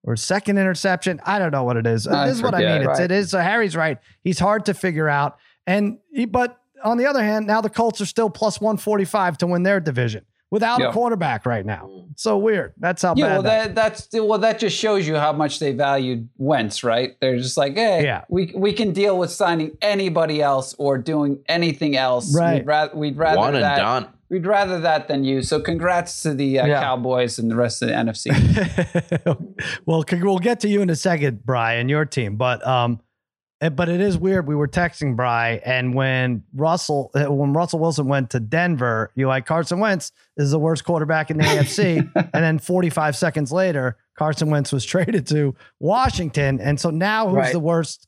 or 0.03 0.15
second 0.15 0.57
interception? 0.57 1.19
I 1.25 1.37
don't 1.37 1.51
know 1.51 1.63
what 1.65 1.77
it 1.77 1.85
is. 1.85 2.07
I 2.07 2.27
this 2.27 2.37
is 2.37 2.41
what 2.41 2.55
I 2.55 2.59
mean. 2.59 2.69
It's, 2.81 2.87
right. 2.87 3.01
it 3.01 3.11
is. 3.11 3.29
So 3.31 3.39
Harry's 3.39 3.75
right. 3.75 3.97
He's 4.23 4.39
hard 4.39 4.65
to 4.65 4.73
figure 4.73 5.09
out, 5.09 5.37
and 5.67 5.97
he, 6.11 6.25
but 6.25 6.57
on 6.83 6.97
the 6.97 7.05
other 7.05 7.21
hand, 7.23 7.45
now 7.45 7.59
the 7.61 7.69
Colts 7.69 7.99
are 8.01 8.05
still 8.05 8.29
plus 8.29 8.61
one 8.61 8.77
forty 8.77 9.05
five 9.05 9.37
to 9.39 9.47
win 9.47 9.63
their 9.63 9.79
division 9.81 10.23
without 10.49 10.81
a 10.81 10.93
quarterback 10.93 11.45
right 11.45 11.65
now. 11.65 11.89
Mm. 11.91 12.11
It's 12.11 12.23
so 12.23 12.37
weird. 12.37 12.73
That's 12.77 13.01
how 13.01 13.15
Yeah, 13.17 13.25
bad. 13.25 13.33
well, 13.33 13.41
that- 13.43 13.75
that, 13.75 13.75
that's 13.75 14.07
well, 14.13 14.39
that 14.39 14.59
just 14.59 14.77
shows 14.77 15.05
you 15.05 15.17
how 15.17 15.33
much 15.33 15.59
they 15.59 15.73
valued 15.73 16.29
Wentz, 16.37 16.85
right? 16.85 17.17
They're 17.19 17.35
just 17.37 17.57
like, 17.57 17.75
hey, 17.75 18.03
Yeah. 18.03 18.23
we 18.29 18.53
we 18.55 18.71
can 18.71 18.93
deal 18.93 19.17
with 19.19 19.29
signing 19.29 19.77
anybody 19.81 20.41
else 20.41 20.73
or 20.77 20.97
doing 20.97 21.43
anything 21.49 21.97
else. 21.97 22.33
Right. 22.33 22.59
We'd 22.59 22.65
rather 22.65 22.95
we'd 22.95 23.17
rather 23.17 23.37
One 23.39 23.55
and 23.55 23.63
that. 23.65 23.75
done. 23.77 24.07
We'd 24.29 24.45
rather 24.45 24.79
that 24.81 25.07
than 25.07 25.23
you. 25.23 25.41
So 25.41 25.61
congrats 25.61 26.21
to 26.23 26.33
the 26.33 26.59
uh, 26.59 26.65
Yeah. 26.67 26.81
Cowboys 26.81 27.39
and 27.39 27.49
the 27.49 27.55
rest 27.55 27.81
of 27.81 27.87
the 27.87 27.93
NFC. 27.95 29.25
well, 29.85 30.03
we'll 30.11 30.39
get 30.39 30.59
to 30.61 30.67
you 30.67 30.81
in 30.81 30.89
a 30.89 30.95
second, 30.95 31.45
Bry, 31.45 31.73
and 31.75 31.89
your 31.89 32.03
team. 32.05 32.35
But 32.35 32.65
um, 32.67 32.99
eh, 33.61 33.69
but 33.69 33.87
it 33.89 34.01
is 34.01 34.17
weird. 34.17 34.45
We 34.47 34.55
were 34.55 34.67
texting 34.67 35.15
Bry, 35.15 35.61
and 35.65 35.93
when 35.93 36.43
Russell 36.53 37.11
eh, 37.15 37.25
when 37.27 37.53
Russell 37.53 37.79
Wilson 37.79 38.07
went 38.07 38.29
to 38.31 38.39
Denver, 38.41 39.11
you 39.15 39.27
like 39.27 39.45
Carson 39.45 39.79
Wentz 39.79 40.11
is 40.35 40.51
the 40.51 40.59
worst 40.59 40.83
quarterback 40.83 41.31
in 41.31 41.37
the 41.37 41.43
AFC, 41.43 42.11
and 42.15 42.43
then 42.43 42.59
45 42.59 43.15
seconds 43.15 43.51
later, 43.53 43.95
Carson 44.17 44.49
Wentz 44.49 44.73
was 44.73 44.83
traded 44.93 45.25
to 45.27 45.55
Washington, 45.79 46.59
and 46.59 46.79
so 46.79 46.89
now 46.89 47.27
who's 47.29 47.35
Right. 47.37 47.53
the 47.53 47.59
worst? 47.59 48.07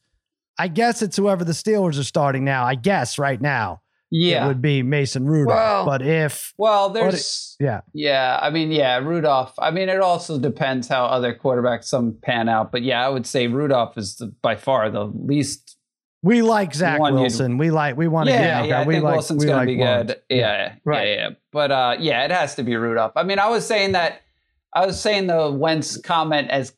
I 0.58 0.68
guess 0.68 1.02
it's 1.02 1.16
whoever 1.16 1.46
the 1.46 1.54
Steelers 1.54 1.98
are 1.98 2.04
starting 2.04 2.44
now. 2.44 2.66
I 2.66 2.76
guess 2.76 3.18
right 3.18 3.40
now 3.40 3.82
it 4.12 4.18
yeah. 4.18 4.48
would 4.48 4.62
be 4.62 4.82
Mason 4.84 5.26
Rudolph. 5.28 5.56
Well- 5.58 5.86
but 5.86 6.02
if 6.02 6.54
Well, 6.58 6.90
there's 6.90 7.56
yeah, 7.60 7.82
yeah. 7.94 8.40
I 8.42 8.50
mean, 8.50 8.72
yeah, 8.72 8.98
Rudolph. 8.98 9.54
I 9.60 9.72
mean, 9.72 9.90
it 9.90 10.00
also 10.02 10.40
depends 10.40 10.88
how 10.88 11.06
other 11.06 11.34
quarterbacks 11.34 11.86
some 11.86 12.18
pan 12.22 12.50
out. 12.50 12.72
But 12.72 12.82
yeah, 12.84 13.06
I 13.06 13.10
would 13.10 13.26
say 13.28 13.48
Rudolph 13.48 13.98
is 13.98 14.16
the, 14.18 14.28
by 14.42 14.56
far 14.56 14.90
the 14.90 15.06
least. 15.06 15.78
we 16.24 16.42
like 16.42 16.74
Zach 16.74 17.00
Wilson. 17.00 17.58
We 17.58 17.70
like 17.72 17.98
we 17.98 18.08
want 18.08 18.28
to 18.30 18.34
Yeah, 18.34 18.62
get 18.62 18.70
yeah. 18.70 18.82
I 18.82 18.86
we 18.86 18.94
think 18.96 19.04
like, 19.04 19.14
Wilson's 19.14 19.40
we 19.44 19.48
going 19.48 19.58
like 19.58 19.68
be 19.68 19.78
Lawrence. 19.78 20.08
good. 20.14 20.22
Yeah, 20.30 20.76
Right. 20.84 21.08
yeah, 21.08 21.16
yeah. 21.16 21.30
But 21.52 21.72
uh, 21.72 21.96
yeah, 22.00 22.26
it 22.26 22.32
has 22.32 22.56
to 22.56 22.64
be 22.64 22.76
Rudolph. 22.76 23.14
I 23.16 23.24
mean, 23.24 23.40
I 23.40 23.50
was 23.50 23.66
saying 23.66 23.92
that. 23.94 24.22
I 24.74 24.86
was 24.86 25.00
saying 25.02 25.28
the 25.28 25.50
Wentz 25.52 25.98
comment 25.98 26.50
as 26.52 26.70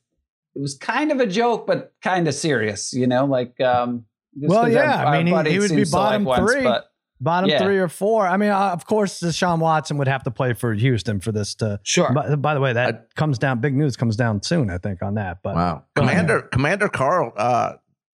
it 0.56 0.62
was 0.62 0.76
kind 0.78 1.12
of 1.12 1.20
a 1.20 1.26
joke, 1.26 1.66
but 1.66 1.94
kind 2.04 2.28
of 2.28 2.34
serious. 2.34 2.94
You 2.94 3.08
know, 3.08 3.26
like 3.26 3.60
um. 3.62 4.06
Well, 4.36 4.70
yeah, 4.70 5.06
I 5.06 5.22
mean, 5.24 5.28
he- 5.46 5.52
he 5.54 5.60
would 5.60 5.70
be 5.72 5.78
like 5.84 5.92
bottom 5.92 6.24
Wentz, 6.24 6.52
three. 6.54 6.64
but 6.64 6.91
Bottom 7.22 7.50
Yeah. 7.52 7.60
three 7.64 7.78
or 7.78 7.88
four. 7.88 8.26
I 8.28 8.36
mean, 8.36 8.50
uh, 8.50 8.58
of 8.74 8.86
course, 8.88 9.22
Deshaun 9.22 9.60
Watson 9.60 9.98
would 9.98 10.08
have 10.08 10.24
to 10.24 10.32
play 10.32 10.54
for 10.54 10.74
Houston 10.74 11.20
for 11.20 11.32
this 11.32 11.54
to. 11.56 11.80
Sure. 11.84 12.12
By, 12.12 12.36
by 12.36 12.54
the 12.56 12.60
way, 12.60 12.74
that 12.74 13.14
comes 13.16 13.38
down. 13.38 13.60
Big 13.62 13.76
news 13.76 13.96
comes 13.96 14.16
down 14.16 14.42
soon, 14.42 14.70
I 14.72 14.80
think, 14.80 15.04
on 15.04 15.14
that. 15.16 15.38
But 15.44 15.56
Wow, 15.56 15.84
Go 15.96 16.02
ahead. 16.02 16.14
Commander 16.18 16.42
Commander 16.42 16.90
Carl 16.90 17.32
uh, 17.38 17.74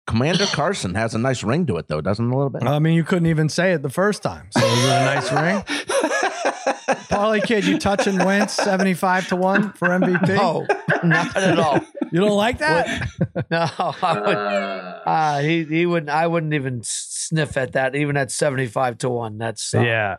Commander 0.09 0.47
Carson 0.47 0.95
has 0.97 1.15
a 1.15 1.19
nice 1.19 1.43
ring 1.45 1.67
to 1.67 1.77
it 1.79 1.89
though, 1.89 2.01
doesn't 2.01 2.25
it, 2.25 2.33
a 2.33 2.37
little 2.37 2.51
bit? 2.51 2.63
I 2.65 2.79
mean, 2.81 2.95
you 2.95 3.05
couldn't 3.05 3.27
even 3.27 3.49
say 3.49 3.73
it 3.73 3.83
the 3.83 3.91
first 3.91 4.23
time. 4.23 4.49
So 4.51 4.65
is 4.65 4.85
it 4.85 4.91
a 4.91 5.05
nice 5.05 5.33
ring? 5.33 5.65
Parlay 7.09 7.41
kid, 7.41 7.65
you 7.65 7.79
touching 7.79 8.19
Wentz 8.19 8.55
seventy 8.55 8.95
five 8.95 9.29
to 9.29 9.37
one 9.37 9.73
for 9.73 9.89
MVP? 9.89 10.37
No, 10.37 10.67
not 11.03 11.37
at 11.37 11.59
all. 11.59 11.81
You 12.13 12.21
don't 12.21 12.37
like 12.37 12.59
that? 12.59 13.09
No, 13.51 13.69
I 13.79 14.21
would. 14.21 14.37
Uh, 14.37 15.39
he 15.41 15.65
he 15.65 15.87
wouldn't. 15.87 16.11
I 16.11 16.27
wouldn't 16.27 16.55
even 16.55 16.81
sniff 16.83 17.57
at 17.57 17.73
that, 17.73 17.95
even 17.95 18.17
at 18.17 18.31
seventy 18.31 18.67
five 18.67 18.99
to 18.99 19.09
one. 19.11 19.39
That's 19.39 19.75
uh, 19.75 19.81
yeah. 19.81 20.17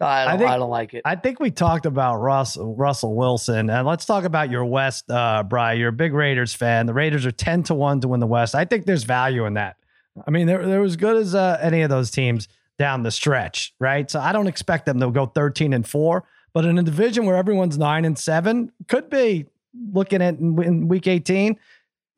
I 0.00 0.36
don't, 0.36 0.48
I, 0.48 0.54
I 0.54 0.58
don't 0.58 0.70
like 0.70 0.94
it. 0.94 1.02
I 1.04 1.14
think 1.14 1.38
we 1.38 1.50
talked 1.50 1.86
about 1.86 2.16
Russ, 2.16 2.56
Russell 2.60 3.14
Wilson, 3.14 3.70
and 3.70 3.86
let's 3.86 4.04
talk 4.04 4.24
about 4.24 4.50
your 4.50 4.64
West, 4.64 5.08
uh, 5.10 5.44
Bry. 5.44 5.74
You're 5.74 5.90
a 5.90 5.92
big 5.92 6.12
Raiders 6.12 6.52
fan. 6.54 6.86
The 6.86 6.94
Raiders 6.94 7.24
are 7.24 7.30
ten 7.30 7.62
to 7.64 7.74
one 7.74 8.00
to 8.00 8.08
win 8.08 8.20
the 8.20 8.26
West. 8.26 8.54
I 8.54 8.64
think 8.64 8.84
there's 8.84 9.04
value 9.04 9.46
in 9.46 9.54
that. 9.54 9.76
I 10.26 10.30
mean, 10.30 10.46
they're 10.46 10.66
they're 10.66 10.82
as 10.82 10.96
good 10.96 11.16
as 11.16 11.34
uh, 11.34 11.58
any 11.60 11.82
of 11.82 11.90
those 11.90 12.10
teams 12.10 12.48
down 12.78 13.02
the 13.02 13.10
stretch, 13.10 13.74
right? 13.78 14.10
So 14.10 14.20
I 14.20 14.32
don't 14.32 14.46
expect 14.46 14.86
them 14.86 15.00
to 15.00 15.10
go 15.10 15.26
thirteen 15.26 15.72
and 15.72 15.86
four, 15.86 16.24
but 16.52 16.64
in 16.64 16.78
a 16.78 16.82
division 16.82 17.26
where 17.26 17.36
everyone's 17.36 17.78
nine 17.78 18.04
and 18.04 18.18
seven, 18.18 18.72
could 18.88 19.10
be 19.10 19.46
looking 19.92 20.22
at 20.22 20.38
in, 20.38 20.88
week 20.88 21.06
eighteen. 21.06 21.58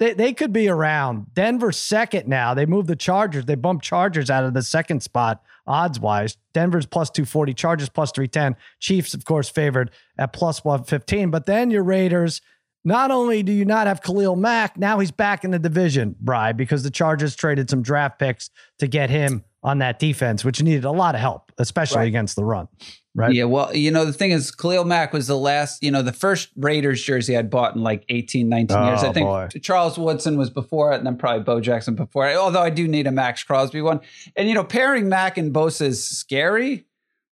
They, 0.01 0.13
they 0.13 0.33
could 0.33 0.53
be 0.53 0.69
around. 0.69 1.33
Denver 1.35 1.71
second 1.71 2.27
now. 2.27 2.53
They 2.53 2.67
moved 2.67 2.89
the 2.89 2.97
Chargers. 2.97 3.45
They 3.45 3.55
bumped 3.55 3.85
Chargers 3.85 4.29
out 4.29 4.45
of 4.45 4.53
the 4.53 4.63
second 4.63 5.03
spot 5.05 5.41
odds 5.67 6.01
wise. 6.01 6.37
Denver's 6.53 6.87
plus 6.87 7.11
240, 7.11 7.55
Chargers 7.55 7.89
plus 7.89 8.11
310. 8.13 8.57
Chiefs, 8.81 9.15
of 9.15 9.25
course, 9.25 9.49
favored 9.49 9.91
at 10.19 10.33
plus 10.33 10.65
115. 10.65 11.31
But 11.31 11.47
then 11.47 11.71
your 11.71 11.85
Raiders, 11.85 12.41
not 12.85 13.11
only 13.11 13.43
do 13.43 13.53
you 13.53 13.65
not 13.65 13.87
have 13.87 14.03
Khalil 14.03 14.37
Mack, 14.37 14.77
now 14.77 14.99
he's 14.99 15.11
back 15.11 15.45
in 15.45 15.53
the 15.53 15.59
division, 15.59 16.17
Bry, 16.21 16.53
because 16.53 16.83
the 16.83 16.91
Chargers 16.91 17.35
traded 17.37 17.71
some 17.71 17.83
draft 17.83 18.19
picks 18.19 18.51
to 18.79 18.87
get 18.87 19.11
him 19.11 19.45
on 19.65 19.79
that 19.79 19.99
defense, 19.99 20.45
which 20.45 20.63
needed 20.63 20.85
a 20.85 20.91
lot 20.93 21.15
of 21.17 21.21
help, 21.21 21.51
especially 21.59 21.99
Right. 22.01 22.09
against 22.09 22.37
the 22.37 22.45
run. 22.45 22.69
Right. 23.17 23.33
Yeah, 23.33 23.45
well, 23.45 23.75
you 23.75 23.91
know, 23.93 24.05
the 24.05 24.13
thing 24.13 24.33
is, 24.33 24.51
Khalil 24.51 24.85
Mack 24.85 25.13
was 25.13 25.27
the 25.29 25.39
last, 25.39 25.83
you 25.83 25.91
know, 25.91 26.03
the 26.03 26.13
first 26.13 26.51
Raiders 26.57 27.03
jersey 27.03 27.37
I'd 27.37 27.49
bought 27.49 27.75
in 27.77 27.83
like 27.83 28.05
18, 28.09 28.49
19 28.49 28.77
years. 28.87 29.01
Oh, 29.05 29.09
I 29.09 29.13
think 29.13 29.27
boy. 29.27 29.49
Charles 29.63 29.97
Woodson 29.99 30.37
was 30.37 30.51
before 30.51 30.93
it, 30.93 30.97
and 30.97 31.07
then 31.07 31.17
probably 31.17 31.45
Bo 31.45 31.61
Jackson 31.61 31.95
before 31.95 32.29
it, 32.29 32.37
although 32.37 32.61
I 32.63 32.71
do 32.71 32.87
need 32.89 33.07
a 33.07 33.13
Maxx 33.13 33.43
Crosby 33.45 33.81
one. 33.83 34.01
And, 34.37 34.49
you 34.49 34.55
know, 34.55 34.65
pairing 34.65 35.09
Mack 35.09 35.39
and 35.39 35.55
Bosa 35.55 35.83
is 35.87 36.05
scary, 36.05 36.87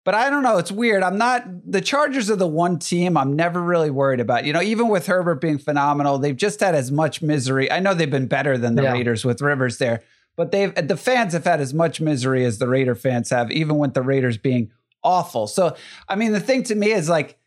but 0.05 0.15
I 0.15 0.31
don't 0.31 0.45
know. 0.45 0.57
It's 0.59 0.71
weird. 0.73 1.03
I'm 1.03 1.19
not, 1.19 1.45
the 1.71 1.81
Chargers 1.81 2.31
are 2.31 2.37
the 2.37 2.47
one 2.47 2.79
team 2.79 3.17
I'm 3.17 3.35
never 3.35 3.61
really 3.61 3.91
worried 3.91 4.21
about. 4.21 4.45
You 4.45 4.53
know, 4.53 4.63
even 4.63 4.89
with 4.89 5.07
Herbert 5.09 5.41
being 5.41 5.59
phenomenal, 5.59 6.17
they've 6.19 6.37
just 6.37 6.61
had 6.61 6.77
as 6.77 6.93
much 6.93 7.23
misery. 7.23 7.71
I 7.71 7.81
know 7.81 7.93
they've 7.93 8.09
been 8.09 8.27
better 8.29 8.57
than 8.57 8.77
the 8.77 8.85
Yeah. 8.85 8.93
Raiders 8.93 9.25
with 9.25 9.43
Rivers 9.43 9.79
there, 9.79 10.01
but 10.37 10.51
they've, 10.53 10.75
the 10.75 10.97
fans 10.97 11.33
have 11.33 11.45
had 11.45 11.61
as 11.61 11.75
much 11.75 12.01
misery 12.01 12.45
as 12.45 12.59
the 12.59 12.69
Raider 12.69 12.95
fans 12.95 13.31
have, 13.31 13.51
even 13.51 13.79
with 13.79 13.95
the 13.95 14.03
Raiders 14.03 14.39
being 14.39 14.71
awful. 15.05 15.47
So, 15.47 15.77
I 16.09 16.17
mean, 16.17 16.33
the 16.33 16.41
thing 16.41 16.63
to 16.65 16.75
me 16.75 16.93
is 16.93 17.09
like 17.09 17.39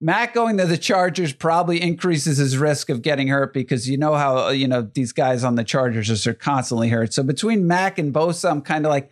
Matt 0.00 0.34
going 0.34 0.58
to 0.58 0.66
the 0.66 0.76
Chargers 0.76 1.32
probably 1.32 1.80
increases 1.80 2.36
his 2.36 2.58
risk 2.58 2.90
of 2.90 3.00
getting 3.02 3.28
hurt 3.28 3.54
because 3.54 3.88
you 3.88 3.96
know 3.96 4.14
how, 4.14 4.46
uh, 4.46 4.50
you 4.50 4.68
know, 4.68 4.82
these 4.82 5.12
guys 5.12 5.42
on 5.44 5.54
the 5.54 5.64
Chargers 5.64 6.08
just 6.08 6.26
are 6.26 6.34
constantly 6.34 6.88
hurt. 6.90 7.14
So 7.14 7.22
between 7.22 7.66
Mack 7.66 7.98
and 7.98 8.12
Bosa, 8.12 8.50
I'm 8.50 8.60
kind 8.60 8.84
of 8.84 8.90
like, 8.90 9.10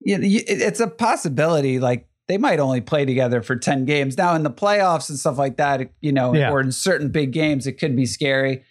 you 0.00 0.18
know, 0.18 0.26
it's 0.28 0.80
a 0.80 0.88
possibility. 0.88 1.78
Like 1.78 2.08
they 2.28 2.36
might 2.36 2.60
only 2.60 2.80
play 2.80 3.04
together 3.06 3.40
for 3.40 3.56
10 3.56 3.84
games. 3.86 4.18
Now 4.18 4.34
in 4.34 4.42
the 4.42 4.50
playoffs 4.50 5.08
and 5.08 5.18
stuff 5.18 5.38
like 5.38 5.56
that, 5.56 5.90
you 6.00 6.12
know, 6.12 6.34
Yeah. 6.34 6.50
or 6.50 6.60
in 6.60 6.72
certain 6.72 7.08
big 7.10 7.32
games, 7.32 7.66
it 7.66 7.78
could 7.78 7.96
be 7.96 8.04
scary. 8.06 8.64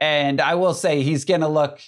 And 0.00 0.40
I 0.40 0.54
will 0.56 0.74
say 0.74 1.02
he's 1.02 1.24
going 1.24 1.40
to 1.42 1.48
look 1.48 1.80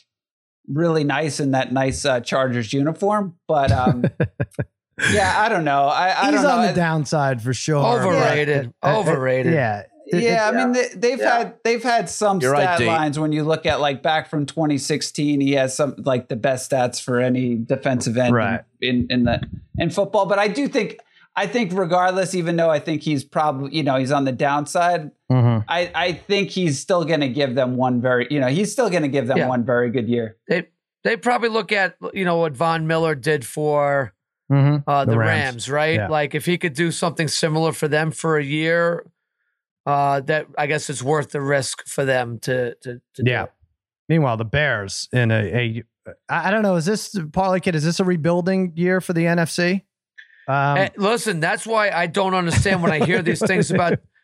really 0.72 1.04
nice 1.04 1.40
in 1.40 1.50
that 1.52 1.72
nice 1.72 2.04
uh, 2.04 2.20
Chargers 2.20 2.72
uniform. 2.72 3.36
But 3.48 3.70
um, 3.72 4.04
yeah, 5.12 5.34
I 5.38 5.48
don't 5.48 5.64
know. 5.64 5.84
I, 5.86 6.08
I 6.08 6.24
He's 6.26 6.34
don't 6.34 6.42
know. 6.44 6.50
on 6.50 6.62
the 6.62 6.68
I- 6.70 6.74
downside 6.74 7.42
for 7.42 7.54
sure. 7.54 7.84
Overrated. 7.84 8.72
Uh, 8.82 8.86
uh, 8.86 8.90
uh, 8.96 9.00
Overrated. 9.00 9.52
Yeah. 9.54 9.84
Yeah, 10.12 10.50
I 10.52 10.56
mean 10.56 10.72
they, 10.72 10.88
they've 10.96 11.20
Yeah. 11.20 11.38
had 11.38 11.54
they've 11.62 11.82
had 11.82 12.10
some 12.10 12.40
You're 12.40 12.56
stat 12.56 12.78
Dave. 12.80 12.88
lines 12.88 13.16
when 13.16 13.30
you 13.30 13.44
look 13.44 13.64
at 13.64 13.80
like 13.80 14.02
back 14.02 14.28
from 14.28 14.44
2016. 14.44 15.40
He 15.40 15.52
has 15.52 15.76
some 15.76 15.94
like 15.98 16.26
the 16.28 16.34
best 16.34 16.68
stats 16.68 17.00
for 17.00 17.20
any 17.20 17.54
defensive 17.54 18.18
end 18.18 18.34
Right. 18.34 18.62
in, 18.80 19.06
in 19.08 19.22
the 19.22 19.40
in 19.78 19.88
football. 19.90 20.26
But 20.26 20.40
I 20.40 20.48
do 20.48 20.66
think 20.66 20.96
I 21.36 21.46
think 21.46 21.70
regardless, 21.72 22.34
even 22.34 22.56
though 22.56 22.70
I 22.70 22.80
think 22.80 23.02
he's 23.02 23.22
probably 23.22 23.76
you 23.76 23.84
know 23.84 23.98
he's 23.98 24.10
on 24.10 24.24
the 24.24 24.32
downside, 24.32 25.12
Mhm. 25.30 25.64
I 25.68 25.90
I 25.94 26.12
think 26.12 26.50
he's 26.50 26.80
still 26.80 27.04
going 27.04 27.20
to 27.20 27.28
give 27.28 27.54
them 27.54 27.76
one 27.76 28.00
very 28.00 28.26
you 28.30 28.40
know 28.40 28.48
he's 28.48 28.72
still 28.72 28.90
going 28.90 29.02
to 29.02 29.08
give 29.08 29.26
them 29.28 29.38
Yeah. 29.38 29.48
one 29.48 29.64
very 29.64 29.90
good 29.90 30.08
year. 30.08 30.36
They 30.48 30.66
they 31.04 31.16
probably 31.16 31.48
look 31.50 31.70
at 31.72 31.96
you 32.12 32.24
know 32.24 32.36
what 32.38 32.52
Von 32.54 32.86
Miller 32.86 33.14
did 33.14 33.46
for 33.46 34.12
Mhm. 34.50 34.82
uh, 34.86 35.04
the, 35.04 35.12
The 35.12 35.18
Rams. 35.18 35.42
Rams. 35.44 35.70
right? 35.70 35.94
Yeah. 35.94 36.08
Like 36.08 36.34
if 36.34 36.44
he 36.46 36.58
could 36.58 36.74
do 36.74 36.90
something 36.90 37.28
similar 37.28 37.72
for 37.72 37.86
them 37.86 38.10
for 38.10 38.36
a 38.36 38.42
year, 38.44 39.06
uh, 39.86 40.20
that 40.22 40.46
I 40.58 40.66
guess 40.66 40.90
it's 40.90 41.02
worth 41.02 41.30
the 41.30 41.40
risk 41.40 41.86
for 41.86 42.04
them 42.04 42.38
to 42.40 42.74
to, 42.82 43.00
to 43.14 43.22
do 43.22 43.30
Yeah. 43.30 43.46
Meanwhile, 44.08 44.38
the 44.38 44.44
Bears 44.44 45.08
in 45.12 45.30
a, 45.30 45.44
a 45.44 45.82
I 46.28 46.50
don't 46.50 46.62
know. 46.62 46.74
Is 46.74 46.86
this 46.86 47.16
Parlay 47.32 47.60
Kid? 47.60 47.76
Is 47.76 47.84
this 47.84 48.00
a 48.00 48.04
rebuilding 48.04 48.72
year 48.74 49.00
for 49.00 49.12
the 49.12 49.26
NFC? 49.26 49.82
Um, 50.48 50.76
Hey, 50.78 50.90
listen, 50.96 51.38
that's 51.38 51.64
why 51.64 51.90
I 51.90 52.08
don't 52.08 52.34
understand 52.34 52.82
when 52.82 52.90
I 52.90 53.04
hear 53.06 53.22
these 53.22 53.38
things 53.46 53.70
about 53.70 54.00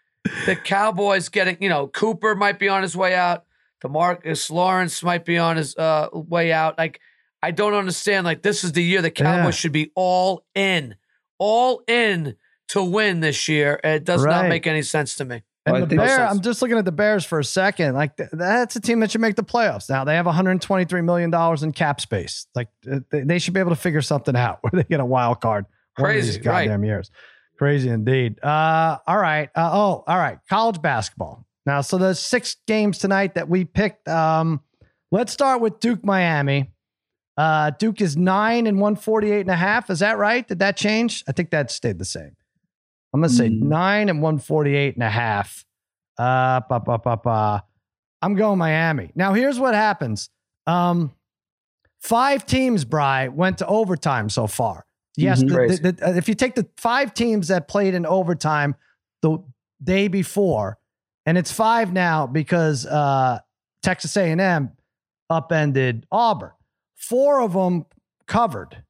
the 0.47 0.57
Cowboys 0.57 1.29
getting, 1.29 1.57
you 1.61 1.69
know, 1.69 1.87
Cooper 1.89 2.35
might 2.35 2.59
be 2.59 2.69
on 2.69 2.83
his 2.83 2.97
way 2.97 3.15
out, 3.15 3.45
Demarcus 3.85 4.51
Lawrence 4.51 5.03
might 5.03 5.25
be 5.25 5.39
on 5.39 5.57
his 5.57 5.77
uh, 5.77 6.09
way 6.13 6.53
out. 6.53 6.79
Like, 6.79 7.01
I 7.43 7.51
don't 7.51 7.75
understand. 7.75 8.25
Like, 8.25 8.43
this 8.43 8.65
is 8.65 8.73
the 8.73 8.83
year 8.83 9.03
the 9.03 9.11
Cowboys 9.11 9.45
Yeah. 9.45 9.51
should 9.53 9.73
be 9.73 9.93
all 9.95 10.45
in, 10.55 10.97
all 11.39 11.83
in 11.87 12.37
to 12.69 12.83
win 12.83 13.21
this 13.21 13.49
year. 13.49 13.79
It 13.85 14.05
does 14.05 14.25
Right. 14.25 14.43
not 14.43 14.49
make 14.49 14.67
any 14.67 14.83
sense 14.83 15.15
to 15.17 15.25
me. 15.25 15.43
And 15.67 15.73
Well, 15.73 15.77
I 15.77 15.81
the 15.81 15.87
think- 15.89 16.01
Bear, 16.01 16.09
sense. 16.17 16.31
I'm 16.33 16.41
just 16.41 16.63
looking 16.63 16.79
at 16.79 16.85
the 16.85 16.93
Bears 16.93 17.25
for 17.25 17.39
a 17.41 17.45
second. 17.45 17.95
Like 17.95 18.17
th- 18.17 18.31
that's 18.33 18.77
a 18.77 18.81
team 18.81 19.01
that 19.01 19.11
should 19.11 19.21
make 19.21 19.35
the 19.37 19.43
playoffs. 19.45 19.91
Now 19.91 20.05
they 20.05 20.15
have 20.15 20.27
123 20.27 21.01
million 21.03 21.31
dollars 21.31 21.63
in 21.65 21.73
cap 21.73 22.01
space. 22.01 22.47
Like 22.55 22.69
they, 22.85 23.23
they 23.23 23.39
should 23.41 23.53
be 23.53 23.61
able 23.61 23.71
to 23.71 23.77
figure 23.77 24.01
something 24.03 24.37
out 24.37 24.59
where 24.63 24.71
they 24.73 24.85
get 24.85 25.01
a 25.01 25.05
wild 25.05 25.41
card. 25.41 25.67
one 25.97 26.09
of 26.11 26.15
Crazy, 26.15 26.27
these 26.29 26.39
goddamn 26.39 26.81
right. 26.83 26.87
years. 26.87 27.11
Crazy 27.59 27.89
indeed. 27.89 28.43
Uh, 28.45 28.99
all 29.07 29.19
right. 29.19 29.49
Uh, 29.55 29.71
oh, 29.73 30.05
all 30.07 30.19
right. 30.19 30.39
College 30.49 30.81
basketball. 30.83 31.47
Now, 31.65 31.81
so 31.81 31.99
the 31.99 32.15
six 32.15 32.57
games 32.67 32.99
tonight 32.99 33.35
that 33.35 33.49
we 33.49 33.65
picked. 33.65 34.07
Um, 34.09 34.61
let's 35.11 35.33
start 35.33 35.61
with 35.61 35.81
Duke 35.81 36.05
Miami. 36.05 36.71
Uh, 37.37 37.71
Duke 37.79 38.01
is 38.01 38.17
nine 38.17 38.67
and 38.67 38.79
148 38.79 39.41
and 39.41 39.51
a 39.51 39.57
half. 39.57 39.91
Is 39.91 39.99
that 39.99 40.17
right? 40.19 40.47
Did 40.47 40.59
that 40.61 40.77
change? 40.77 41.25
I 41.29 41.33
think 41.33 41.51
that 41.51 41.71
stayed 41.71 41.99
the 41.99 42.05
same. 42.05 42.37
I'm 43.13 43.21
going 43.21 43.31
to 43.31 43.37
say 43.37 43.49
Mm. 43.49 43.63
nine 43.63 44.09
and 44.09 44.21
148 44.23 44.95
and 44.95 45.03
a 45.03 45.11
half. 45.11 45.65
Uh, 46.19 46.61
ba, 46.69 46.81
ba, 46.81 46.99
ba, 46.99 47.17
ba. 47.17 47.65
I'm 48.23 48.35
going 48.35 48.59
Miami. 48.59 49.11
Now, 49.15 49.35
here's 49.35 49.59
what 49.59 49.75
happens. 49.75 50.31
Um, 50.67 51.13
five 52.01 52.47
teams, 52.47 52.85
Bry, 52.85 53.29
went 53.29 53.59
to 53.59 53.67
overtime 53.67 54.29
so 54.31 54.47
far. 54.47 54.87
Yes, 55.17 55.43
Mhm. 55.43 55.49
the- 55.69 55.77
the- 55.77 55.93
the- 55.93 56.09
uh, 56.09 56.13
if 56.13 56.29
you 56.29 56.35
take 56.35 56.55
the 56.55 56.67
five 56.77 57.15
teams 57.15 57.49
that 57.49 57.69
played 57.69 57.95
in 57.95 58.05
overtime 58.07 58.75
the 59.23 59.39
day 59.83 60.09
before, 60.09 60.79
and 61.25 61.39
it's 61.39 61.51
five 61.51 61.93
now 61.93 62.27
because 62.27 62.87
uh, 62.87 63.39
Texas 63.83 64.17
A&M 64.17 64.73
upended 65.31 66.07
Auburn. 66.13 66.51
Four 66.95 67.41
of 67.41 67.53
them 67.55 67.87
covered. 68.27 68.83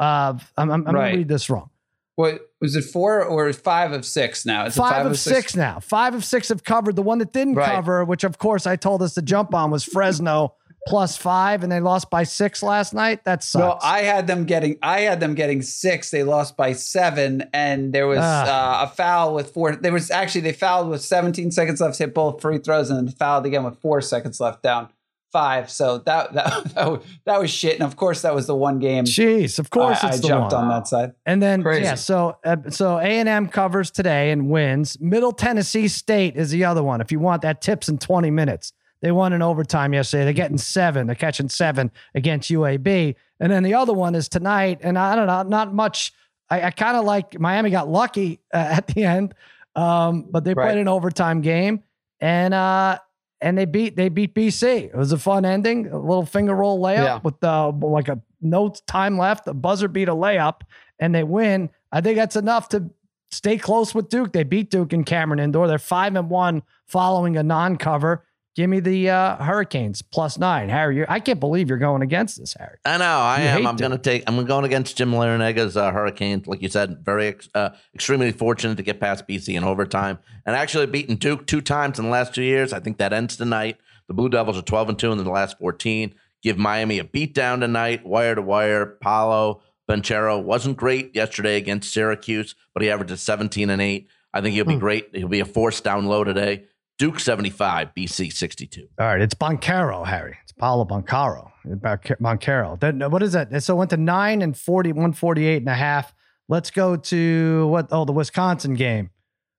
Uh, 0.00 0.34
I'm, 0.56 0.70
I'm, 0.70 0.70
I'm 0.72 0.84
going 0.84 0.96
to 1.12 1.16
read 1.18 1.28
this 1.28 1.48
wrong. 1.48 1.70
What 2.16 2.40
was 2.60 2.76
it? 2.76 2.82
Four 2.84 3.24
or 3.24 3.52
five 3.52 3.92
of 3.92 4.04
six 4.04 4.46
now? 4.46 4.66
Is 4.66 4.74
it 4.76 4.78
Five, 4.80 5.06
of 5.06 5.18
six? 5.18 5.56
now. 5.56 5.80
Five 5.80 6.14
of 6.14 6.24
six 6.24 6.48
have 6.48 6.62
covered. 6.62 6.94
The 6.96 7.02
one 7.02 7.18
that 7.18 7.32
didn't 7.32 7.54
Right. 7.56 7.74
cover, 7.74 8.04
which 8.04 8.22
of 8.24 8.38
course 8.38 8.66
I 8.66 8.76
told 8.76 9.02
us 9.02 9.14
to 9.14 9.22
jump 9.22 9.52
on, 9.54 9.70
was 9.70 9.84
Fresno 9.84 10.54
plus 10.86 11.16
five, 11.16 11.62
and 11.62 11.70
they 11.70 11.80
lost 11.80 12.10
by 12.10 12.24
six 12.24 12.62
last 12.62 12.94
night. 12.94 13.24
That 13.24 13.42
sucks. 13.42 13.82
No. 13.84 13.88
I 13.88 14.02
had 14.02 14.26
them 14.26 14.44
getting. 14.44 14.78
I 14.82 15.00
had 15.00 15.20
them 15.20 15.34
getting 15.34 15.62
six. 15.62 16.10
They 16.10 16.22
lost 16.22 16.56
by 16.56 16.72
seven, 16.72 17.48
and 17.52 17.92
there 17.92 18.06
was 18.06 18.18
uh, 18.18 18.80
a 18.82 18.94
foul 18.94 19.34
with 19.34 19.52
four. 19.52 19.76
There 19.76 19.92
was 19.92 20.10
actually 20.10 20.42
they 20.42 20.52
fouled 20.52 20.88
with 20.88 21.02
17 21.02 21.50
seconds 21.50 21.80
left, 21.80 21.98
hit 21.98 22.14
both 22.14 22.40
free 22.40 22.58
throws, 22.58 22.90
and 22.90 23.08
then 23.08 23.14
fouled 23.14 23.46
again 23.46 23.64
with 23.64 23.78
four 23.80 24.00
seconds 24.00 24.40
left, 24.40 24.62
down 24.62 24.88
five. 25.34 25.68
So 25.68 25.98
that 25.98 26.32
that 26.34 26.74
that, 26.74 26.90
was, 26.90 27.04
that 27.26 27.40
was 27.40 27.50
shit. 27.50 27.74
And 27.74 27.82
of 27.82 27.96
course, 27.96 28.22
that 28.22 28.34
was 28.34 28.46
the 28.46 28.54
one 28.54 28.78
game. 28.78 29.04
Jeez, 29.04 29.58
of 29.58 29.68
course 29.68 30.02
I, 30.02 30.08
it's 30.08 30.18
I 30.18 30.20
the 30.20 30.28
jumped 30.28 30.52
one. 30.54 30.64
on 30.64 30.68
that 30.70 30.88
side. 30.88 31.12
And 31.26 31.42
then 31.42 31.62
Crazy. 31.62 31.82
yeah, 31.82 31.96
so 31.96 32.38
uh, 32.44 32.56
so 32.70 32.98
A 32.98 33.02
and 33.02 33.28
M 33.28 33.48
covers 33.48 33.90
today 33.90 34.30
and 34.30 34.48
wins. 34.48 34.98
Middle 35.00 35.32
Tennessee 35.32 35.88
State 35.88 36.36
is 36.36 36.50
the 36.50 36.64
other 36.64 36.82
one. 36.82 37.02
If 37.02 37.12
you 37.12 37.18
want 37.18 37.42
that 37.42 37.60
tips 37.60 37.90
in 37.90 37.98
20 37.98 38.30
minutes. 38.30 38.72
They 39.04 39.12
won 39.12 39.34
in 39.34 39.42
overtime 39.42 39.92
yesterday. 39.92 40.24
They're 40.24 40.32
getting 40.32 40.56
seven. 40.56 41.06
They're 41.06 41.14
catching 41.14 41.50
seven 41.50 41.92
against 42.14 42.50
UAB. 42.50 43.14
And 43.38 43.52
then 43.52 43.62
the 43.62 43.74
other 43.74 43.92
one 43.92 44.14
is 44.14 44.30
tonight. 44.30 44.78
And 44.80 44.98
I 44.98 45.14
don't 45.14 45.26
know, 45.26 45.42
not 45.42 45.74
much. 45.74 46.14
I, 46.48 46.62
I 46.62 46.70
kind 46.70 46.96
of 46.96 47.04
like 47.04 47.38
Miami 47.38 47.68
got 47.68 47.86
lucky 47.86 48.40
uh, 48.54 48.56
at 48.78 48.86
the 48.86 49.04
end, 49.04 49.34
um, 49.76 50.22
but 50.30 50.44
they 50.44 50.54
Right. 50.54 50.68
played 50.70 50.78
an 50.78 50.88
overtime 50.88 51.42
game 51.42 51.82
and 52.18 52.54
uh, 52.54 52.98
and 53.42 53.58
they 53.58 53.66
beat 53.66 53.94
they 53.94 54.08
beat 54.08 54.34
BC. 54.34 54.84
It 54.84 54.94
was 54.94 55.12
a 55.12 55.18
fun 55.18 55.44
ending. 55.44 55.86
A 55.88 55.98
little 55.98 56.24
finger 56.24 56.54
roll 56.54 56.80
layup 56.82 57.04
Yeah. 57.04 57.20
with 57.22 57.44
uh, 57.44 57.72
like 57.72 58.08
a 58.08 58.22
no 58.40 58.70
time 58.86 59.18
left. 59.18 59.46
A 59.48 59.52
buzzer 59.52 59.86
beat 59.88 60.08
a 60.08 60.14
layup 60.14 60.62
and 60.98 61.14
they 61.14 61.24
win. 61.24 61.68
I 61.92 62.00
think 62.00 62.16
that's 62.16 62.36
enough 62.36 62.70
to 62.70 62.88
stay 63.30 63.58
close 63.58 63.94
with 63.94 64.08
Duke. 64.08 64.32
They 64.32 64.44
beat 64.44 64.70
Duke 64.70 64.94
in 64.94 65.04
Cameron 65.04 65.40
Indoor. 65.40 65.68
They're 65.68 65.76
five 65.78 66.16
and 66.16 66.30
one 66.30 66.62
following 66.86 67.36
a 67.36 67.42
non-cover. 67.42 68.24
Give 68.54 68.70
me 68.70 68.78
the 68.78 69.10
uh, 69.10 69.36
Hurricanes 69.42 70.00
plus 70.00 70.38
nine, 70.38 70.68
Harry. 70.68 70.96
You're, 70.96 71.10
I 71.10 71.18
can't 71.18 71.40
believe 71.40 71.68
you're 71.68 71.78
going 71.78 72.02
against 72.02 72.38
this, 72.38 72.54
Harry. 72.56 72.78
I 72.84 72.98
know. 72.98 73.04
I 73.04 73.40
You 73.42 73.48
am. 73.48 73.66
I'm 73.66 73.76
going 73.76 73.90
to 73.90 73.98
take. 73.98 74.22
I'm 74.28 74.44
going 74.44 74.64
against 74.64 74.96
Jim 74.96 75.10
Larrañaga's 75.10 75.76
uh, 75.76 75.90
Hurricanes. 75.90 76.46
Like 76.46 76.62
you 76.62 76.68
said, 76.68 76.98
very 77.04 77.26
ex- 77.28 77.48
uh, 77.54 77.70
extremely 77.96 78.30
fortunate 78.30 78.76
to 78.76 78.84
get 78.84 79.00
past 79.00 79.26
BC 79.26 79.56
in 79.56 79.64
overtime, 79.64 80.20
and 80.46 80.54
actually 80.54 80.86
beaten 80.86 81.16
Duke 81.16 81.46
two 81.48 81.60
times 81.60 81.98
in 81.98 82.04
the 82.04 82.10
last 82.12 82.32
two 82.32 82.44
years. 82.44 82.72
I 82.72 82.78
think 82.78 82.98
that 82.98 83.12
ends 83.12 83.36
tonight. 83.36 83.78
The 84.06 84.14
Blue 84.14 84.28
Devils 84.28 84.56
are 84.58 84.62
12 84.62 84.88
and 84.90 84.98
two 84.98 85.10
in 85.10 85.18
the 85.18 85.28
last 85.28 85.58
14. 85.58 86.14
Give 86.42 86.56
Miami 86.58 86.98
a 87.00 87.04
beatdown 87.04 87.60
tonight, 87.60 88.06
wire 88.06 88.34
to 88.36 88.42
wire. 88.42 88.86
Paolo 88.86 89.62
Banchero 89.90 90.40
wasn't 90.40 90.76
great 90.76 91.14
yesterday 91.16 91.56
against 91.56 91.92
Syracuse, 91.92 92.54
but 92.72 92.82
he 92.84 92.90
averaged 92.90 93.18
17 93.18 93.68
and 93.70 93.82
eight. 93.82 94.06
I 94.32 94.40
think 94.42 94.54
he'll 94.54 94.64
be 94.64 94.74
Hmm. 94.74 94.80
great. 94.80 95.08
He'll 95.14 95.26
be 95.28 95.40
a 95.40 95.44
force 95.44 95.80
down 95.80 96.06
low 96.06 96.22
today. 96.22 96.64
Duke 96.98 97.18
75, 97.18 97.88
BC 97.96 98.32
62. 98.32 98.86
All 98.98 99.06
right, 99.06 99.20
it's 99.20 99.34
Banchero, 99.34 100.06
Harry. 100.06 100.36
It's 100.44 100.52
Paolo 100.52 100.84
Banchero. 100.84 101.50
Bonca- 101.66 102.20
Banchero. 102.20 102.78
Then 102.78 103.00
what 103.10 103.22
is 103.22 103.32
that? 103.32 103.62
So 103.62 103.74
it 103.74 103.78
went 103.78 103.90
to 103.90 103.96
nine 103.96 104.42
and 104.42 104.56
40, 104.56 104.92
148 104.92 105.56
and 105.58 105.68
a 105.68 105.74
half. 105.74 106.14
Let's 106.48 106.70
go 106.70 106.96
to 106.96 107.66
what? 107.68 107.88
Oh, 107.90 108.04
the 108.04 108.12
Wisconsin 108.12 108.74
game. 108.74 109.10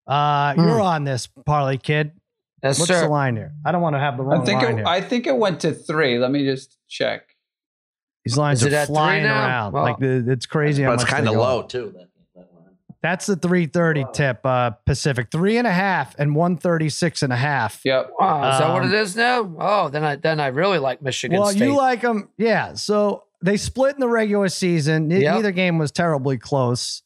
Uh, 0.08 0.54
Hmm. 0.54 0.62
You're 0.62 0.82
on 0.82 1.04
this, 1.04 1.28
Parlay 1.46 1.78
Kid. 1.78 2.12
Yes, 2.64 2.80
What's 2.80 2.90
sir. 2.90 3.02
the 3.02 3.10
line 3.10 3.36
here? 3.36 3.54
I 3.66 3.72
don't 3.72 3.82
want 3.82 3.96
to 3.96 4.00
have 4.00 4.18
the 4.18 4.24
wrong 4.24 4.42
I 4.42 4.46
think 4.46 4.62
line 4.62 4.72
it, 4.72 4.76
here. 4.78 4.86
I 4.88 5.02
think 5.02 5.28
it 5.28 5.36
went 5.38 5.60
to 5.62 5.74
three. 5.74 6.18
Let 6.18 6.32
me 6.32 6.46
just 6.46 6.78
check. 6.88 7.24
These 8.24 8.38
lines 8.38 8.64
Is 8.64 8.72
are 8.74 8.76
at 8.78 8.88
three 8.88 8.96
flying 8.96 9.26
around. 9.26 9.74
Well- 9.74 9.84
like 9.84 9.98
the, 10.00 10.24
it's 10.32 10.46
crazy. 10.46 10.84
how 10.84 10.90
But 10.92 10.94
it's 10.96 11.04
much 11.04 11.12
kind 11.12 11.28
of 11.28 11.34
go. 11.36 11.42
low, 11.42 11.64
too. 11.64 11.86
That, 11.88 11.94
that 11.94 12.00
line. 12.00 12.08
That's 13.06 13.28
the 13.28 13.36
330 13.36 14.06
tip, 14.14 14.40
uh, 14.44 14.72
Pacific. 14.88 15.28
Three 15.32 15.58
and 15.58 15.68
a 15.68 15.72
half 15.72 16.16
and 16.18 16.36
136 16.36 17.22
and 17.22 17.32
a 17.32 17.36
half. 17.36 17.82
Yep. 17.86 18.10
Wow, 18.20 18.52
is 18.52 18.58
that 18.60 18.74
what 18.74 18.82
Um, 18.82 18.92
it 18.92 18.96
is 19.00 19.16
now? 19.16 19.56
Oh, 19.60 19.90
then 19.90 20.04
I 20.04 20.16
then 20.16 20.40
I 20.40 20.48
really 20.48 20.80
like 20.80 21.04
Michigan 21.04 21.40
well, 21.40 21.50
State. 21.50 21.62
you 21.68 21.76
like 21.78 22.02
them. 22.02 22.30
Yeah. 22.40 22.74
So 22.74 23.24
they 23.44 23.58
split 23.58 23.94
in 23.94 24.00
the 24.00 24.08
regular 24.08 24.50
season. 24.50 25.08
Ne- 25.10 25.22
Yep. 25.22 25.36
Neither 25.36 25.52
game 25.52 25.78
was 25.78 25.92
terribly 25.92 26.38
close. 26.40 27.04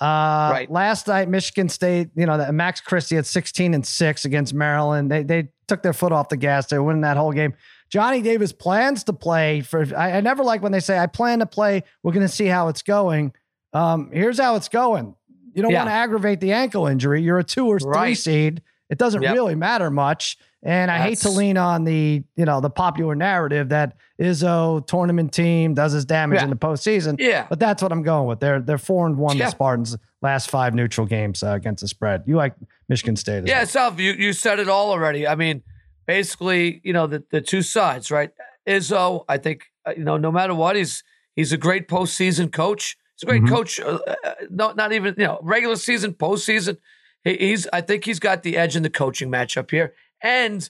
Uh, 0.00 0.50
Right. 0.52 0.70
Last 0.70 1.08
night, 1.08 1.28
Michigan 1.28 1.68
State, 1.68 2.10
you 2.14 2.26
know, 2.26 2.38
that 2.38 2.54
Max 2.54 2.80
Christie 2.80 3.16
had 3.16 3.26
16 3.26 3.74
and 3.74 3.84
six 3.84 4.24
against 4.24 4.54
Maryland. 4.54 5.10
They, 5.10 5.24
they 5.24 5.48
took 5.68 5.82
their 5.82 5.92
foot 5.92 6.12
off 6.12 6.28
the 6.28 6.36
gas. 6.36 6.66
They 6.68 6.78
were 6.78 6.84
winning 6.84 7.02
that 7.02 7.16
whole 7.16 7.32
game. 7.32 7.54
Johnny 7.90 8.22
Davis 8.22 8.52
plans 8.52 9.02
to 9.04 9.12
play 9.12 9.62
for, 9.62 9.84
I, 9.96 10.12
I 10.12 10.20
never 10.20 10.44
like 10.44 10.62
when 10.62 10.70
they 10.72 10.80
say, 10.80 10.96
I 10.98 11.06
plan 11.08 11.40
to 11.40 11.46
play. 11.46 11.82
We're 12.04 12.12
going 12.12 12.26
to 12.26 12.32
see 12.32 12.46
how 12.46 12.68
it's 12.68 12.82
going. 12.82 13.32
Um, 13.72 14.10
here's 14.12 14.38
how 14.38 14.54
it's 14.56 14.68
going. 14.68 15.16
You 15.54 15.62
don't 15.62 15.70
Yeah. 15.72 15.78
want 15.80 15.88
to 15.90 15.94
aggravate 15.94 16.40
the 16.40 16.52
ankle 16.52 16.86
injury. 16.86 17.22
You're 17.22 17.38
a 17.38 17.44
two 17.44 17.66
or 17.66 17.78
three 17.78 17.90
Right. 17.90 18.16
seed. 18.16 18.62
It 18.88 18.98
doesn't 18.98 19.22
Yep. 19.22 19.34
really 19.34 19.54
matter 19.54 19.90
much. 19.90 20.36
And 20.62 20.90
I 20.90 20.98
hate 20.98 21.18
to 21.20 21.30
lean 21.30 21.56
on 21.56 21.84
the, 21.84 22.22
you 22.36 22.44
know, 22.44 22.60
the 22.60 22.68
popular 22.68 23.14
narrative 23.14 23.70
that 23.70 23.96
Izzo 24.20 24.86
tournament 24.86 25.32
team 25.32 25.72
does 25.74 25.92
his 25.92 26.04
damage 26.04 26.38
Yeah. 26.38 26.44
in 26.44 26.50
the 26.50 26.56
postseason. 26.56 27.16
yeah. 27.18 27.46
But 27.48 27.58
that's 27.58 27.82
what 27.82 27.92
I'm 27.92 28.02
going 28.02 28.26
with. 28.26 28.40
They're 28.40 28.60
they're 28.60 28.76
four 28.76 29.06
and 29.06 29.16
one 29.16 29.36
Yeah. 29.38 29.46
the 29.46 29.50
Spartans 29.52 29.96
last 30.20 30.50
five 30.50 30.74
neutral 30.74 31.06
games 31.06 31.42
uh, 31.42 31.52
against 31.52 31.80
the 31.80 31.88
spread. 31.88 32.24
You 32.26 32.36
like 32.36 32.52
Michigan 32.90 33.16
State? 33.16 33.46
Yeah, 33.46 33.60
well. 33.60 33.92
Salv, 33.92 33.98
you, 33.98 34.12
you 34.12 34.34
said 34.34 34.58
it 34.58 34.68
all 34.68 34.90
already. 34.90 35.26
I 35.26 35.34
mean, 35.34 35.62
basically, 36.06 36.80
you 36.84 36.92
know, 36.92 37.06
the, 37.06 37.22
the 37.30 37.40
two 37.40 37.62
sides, 37.62 38.10
right? 38.10 38.30
Izzo, 38.68 39.24
I 39.28 39.38
think, 39.38 39.62
uh, 39.86 39.92
you 39.96 40.04
know, 40.04 40.16
no 40.16 40.30
matter 40.30 40.54
what, 40.54 40.76
he's 40.76 41.02
he's 41.36 41.52
a 41.52 41.56
great 41.56 41.88
postseason 41.88 42.52
coach. 42.52 42.96
He's 43.20 43.22
a 43.22 43.26
great 43.26 43.42
Mhm. 43.42 43.48
coach. 43.48 43.80
Uh, 43.80 43.98
uh, 44.06 44.34
not 44.50 44.76
not 44.76 44.92
even 44.92 45.14
you 45.18 45.24
know 45.26 45.38
regular 45.42 45.76
season, 45.76 46.14
postseason. 46.14 46.78
He, 47.24 47.36
he's 47.36 47.66
I 47.72 47.80
think 47.82 48.04
he's 48.04 48.18
got 48.20 48.42
the 48.42 48.56
edge 48.56 48.76
in 48.76 48.82
the 48.82 48.90
coaching 48.90 49.30
matchup 49.30 49.70
here. 49.70 49.94
And 50.22 50.68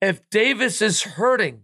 if 0.00 0.28
Davis 0.30 0.82
is 0.82 1.02
hurting, 1.02 1.62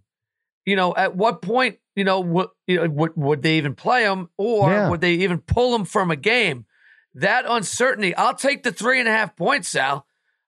you 0.65 0.77
know, 0.77 0.95
at 0.97 1.17
what 1.17 1.43
point, 1.43 1.79
you 1.95 2.05
know, 2.05 2.21
would 2.21 2.49
you 2.67 2.77
know, 2.77 2.89
would, 2.89 3.13
would 3.17 3.43
they 3.43 3.57
even 3.59 3.75
play 3.75 4.05
him, 4.05 4.31
or 4.39 4.71
Yeah. 4.71 4.89
would 4.89 5.01
they 5.01 5.13
even 5.15 5.39
pull 5.39 5.75
him 5.75 5.85
from 5.85 6.11
a 6.11 6.17
game? 6.17 6.67
That 7.15 7.45
uncertainty. 7.49 8.15
I'll 8.15 8.35
take 8.37 8.63
the 8.63 8.73
three 8.73 9.01
and 9.01 9.09
a 9.09 9.13
half 9.13 9.35
points, 9.37 9.69
Sal. 9.69 10.07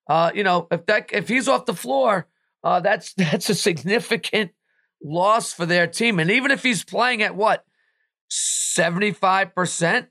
Uh, 0.09 0.31
you 0.35 0.45
know, 0.45 0.69
if 0.71 0.87
that 0.87 1.11
if 1.13 1.29
he's 1.29 1.49
off 1.49 1.67
the 1.67 1.75
floor, 1.75 2.29
uh, 2.65 2.81
that's 2.81 3.13
that's 3.17 3.51
a 3.51 3.55
significant 3.55 4.53
loss 5.03 5.53
for 5.53 5.67
their 5.67 5.87
team. 5.89 6.19
And 6.21 6.31
even 6.31 6.51
if 6.53 6.63
he's 6.63 6.85
playing 6.85 7.23
at 7.23 7.35
what 7.35 7.65
seventy 8.33 9.13
five 9.13 9.55
percent, 9.55 10.09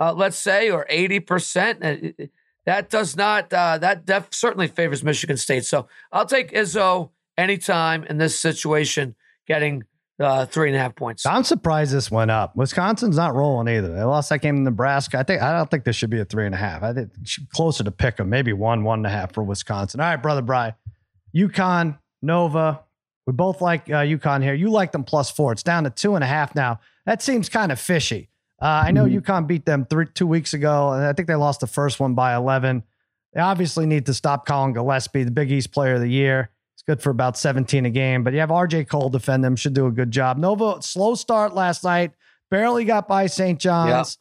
uh, 0.00 0.12
let's 0.12 0.38
say, 0.38 0.70
or 0.70 0.86
eighty 0.88 1.20
percent, 1.20 1.84
uh, 1.84 2.24
that 2.66 2.90
does 2.90 3.16
not 3.16 3.52
uh, 3.52 3.78
that 3.78 4.04
def- 4.04 4.32
certainly 4.32 4.68
favors 4.68 5.04
Michigan 5.04 5.36
State. 5.36 5.64
So 5.64 5.88
I'll 6.10 6.26
take 6.26 6.52
Izzo 6.52 7.10
anytime 7.38 8.04
in 8.04 8.18
this 8.18 8.38
situation, 8.38 9.14
getting 9.46 9.84
uh, 10.20 10.46
three 10.46 10.68
and 10.68 10.76
a 10.76 10.78
half 10.78 10.94
points. 10.94 11.24
I'm 11.26 11.44
surprised 11.44 11.92
this 11.92 12.10
went 12.10 12.30
up. 12.30 12.54
Wisconsin's 12.56 13.16
not 13.16 13.34
rolling 13.34 13.68
either. 13.74 13.88
They 13.88 14.02
lost 14.02 14.28
that 14.30 14.40
game 14.40 14.56
in 14.56 14.64
Nebraska. 14.64 15.18
I 15.18 15.22
think 15.22 15.42
I 15.42 15.56
don't 15.56 15.70
think 15.70 15.84
this 15.84 15.96
should 15.96 16.10
be 16.10 16.20
a 16.20 16.24
three 16.24 16.46
and 16.46 16.54
a 16.54 16.58
half. 16.58 16.82
I 16.82 16.92
think 16.92 17.10
closer 17.54 17.84
to 17.84 17.90
pick 17.90 18.16
them, 18.16 18.28
maybe 18.28 18.52
one, 18.52 18.84
one 18.84 19.00
and 19.00 19.06
a 19.06 19.10
half 19.10 19.32
for 19.32 19.42
Wisconsin. 19.42 20.00
All 20.00 20.06
right, 20.06 20.16
brother 20.16 20.42
Bry. 20.42 20.74
UConn, 21.34 21.98
Nova. 22.20 22.80
We 23.26 23.32
both 23.32 23.60
like 23.60 23.88
uh, 23.88 24.02
UConn 24.02 24.42
here. 24.42 24.54
You 24.54 24.70
like 24.70 24.92
them 24.92 25.04
plus 25.04 25.30
four. 25.30 25.52
It's 25.52 25.62
down 25.62 25.84
to 25.84 25.90
two 25.90 26.14
and 26.16 26.24
a 26.24 26.26
half 26.26 26.54
now. 26.54 26.80
That 27.06 27.22
seems 27.22 27.48
kind 27.48 27.72
of 27.72 27.80
fishy. 27.80 28.28
Uh, 28.60 28.84
I 28.86 28.90
know 28.92 29.04
Mhm. 29.06 29.20
UConn 29.22 29.46
beat 29.46 29.64
them 29.66 29.86
three, 29.86 30.06
two 30.14 30.26
weeks 30.26 30.54
ago, 30.54 30.92
and 30.92 31.04
I 31.04 31.12
think 31.12 31.26
they 31.28 31.34
lost 31.34 31.60
the 31.60 31.66
first 31.66 31.98
one 31.98 32.14
by 32.14 32.34
11. 32.34 32.84
They 33.32 33.40
obviously 33.40 33.86
need 33.86 34.06
to 34.06 34.14
stop 34.14 34.46
Collin 34.46 34.72
Gillespie, 34.72 35.24
the 35.24 35.30
Big 35.32 35.50
East 35.50 35.72
Player 35.72 35.94
of 35.94 36.00
the 36.00 36.08
Year. 36.08 36.50
It's 36.74 36.82
good 36.82 37.02
for 37.02 37.10
about 37.10 37.36
17 37.36 37.86
a 37.86 37.90
game, 37.90 38.22
but 38.22 38.32
you 38.32 38.40
have 38.40 38.50
RJ 38.50 38.84
Cole 38.84 39.08
defend 39.08 39.42
them, 39.42 39.56
should 39.56 39.74
do 39.74 39.86
a 39.86 39.90
good 39.90 40.10
job. 40.10 40.36
Nova, 40.38 40.80
slow 40.80 41.14
start 41.14 41.54
last 41.54 41.82
night, 41.82 42.12
barely 42.50 42.84
got 42.84 43.08
by 43.08 43.26
St. 43.26 43.58
John's. 43.58 44.18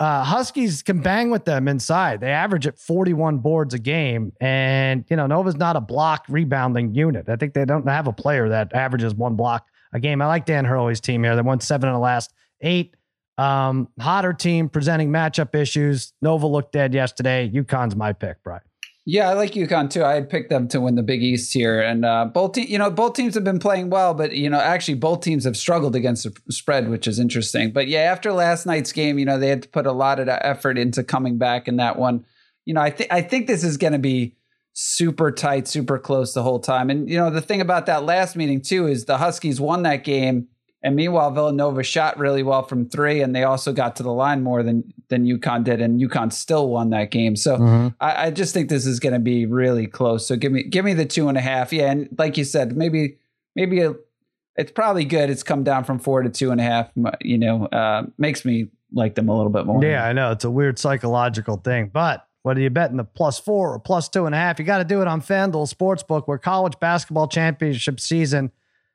Uh, 0.00 0.24
Huskies 0.24 0.82
can 0.82 1.00
bang 1.00 1.30
with 1.30 1.44
them 1.44 1.68
inside. 1.68 2.20
They 2.20 2.30
average 2.32 2.66
at 2.66 2.76
41 2.78 3.38
boards 3.38 3.72
a 3.72 3.78
game. 3.78 4.32
And, 4.40 5.04
you 5.08 5.16
know, 5.16 5.28
Nova's 5.28 5.56
not 5.56 5.76
a 5.76 5.80
block 5.80 6.24
rebounding 6.28 6.92
unit. 6.94 7.28
I 7.28 7.36
think 7.36 7.54
they 7.54 7.64
don't 7.64 7.86
have 7.88 8.08
a 8.08 8.12
player 8.12 8.48
that 8.48 8.74
averages 8.74 9.14
one 9.14 9.36
block 9.36 9.68
a 9.92 10.00
game. 10.00 10.22
I 10.22 10.26
like 10.26 10.46
Dan 10.46 10.64
Hurley's 10.64 11.00
team 11.00 11.24
here. 11.24 11.36
They 11.36 11.42
won 11.42 11.60
seven 11.60 11.88
in 11.88 11.94
the 11.94 12.00
last 12.00 12.32
eight. 12.60 12.96
Um, 13.38 13.88
hotter 13.98 14.32
team 14.32 14.68
presenting 14.68 15.10
matchup 15.10 15.54
issues. 15.54 16.12
Nova 16.20 16.46
looked 16.46 16.72
dead 16.72 16.94
yesterday. 16.94 17.50
UConn's 17.52 17.96
my 17.96 18.12
pick, 18.12 18.42
Brian. 18.42 18.62
Yeah, 19.04 19.28
I 19.28 19.32
like 19.32 19.52
UConn 19.52 19.90
too. 19.90 20.04
I 20.04 20.20
picked 20.20 20.48
them 20.48 20.68
to 20.68 20.80
win 20.80 20.94
the 20.94 21.02
Big 21.02 21.24
East 21.24 21.52
here, 21.52 21.80
and 21.80 22.04
uh, 22.04 22.26
both 22.26 22.52
te- 22.52 22.70
you 22.70 22.78
know 22.78 22.88
both 22.88 23.14
teams 23.14 23.34
have 23.34 23.42
been 23.42 23.58
playing 23.58 23.90
well, 23.90 24.14
but 24.14 24.30
you 24.32 24.48
know 24.48 24.60
actually 24.60 24.94
both 24.94 25.22
teams 25.22 25.42
have 25.44 25.56
struggled 25.56 25.96
against 25.96 26.22
the 26.22 26.52
spread, 26.52 26.88
which 26.88 27.08
is 27.08 27.18
interesting. 27.18 27.72
But 27.72 27.88
yeah, 27.88 28.00
after 28.00 28.32
last 28.32 28.64
night's 28.64 28.92
game, 28.92 29.18
you 29.18 29.24
know 29.24 29.40
they 29.40 29.48
had 29.48 29.62
to 29.62 29.68
put 29.68 29.86
a 29.86 29.92
lot 29.92 30.20
of 30.20 30.28
effort 30.28 30.78
into 30.78 31.02
coming 31.02 31.36
back 31.36 31.66
in 31.66 31.76
that 31.76 31.98
one. 31.98 32.24
You 32.64 32.74
know, 32.74 32.80
I 32.80 32.90
think 32.90 33.12
I 33.12 33.22
think 33.22 33.48
this 33.48 33.64
is 33.64 33.76
going 33.76 33.92
to 33.92 33.98
be 33.98 34.36
super 34.72 35.30
tight, 35.30 35.68
super 35.68 35.98
close 35.98 36.34
the 36.34 36.42
whole 36.42 36.58
time. 36.58 36.90
And 36.90 37.08
you 37.08 37.16
know 37.16 37.30
the 37.30 37.40
thing 37.40 37.60
about 37.60 37.86
that 37.86 38.04
last 38.04 38.36
meeting 38.36 38.60
too 38.60 38.86
is 38.86 39.04
the 39.04 39.18
Huskies 39.18 39.60
won 39.60 39.82
that 39.82 40.04
game, 40.04 40.48
and 40.82 40.96
meanwhile 40.96 41.30
Villanova 41.30 41.82
shot 41.82 42.18
really 42.18 42.42
well 42.42 42.62
from 42.62 42.88
three, 42.88 43.20
and 43.20 43.34
they 43.34 43.44
also 43.44 43.72
got 43.72 43.96
to 43.96 44.02
the 44.02 44.12
line 44.12 44.42
more 44.42 44.62
than 44.62 44.84
than 45.08 45.24
UConn 45.24 45.64
did, 45.64 45.80
and 45.80 46.00
UConn 46.00 46.32
still 46.32 46.68
won 46.68 46.90
that 46.90 47.10
game. 47.10 47.36
So. 47.36 47.92
I, 48.00 48.26
I 48.26 48.30
just 48.30 48.54
think 48.54 48.68
this 48.68 48.86
is 48.86 48.98
going 48.98 49.12
to 49.12 49.18
be 49.18 49.46
really 49.46 49.86
close. 49.86 50.26
So 50.26 50.36
give 50.36 50.52
me 50.52 50.62
give 50.62 50.84
me 50.84 50.94
the 50.94 51.06
two 51.06 51.28
and 51.28 51.36
a 51.36 51.42
half. 51.42 51.72
Yeah, 51.72 51.90
and 51.90 52.08
like 52.18 52.36
you 52.36 52.44
said, 52.44 52.76
maybe 52.76 53.18
maybe 53.54 53.80
a, 53.80 53.94
it's 54.56 54.72
probably 54.72 55.04
good. 55.04 55.30
It's 55.30 55.42
come 55.42 55.64
down 55.64 55.84
from 55.84 55.98
four 55.98 56.22
to 56.22 56.30
two 56.30 56.50
and 56.50 56.60
a 56.60 56.64
half. 56.64 56.90
You 57.20 57.38
know, 57.38 57.66
uh, 57.66 58.04
makes 58.18 58.44
me 58.44 58.68
like 58.92 59.14
them 59.14 59.28
a 59.28 59.36
little 59.36 59.52
bit 59.52 59.66
more. 59.66 59.84
Yeah, 59.84 60.04
I 60.04 60.12
know. 60.12 60.32
It's 60.32 60.44
a 60.44 60.50
weird 60.50 60.78
psychological 60.78 61.56
thing. 61.56 61.90
But 61.92 62.26
whether 62.42 62.60
you 62.60 62.70
bet 62.70 62.90
in 62.90 62.96
the 62.96 63.04
plus 63.04 63.38
four 63.38 63.72
or 63.72 63.78
plus 63.78 64.08
two 64.08 64.26
and 64.26 64.34
a 64.34 64.38
half, 64.38 64.58
you 64.58 64.64
got 64.64 64.78
to 64.78 64.84
do 64.84 65.00
it 65.00 65.08
on 65.08 65.20
FanDuel 65.20 65.72
Sportsbook, 65.72 66.24
where 66.26 66.38
college 66.38 66.78
basketball 66.80 67.28
championship 67.28 68.00
season, 68.00 68.50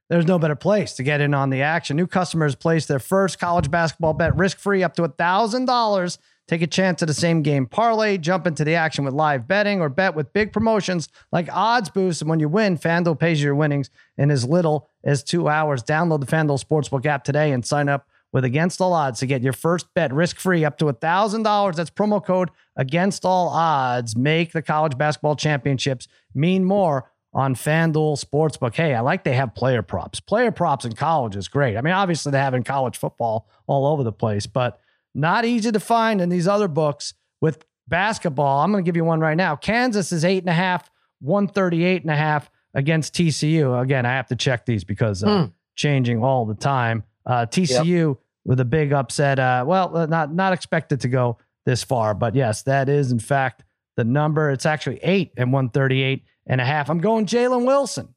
there's 0.10 0.26
no 0.26 0.40
better 0.40 0.56
place 0.56 0.94
to 0.94 1.04
get 1.04 1.22
in 1.22 1.34
on 1.34 1.50
the 1.50 1.62
action. 1.62 1.98
New 1.98 2.08
customers 2.08 2.56
place 2.56 2.86
their 2.86 3.00
first 3.00 3.40
college 3.40 3.72
basketball 3.72 4.14
bet 4.14 4.36
risk 4.36 4.58
free 4.58 4.84
up 4.84 4.96
to 4.96 5.04
$1,000. 5.04 6.18
Take 6.48 6.62
a 6.62 6.68
chance 6.68 7.04
at 7.04 7.10
a 7.10 7.14
same 7.14 7.42
game 7.42 7.66
parlay, 7.66 8.18
jump 8.18 8.48
into 8.48 8.64
the 8.64 8.76
action 8.76 9.04
with 9.04 9.14
live 9.14 9.50
betting, 9.50 9.82
or 9.82 9.90
bet 9.90 10.16
with 10.16 10.32
big 10.32 10.54
promotions 10.54 11.10
like 11.32 11.50
odds 11.52 11.90
boosts. 11.90 12.22
And 12.22 12.30
when 12.30 12.40
you 12.40 12.48
win, 12.48 12.78
FanDuel 12.78 13.20
pays 13.20 13.42
you 13.42 13.48
your 13.48 13.56
winnings 13.56 13.90
in 14.18 14.32
as 14.32 14.46
little 14.46 14.90
as 15.04 15.24
two 15.24 15.50
hours. 15.50 15.84
Download 15.84 16.22
the 16.22 16.26
FanDuel 16.26 16.64
Sportsbook 16.64 17.06
app 17.06 17.26
today 17.26 17.52
and 17.52 17.66
sign 17.66 17.90
up 17.90 18.08
with 18.34 18.44
Against 18.44 18.82
All 18.82 18.94
Odds 18.94 19.20
to 19.20 19.26
get 19.26 19.42
your 19.42 19.54
first 19.54 19.88
bet 19.94 20.14
risk 20.14 20.38
free 20.38 20.66
up 20.66 20.78
to 20.80 20.86
$1,000. 20.86 21.76
That's 21.76 21.90
promo 21.90 22.24
code 22.24 22.50
Against 22.76 23.26
All 23.26 23.50
Odds. 23.50 24.16
Make 24.16 24.52
the 24.52 24.62
college 24.62 24.98
basketball 24.98 25.36
championships 25.36 26.08
mean 26.36 26.64
more 26.66 27.10
on 27.34 27.56
FanDuel 27.56 28.24
Sportsbook. 28.24 28.76
Hey, 28.76 28.94
I 28.96 29.00
like 29.02 29.24
they 29.24 29.34
have 29.36 29.54
player 29.56 29.82
props. 29.82 30.20
Player 30.20 30.52
props 30.52 30.86
in 30.86 30.94
college 30.94 31.36
is 31.36 31.48
great. 31.48 31.78
I 31.78 31.82
mean, 31.82 31.94
obviously 31.94 32.32
they 32.32 32.40
have 32.40 32.54
in 32.54 32.64
college 32.64 32.98
football 32.98 33.48
all 33.68 33.86
over 33.86 34.04
the 34.04 34.12
place, 34.12 34.46
but 34.48 34.80
not 35.14 35.46
easy 35.46 35.72
to 35.72 35.80
find 35.80 36.20
in 36.22 36.30
these 36.30 36.48
other 36.48 36.68
books 36.68 37.14
with 37.42 37.64
basketball. 37.88 38.60
I'm 38.62 38.72
going 38.72 38.84
to 38.84 38.88
give 38.88 38.96
you 38.96 39.06
one 39.06 39.20
right 39.20 39.38
now. 39.38 39.56
Kansas 39.56 40.12
is 40.12 40.26
eight 40.26 40.44
and 40.44 40.50
a 40.50 40.54
half, 40.54 40.90
138 41.22 42.02
and 42.04 42.12
a 42.12 42.16
half 42.16 42.50
against 42.74 43.14
TCU. 43.16 43.82
Again, 43.82 44.06
I 44.06 44.12
have 44.14 44.28
to 44.28 44.36
check 44.36 44.66
these 44.66 44.84
because 44.84 45.24
uh, 45.24 45.28
Hmm. 45.46 45.46
changing 45.76 46.24
all 46.24 46.46
the 46.46 46.56
time. 46.56 47.04
Uh, 47.28 47.46
TCU 47.46 48.18
with 48.46 48.60
a 48.60 48.66
big 48.66 48.94
upset. 48.94 49.38
Uh, 49.38 49.64
well, 49.68 49.96
uh, 49.96 50.06
not 50.06 50.34
not 50.34 50.54
expected 50.54 51.02
to 51.02 51.10
go 51.10 51.38
this 51.66 51.84
far, 51.84 52.14
but 52.14 52.34
yes, 52.34 52.64
that 52.64 52.90
is 52.90 53.12
in 53.12 53.20
fact 53.20 53.64
the 53.98 54.04
number. 54.04 54.50
It's 54.50 54.66
actually 54.66 55.00
eight 55.04 55.34
and 55.38 55.52
138 55.52 56.24
and 56.48 56.62
a 56.62 56.66
half. 56.66 56.90
I'm 56.90 57.00
going 57.00 57.26
Jalen 57.26 57.66
Wilson 57.68 58.16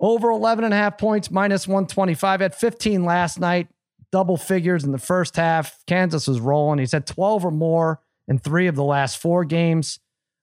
over 0.00 0.30
11 0.30 0.64
and 0.64 0.74
a 0.74 0.76
half 0.76 0.98
points, 0.98 1.30
minus 1.30 1.66
125 1.66 2.42
at 2.42 2.54
15 2.54 3.04
last 3.04 3.40
night, 3.40 3.68
double 4.12 4.36
figures 4.36 4.84
in 4.84 4.92
the 4.92 4.98
first 4.98 5.36
half. 5.36 5.78
Kansas 5.86 6.28
was 6.28 6.40
rolling. 6.40 6.78
He's 6.78 6.92
had 6.92 7.06
12 7.06 7.46
or 7.46 7.50
more 7.50 8.00
in 8.28 8.38
three 8.38 8.66
of 8.66 8.76
the 8.76 8.84
last 8.84 9.18
four 9.18 9.44
games. 9.44 9.98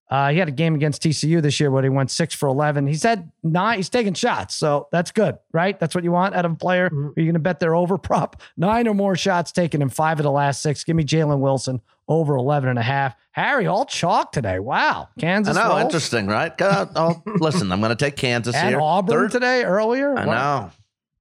Uh, 0.10 0.30
he 0.30 0.38
had 0.38 0.48
a 0.48 0.52
game 0.52 0.76
against 0.76 1.02
TCU 1.02 1.42
this 1.42 1.60
year 1.60 1.72
where 1.72 1.82
he 1.82 1.90
went 1.90 2.12
six 2.12 2.36
for 2.36 2.48
11. 2.48 2.86
He's 2.86 3.02
had 3.02 3.32
nine, 3.42 3.78
he's 3.78 3.90
taking 3.90 4.14
shots. 4.14 4.54
So 4.56 4.88
that's 4.92 5.12
good, 5.12 5.40
right? 5.52 5.80
That's 5.80 5.96
what 5.96 6.04
you 6.04 6.12
want 6.12 6.36
out 6.36 6.46
of 6.46 6.52
a 6.52 6.56
player. 6.56 6.90
Mhm. 6.92 7.08
Are 7.18 7.20
you 7.20 7.26
going 7.26 7.34
to 7.34 7.40
bet 7.40 7.60
their 7.60 7.74
over 7.76 7.98
prop? 7.98 8.42
Nine 8.56 8.88
or 8.88 8.94
more 8.94 9.16
shots 9.16 9.52
taken 9.52 9.82
in 9.82 9.90
five 9.90 10.20
of 10.20 10.24
the 10.24 10.32
last 10.32 10.62
six. 10.62 10.84
Give 10.84 10.96
me 10.96 11.04
Jalen 11.04 11.40
Wilson 11.40 11.82
over 12.08 12.36
11 12.36 12.70
and 12.70 12.78
a 12.78 12.84
half. 12.84 13.16
Harry, 13.32 13.66
all 13.66 13.84
chalk 13.86 14.32
today. 14.32 14.60
Wow. 14.60 15.10
Kansas. 15.20 15.58
I 15.58 15.60
Kansas. 15.60 15.64
know, 15.64 15.70
rolls. 15.72 15.82
interesting, 15.86 16.28
right? 16.28 16.62
Uh, 16.62 16.86
oh, 16.96 17.24
listen, 17.40 17.72
I'm 17.72 17.80
going 17.80 17.90
to 17.90 17.96
take 17.96 18.16
Kansas 18.16 18.56
And 18.56 18.70
here. 18.70 18.80
Auburn 18.80 19.22
Third- 19.22 19.32
today 19.32 19.64
earlier. 19.64 20.16
I 20.18 20.26
Wow. 20.28 20.60
know. 20.60 20.72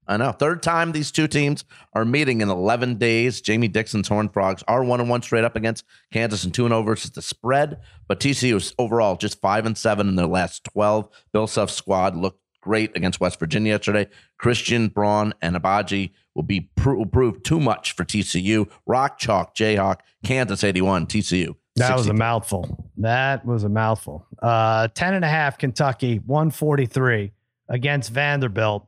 I 0.07 0.17
know. 0.17 0.31
Third 0.31 0.61
time 0.61 0.91
these 0.91 1.11
two 1.11 1.27
teams 1.27 1.65
are 1.93 2.05
meeting 2.05 2.41
in 2.41 2.49
11 2.49 2.95
days. 2.95 3.41
Jamie 3.41 3.67
Dixon's 3.67 4.07
Horned 4.07 4.33
Frogs 4.33 4.63
are 4.67 4.83
one 4.83 4.99
and 4.99 5.09
one 5.09 5.21
straight 5.21 5.43
up 5.43 5.55
against 5.55 5.83
Kansas 6.13 6.43
and 6.43 6.53
two 6.53 6.65
and 6.65 6.73
over 6.73 6.91
versus 6.91 7.11
the 7.11 7.21
spread. 7.21 7.79
But 8.07 8.19
TCU 8.19 8.55
is 8.55 8.73
overall 8.77 9.15
just 9.15 9.41
five 9.41 9.65
and 9.65 9.77
seven 9.77 10.07
in 10.07 10.15
their 10.15 10.27
last 10.27 10.63
12. 10.65 11.09
Bill 11.33 11.47
Self's 11.47 11.73
squad 11.73 12.15
looked 12.15 12.39
great 12.61 12.95
against 12.95 13.19
West 13.19 13.39
Virginia 13.39 13.73
yesterday. 13.73 14.07
Christian, 14.37 14.89
Braun, 14.89 15.33
and 15.41 15.55
Agbaji 15.55 16.11
will 16.33 16.43
be 16.43 16.69
will 16.83 17.05
prove 17.05 17.41
too 17.43 17.59
much 17.59 17.93
for 17.93 18.03
TCU. 18.03 18.69
Rock 18.85 19.17
Chalk, 19.17 19.55
Jayhawk, 19.55 19.99
Kansas 20.23 20.63
81, 20.63 21.07
TCU. 21.07 21.55
That 21.77 21.97
was 21.97 22.07
a 22.07 22.13
mouthful. 22.13 22.89
That 22.97 23.45
was 23.45 23.63
a 23.63 23.69
mouthful. 23.69 24.25
Uh, 24.41 24.87
10 24.89 25.13
and 25.13 25.25
a 25.25 25.27
half 25.27 25.57
Kentucky, 25.57 26.19
143 26.19 27.33
against 27.69 28.11
Vanderbilt. 28.11 28.87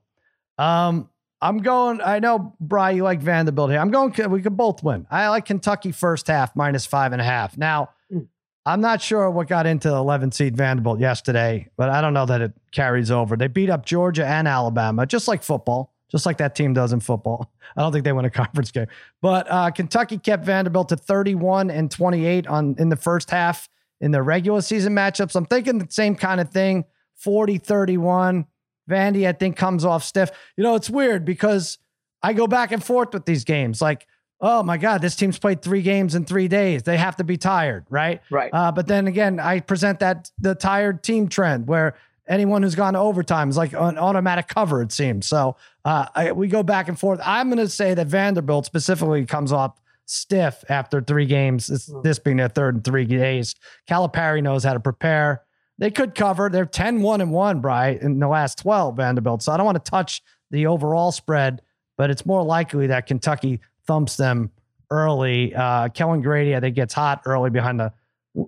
Um, 0.58 1.10
I'm 1.42 1.60
going, 1.60 2.02
I 2.02 2.20
know, 2.20 2.56
Bry, 2.60 2.92
you 2.92 3.04
like 3.04 3.20
Vanderbilt 3.22 3.70
here. 3.70 3.80
I'm 3.80 3.92
going, 3.92 4.12
we 4.32 4.42
could 4.42 4.58
both 4.58 4.82
win. 4.84 5.06
I 5.12 5.28
like 5.30 5.46
Kentucky 5.46 5.92
first 5.92 6.28
half 6.28 6.56
minus 6.56 6.86
five 6.86 7.12
and 7.14 7.22
a 7.22 7.26
half. 7.26 7.58
Now, 7.58 7.90
Mm. 8.12 8.28
I'm 8.66 8.82
not 8.82 9.02
sure 9.02 9.30
what 9.30 9.48
got 9.48 9.66
into 9.66 9.90
the 9.90 9.96
11 9.96 10.32
seed 10.32 10.56
Vanderbilt 10.58 11.00
yesterday, 11.00 11.70
but 11.78 11.90
I 11.90 12.02
don't 12.02 12.14
know 12.14 12.26
that 12.26 12.42
it 12.42 12.54
carries 12.72 13.12
over. 13.12 13.36
They 13.38 13.48
beat 13.48 13.70
up 13.70 13.86
Georgia 13.86 14.26
and 14.26 14.48
Alabama, 14.48 15.06
just 15.06 15.28
like 15.28 15.44
football, 15.44 15.94
just 16.10 16.26
like 16.26 16.38
that 16.38 16.56
team 16.56 16.74
does 16.74 16.92
in 16.94 17.00
football. 17.02 17.52
I 17.78 17.82
don't 17.82 17.92
think 17.92 18.04
they 18.06 18.14
win 18.14 18.26
a 18.26 18.30
conference 18.42 18.72
game. 18.72 18.88
But 19.22 19.50
uh, 19.50 19.72
Kentucky 19.72 20.18
kept 20.18 20.46
Vanderbilt 20.46 20.90
to 20.90 20.98
31 20.98 21.70
and 21.70 21.92
28 21.92 22.48
on 22.48 22.76
in 22.80 22.90
the 22.90 22.96
first 22.96 23.30
half 23.30 23.70
in 24.02 24.12
their 24.12 24.24
regular 24.24 24.62
season 24.62 24.94
matchups. 24.94 25.36
I'm 25.36 25.46
thinking 25.46 25.80
the 25.80 25.88
same 25.90 26.16
kind 26.16 26.40
of 26.42 26.50
thing 26.50 26.86
40 27.16 27.58
31. 27.58 28.46
Vandy, 28.90 29.28
I 29.28 29.34
think, 29.34 29.58
comes 29.58 29.86
off 29.86 30.04
stiff. 30.04 30.32
You 30.56 30.64
know, 30.64 30.76
it's 30.76 30.90
weird 30.90 31.26
because 31.26 31.78
I 32.22 32.34
go 32.34 32.48
back 32.48 32.72
and 32.72 32.84
forth 32.84 33.14
with 33.14 33.26
these 33.26 33.44
games. 33.44 33.82
Like, 33.82 34.08
oh 34.42 34.64
my 34.64 34.78
God, 34.78 35.02
this 35.02 35.16
team's 35.16 35.40
played 35.40 35.62
three 35.62 35.82
games 35.82 36.16
in 36.16 36.26
three 36.26 36.48
days. 36.48 36.84
They 36.84 36.98
have 36.98 37.16
to 37.18 37.24
be 37.24 37.38
tired, 37.38 37.86
right? 37.90 38.22
Right. 38.30 38.50
Uh, 38.54 38.72
but 38.72 38.88
then 38.88 39.08
again, 39.08 39.40
I 39.40 39.60
present 39.60 40.00
that 40.00 40.32
the 40.40 40.56
tired 40.56 41.04
team 41.04 41.28
trend 41.28 41.68
where 41.68 41.96
anyone 42.28 42.64
who's 42.64 42.76
gone 42.76 42.94
to 42.94 43.00
overtime 43.00 43.50
is 43.50 43.58
like 43.58 43.74
an 43.74 43.98
automatic 43.98 44.48
cover, 44.48 44.82
it 44.82 44.92
seems. 44.92 45.26
So 45.28 45.56
uh, 45.86 46.08
I, 46.14 46.32
we 46.32 46.48
go 46.48 46.64
back 46.64 46.88
and 46.88 47.00
forth. 47.00 47.20
I'm 47.24 47.48
going 47.50 47.58
to 47.58 47.70
say 47.70 47.94
that 47.94 48.08
Vanderbilt 48.08 48.66
specifically 48.66 49.26
comes 49.26 49.52
off 49.52 49.80
stiff 50.06 50.64
after 50.70 51.02
three 51.02 51.26
games, 51.26 51.68
this, 51.68 51.92
this 52.04 52.20
being 52.20 52.38
their 52.38 52.48
third 52.50 52.76
in 52.76 52.82
three 52.82 53.06
days. 53.06 53.56
Calipari 53.90 54.42
knows 54.42 54.64
how 54.64 54.74
to 54.74 54.80
prepare. 54.80 55.44
They 55.78 55.92
could 55.92 56.16
cover. 56.16 56.50
They're 56.50 56.66
10 56.66 57.02
1 57.02 57.22
and 57.22 57.32
1, 57.32 57.62
Bry, 57.62 57.90
in 58.02 58.20
the 58.20 58.28
last 58.28 58.58
12, 58.60 58.98
Vanderbilt. 58.98 59.44
So 59.44 59.52
I 59.52 59.58
don't 59.58 59.66
want 59.66 59.84
to 59.84 59.90
touch 59.90 60.24
the 60.50 60.68
overall 60.68 61.12
spread, 61.12 61.62
but 61.98 62.10
it's 62.10 62.26
more 62.26 62.44
likely 62.44 62.88
that 62.88 63.06
Kentucky 63.06 63.60
thumps 63.86 64.18
them 64.18 64.52
early. 64.90 65.54
Uh, 65.54 65.90
Kellan 65.90 66.22
Grady, 66.22 66.56
I 66.56 66.60
think, 66.60 66.76
gets 66.76 66.94
hot 66.94 67.22
early 67.26 67.50
behind 67.50 67.80
the 67.80 67.94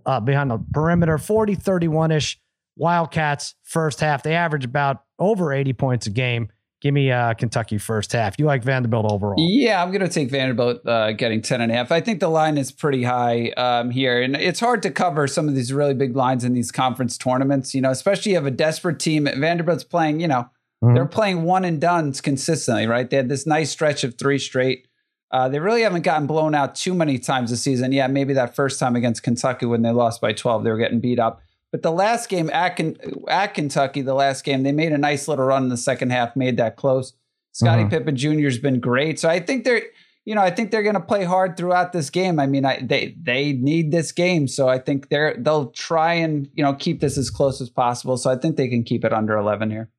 uh, 0.05 0.19
behind 0.19 0.51
the 0.51 0.59
perimeter, 0.71 1.17
40 1.17 1.55
31 1.55 2.11
ish. 2.11 2.39
Wildcats 2.77 3.55
first 3.63 3.99
half. 3.99 4.23
They 4.23 4.35
average 4.35 4.63
about 4.63 5.03
over 5.17 5.51
80 5.51 5.73
points 5.73 6.07
a 6.07 6.11
game. 6.11 6.49
Give 6.81 6.93
me 6.93 7.11
uh, 7.11 7.33
Kentucky 7.33 7.77
first 7.77 8.13
half. 8.13 8.35
You 8.39 8.45
like 8.45 8.63
Vanderbilt 8.63 9.11
overall? 9.11 9.35
Yeah, 9.37 9.83
I'm 9.83 9.91
going 9.91 10.01
to 10.01 10.07
take 10.07 10.29
Vanderbilt 10.31 10.85
uh, 10.87 11.11
getting 11.11 11.41
10 11.41 11.59
and 11.59 11.71
a 11.71 11.75
half. 11.75 11.91
I 11.91 11.99
think 11.99 12.21
the 12.21 12.29
line 12.29 12.57
is 12.57 12.71
pretty 12.71 13.03
high 13.03 13.49
um, 13.57 13.89
here. 13.91 14.21
And 14.21 14.35
it's 14.37 14.61
hard 14.61 14.81
to 14.83 14.91
cover 14.91 15.27
some 15.27 15.49
of 15.49 15.55
these 15.55 15.73
really 15.73 15.93
big 15.93 16.15
lines 16.15 16.45
in 16.45 16.53
these 16.53 16.71
conference 16.71 17.17
tournaments, 17.17 17.73
you 17.75 17.81
know, 17.81 17.91
especially 17.91 18.31
you 18.31 18.37
have 18.37 18.45
a 18.45 18.51
desperate 18.51 18.97
team. 18.99 19.25
Vanderbilt's 19.25 19.83
playing, 19.83 20.21
you 20.21 20.27
know, 20.27 20.49
Mhm. 20.81 20.95
they're 20.95 21.05
playing 21.05 21.43
one 21.43 21.65
and 21.65 21.81
dones 21.81 22.21
consistently, 22.21 22.87
right? 22.87 23.09
They 23.09 23.17
had 23.17 23.27
this 23.27 23.45
nice 23.45 23.69
stretch 23.69 24.05
of 24.05 24.17
three 24.17 24.39
straight 24.39 24.85
Uh, 25.31 25.47
they 25.47 25.59
really 25.59 25.83
haven't 25.83 26.01
gotten 26.01 26.25
blown 26.25 26.55
out 26.55 26.73
too 26.73 26.91
many 26.93 27.19
times 27.19 27.51
this 27.51 27.61
season. 27.61 27.91
Yeah, 27.91 28.07
maybe 28.07 28.33
that 28.33 28.55
first 28.55 28.79
time 28.79 28.95
against 28.95 29.21
Kentucky 29.21 29.67
when 29.67 29.83
they 29.83 29.91
lost 29.91 30.21
by 30.21 30.33
12, 30.33 30.63
they 30.63 30.71
were 30.71 30.77
getting 30.77 30.99
beat 30.99 31.19
up. 31.19 31.41
But 31.71 31.83
the 31.83 31.91
last 31.91 32.29
game 32.29 32.49
at, 32.51 32.79
at 33.27 33.53
Kentucky, 33.53 34.01
the 34.01 34.13
last 34.15 34.43
game, 34.43 34.63
they 34.63 34.71
made 34.71 34.91
a 34.91 34.97
nice 34.97 35.27
little 35.27 35.45
run 35.45 35.63
in 35.63 35.69
the 35.69 35.77
second 35.77 36.11
half, 36.11 36.35
made 36.35 36.57
that 36.57 36.75
close. 36.77 37.13
Scottie 37.51 37.83
Mhm. 37.83 37.89
Pippen 37.89 38.15
Jr. 38.15 38.45
has 38.45 38.57
been 38.57 38.79
great. 38.79 39.19
So 39.19 39.29
I 39.29 39.39
think 39.39 39.65
they're, 39.65 39.83
you 40.25 40.35
know, 40.35 40.41
I 40.41 40.49
think 40.51 40.71
they're 40.71 40.83
going 40.83 40.95
to 40.95 40.99
play 41.01 41.23
hard 41.23 41.57
throughout 41.57 41.93
this 41.93 42.09
game. 42.09 42.39
I 42.39 42.45
mean, 42.47 42.65
I, 42.65 42.79
they 42.81 43.15
they 43.21 43.53
need 43.53 43.91
this 43.91 44.11
game, 44.11 44.47
so 44.47 44.67
I 44.67 44.77
think 44.79 45.09
they're 45.09 45.35
they'll 45.39 45.71
try 45.71 46.13
and 46.13 46.47
you 46.53 46.63
know 46.63 46.73
keep 46.73 47.01
this 47.01 47.17
as 47.17 47.29
close 47.29 47.59
as 47.61 47.69
possible. 47.69 48.17
So 48.17 48.29
I 48.29 48.35
think 48.35 48.55
they 48.55 48.67
can 48.67 48.83
keep 48.83 49.03
it 49.03 49.13
under 49.13 49.35
11 49.37 49.71
here. 49.71 49.89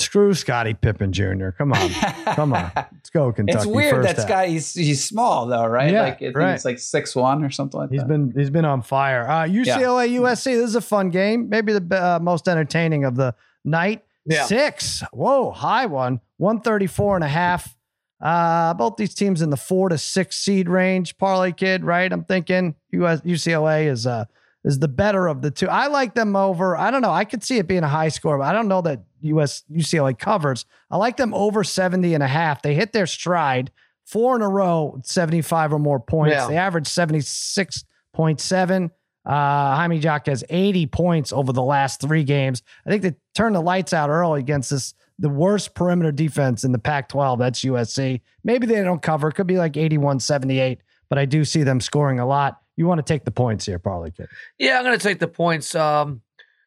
Screw 0.00 0.34
Scottie 0.34 0.74
Pippen 0.74 1.12
Jr. 1.12 1.50
Come 1.50 1.72
on. 1.72 1.90
Come 2.34 2.52
on. 2.52 2.70
Let's 2.74 3.10
go, 3.10 3.32
Kentucky. 3.32 3.58
It's 3.58 3.66
weird 3.66 3.96
first 3.96 4.08
that 4.08 4.16
half. 4.16 4.26
Scott 4.26 4.48
he's 4.48 4.74
he's 4.74 5.04
small 5.04 5.46
though, 5.46 5.66
right? 5.66 5.92
Yeah, 5.92 6.02
like 6.02 6.22
I 6.22 6.28
right. 6.30 6.54
it's 6.54 6.64
like 6.64 6.78
six 6.78 7.14
one 7.14 7.44
or 7.44 7.50
something 7.50 7.80
like 7.80 7.90
He's 7.90 8.00
that. 8.00 8.08
been 8.08 8.32
he's 8.36 8.50
been 8.50 8.64
on 8.64 8.82
fire. 8.82 9.28
Uh, 9.28 9.44
UCLA 9.44 10.08
USC. 10.20 10.44
This 10.44 10.68
is 10.68 10.74
a 10.74 10.80
fun 10.80 11.10
game. 11.10 11.48
Maybe 11.48 11.72
the 11.72 12.02
uh, 12.04 12.18
most 12.20 12.48
entertaining 12.48 13.04
of 13.04 13.16
the 13.16 13.34
night. 13.64 14.04
Yeah. 14.26 14.44
Six. 14.46 15.02
Whoa, 15.12 15.50
high 15.50 15.86
one. 15.86 16.20
134 16.38 17.16
and 17.16 17.24
a 17.24 17.28
half. 17.28 17.76
Uh, 18.20 18.74
both 18.74 18.96
these 18.96 19.14
teams 19.14 19.42
in 19.42 19.50
the 19.50 19.56
four 19.56 19.88
to 19.88 19.98
six 19.98 20.36
seed 20.36 20.68
range. 20.68 21.18
Parlay 21.18 21.52
kid, 21.52 21.84
right? 21.84 22.10
I'm 22.10 22.24
thinking 22.24 22.74
US 22.92 23.20
UCLA 23.20 23.86
is 23.86 24.06
uh 24.06 24.24
is 24.66 24.80
the 24.80 24.88
better 24.88 25.28
of 25.28 25.40
the 25.40 25.50
two. 25.50 25.68
I 25.68 25.86
like 25.86 26.14
them 26.14 26.36
over. 26.36 26.76
I 26.76 26.90
don't 26.90 27.00
know. 27.00 27.12
I 27.12 27.24
could 27.24 27.42
see 27.42 27.56
it 27.56 27.68
being 27.68 27.84
a 27.84 27.88
high 27.88 28.08
score, 28.08 28.36
but 28.36 28.44
I 28.44 28.52
don't 28.52 28.68
know 28.68 28.82
that 28.82 29.04
US 29.22 29.62
UCLA 29.72 30.18
covers. 30.18 30.66
I 30.90 30.96
like 30.96 31.16
them 31.16 31.32
over 31.32 31.64
70 31.64 32.12
and 32.12 32.22
a 32.22 32.26
half. 32.26 32.62
They 32.62 32.74
hit 32.74 32.92
their 32.92 33.06
stride 33.06 33.70
four 34.04 34.36
in 34.36 34.42
a 34.42 34.48
row, 34.48 35.00
75 35.04 35.72
or 35.72 35.78
more 35.78 36.00
points. 36.00 36.34
Yeah. 36.34 36.48
They 36.48 36.56
average 36.56 36.86
76.7. 36.86 38.90
Uh, 39.24 39.30
Jaime 39.30 39.98
Jaquez 39.98 40.40
has 40.40 40.44
80 40.48 40.86
points 40.86 41.32
over 41.32 41.52
the 41.52 41.62
last 41.62 42.00
three 42.00 42.24
games. 42.24 42.62
I 42.84 42.90
think 42.90 43.02
they 43.02 43.14
turned 43.34 43.56
the 43.56 43.60
lights 43.60 43.92
out 43.92 44.10
early 44.10 44.40
against 44.40 44.70
this 44.70 44.94
the 45.18 45.28
worst 45.30 45.74
perimeter 45.74 46.12
defense 46.12 46.62
in 46.62 46.72
the 46.72 46.78
Pac-12. 46.78 47.38
That's 47.38 47.62
USC. 47.62 48.20
Maybe 48.44 48.66
they 48.66 48.82
don't 48.82 49.00
cover. 49.00 49.28
It 49.28 49.32
could 49.32 49.46
be 49.46 49.56
like 49.56 49.72
81-78, 49.72 50.76
but 51.08 51.18
I 51.18 51.24
do 51.24 51.42
see 51.42 51.62
them 51.62 51.80
scoring 51.80 52.20
a 52.20 52.26
lot. 52.26 52.60
You 52.76 52.86
want 52.86 52.98
to 52.98 53.02
take 53.12 53.24
the 53.24 53.30
points 53.30 53.66
here, 53.66 53.78
Parlay 53.78 54.10
Kid. 54.10 54.28
Yeah, 54.58 54.78
I'm 54.78 54.84
going 54.84 54.98
to 54.98 55.02
take 55.02 55.18
the 55.18 55.28
points. 55.28 55.74
Um, 55.74 56.20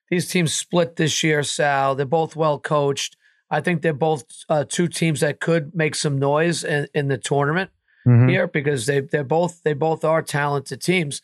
these 0.10 0.28
teams 0.28 0.54
split 0.54 0.96
this 0.96 1.24
year, 1.24 1.44
Sal. 1.44 1.96
They're 1.96 2.06
both 2.06 2.36
well 2.36 2.60
coached. 2.60 3.16
I 3.52 3.62
think 3.62 3.82
they're 3.82 3.94
both 3.94 4.24
uh, 4.50 4.66
two 4.68 4.88
teams 4.88 5.20
that 5.22 5.40
could 5.40 5.76
make 5.76 5.96
some 5.96 6.18
noise 6.20 6.64
in, 6.64 6.88
in 6.94 7.08
the 7.08 7.18
tournament 7.18 7.70
Mhm. 8.08 8.30
here 8.30 8.48
because 8.48 8.86
they 8.86 9.02
they're 9.02 9.24
both 9.26 9.62
they 9.64 9.74
both 9.74 10.06
are 10.06 10.22
talented 10.22 10.82
teams. 10.82 11.22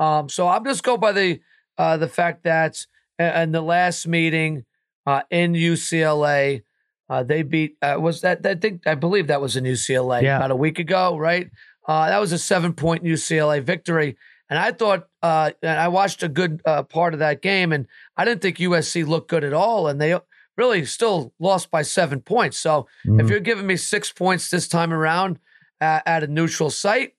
Um, 0.00 0.28
so 0.28 0.48
I'm 0.48 0.64
just 0.64 0.82
go 0.82 0.96
by 0.96 1.12
the 1.12 1.40
uh, 1.78 1.96
the 1.98 2.08
fact 2.08 2.42
that 2.44 2.84
in 3.18 3.52
the 3.52 3.60
last 3.62 4.06
meeting 4.08 4.64
uh, 5.06 5.22
in 5.30 5.52
UCLA, 5.54 6.62
uh, 7.08 7.22
they 7.22 7.42
beat 7.42 7.76
uh, 7.80 7.96
was 8.00 8.22
that 8.22 8.44
I 8.44 8.54
think 8.56 8.86
I 8.86 8.94
believe 8.96 9.28
that 9.28 9.40
was 9.40 9.56
in 9.56 9.64
UCLA 9.64 10.22
Yeah. 10.22 10.36
about 10.38 10.50
a 10.50 10.56
week 10.56 10.78
ago, 10.78 11.16
right? 11.16 11.48
Uh, 11.86 12.08
that 12.08 12.18
was 12.20 12.32
a 12.32 12.38
seven 12.38 12.72
point 12.72 13.04
UCLA 13.04 13.62
victory, 13.62 14.16
and 14.50 14.58
I 14.58 14.72
thought 14.72 15.08
uh, 15.22 15.50
and 15.62 15.78
I 15.78 15.88
watched 15.88 16.22
a 16.22 16.28
good 16.28 16.60
uh, 16.64 16.82
part 16.82 17.12
of 17.14 17.20
that 17.20 17.42
game, 17.42 17.72
and 17.72 17.86
I 18.16 18.24
didn't 18.24 18.42
think 18.42 18.58
USC 18.58 19.06
looked 19.06 19.28
good 19.30 19.44
at 19.44 19.52
all, 19.52 19.86
and 19.88 20.00
they 20.00 20.18
really 20.56 20.84
still 20.84 21.32
lost 21.38 21.70
by 21.70 21.82
seven 21.82 22.20
points. 22.20 22.58
So 22.58 22.86
if 23.04 23.10
Mhm. 23.26 23.28
you're 23.30 23.40
giving 23.40 23.66
me 23.66 23.76
six 23.76 24.10
points 24.10 24.48
this 24.50 24.66
time 24.68 24.92
around 24.92 25.38
uh, 25.80 26.00
at 26.06 26.22
a 26.24 26.26
neutral 26.26 26.70
site, 26.70 27.12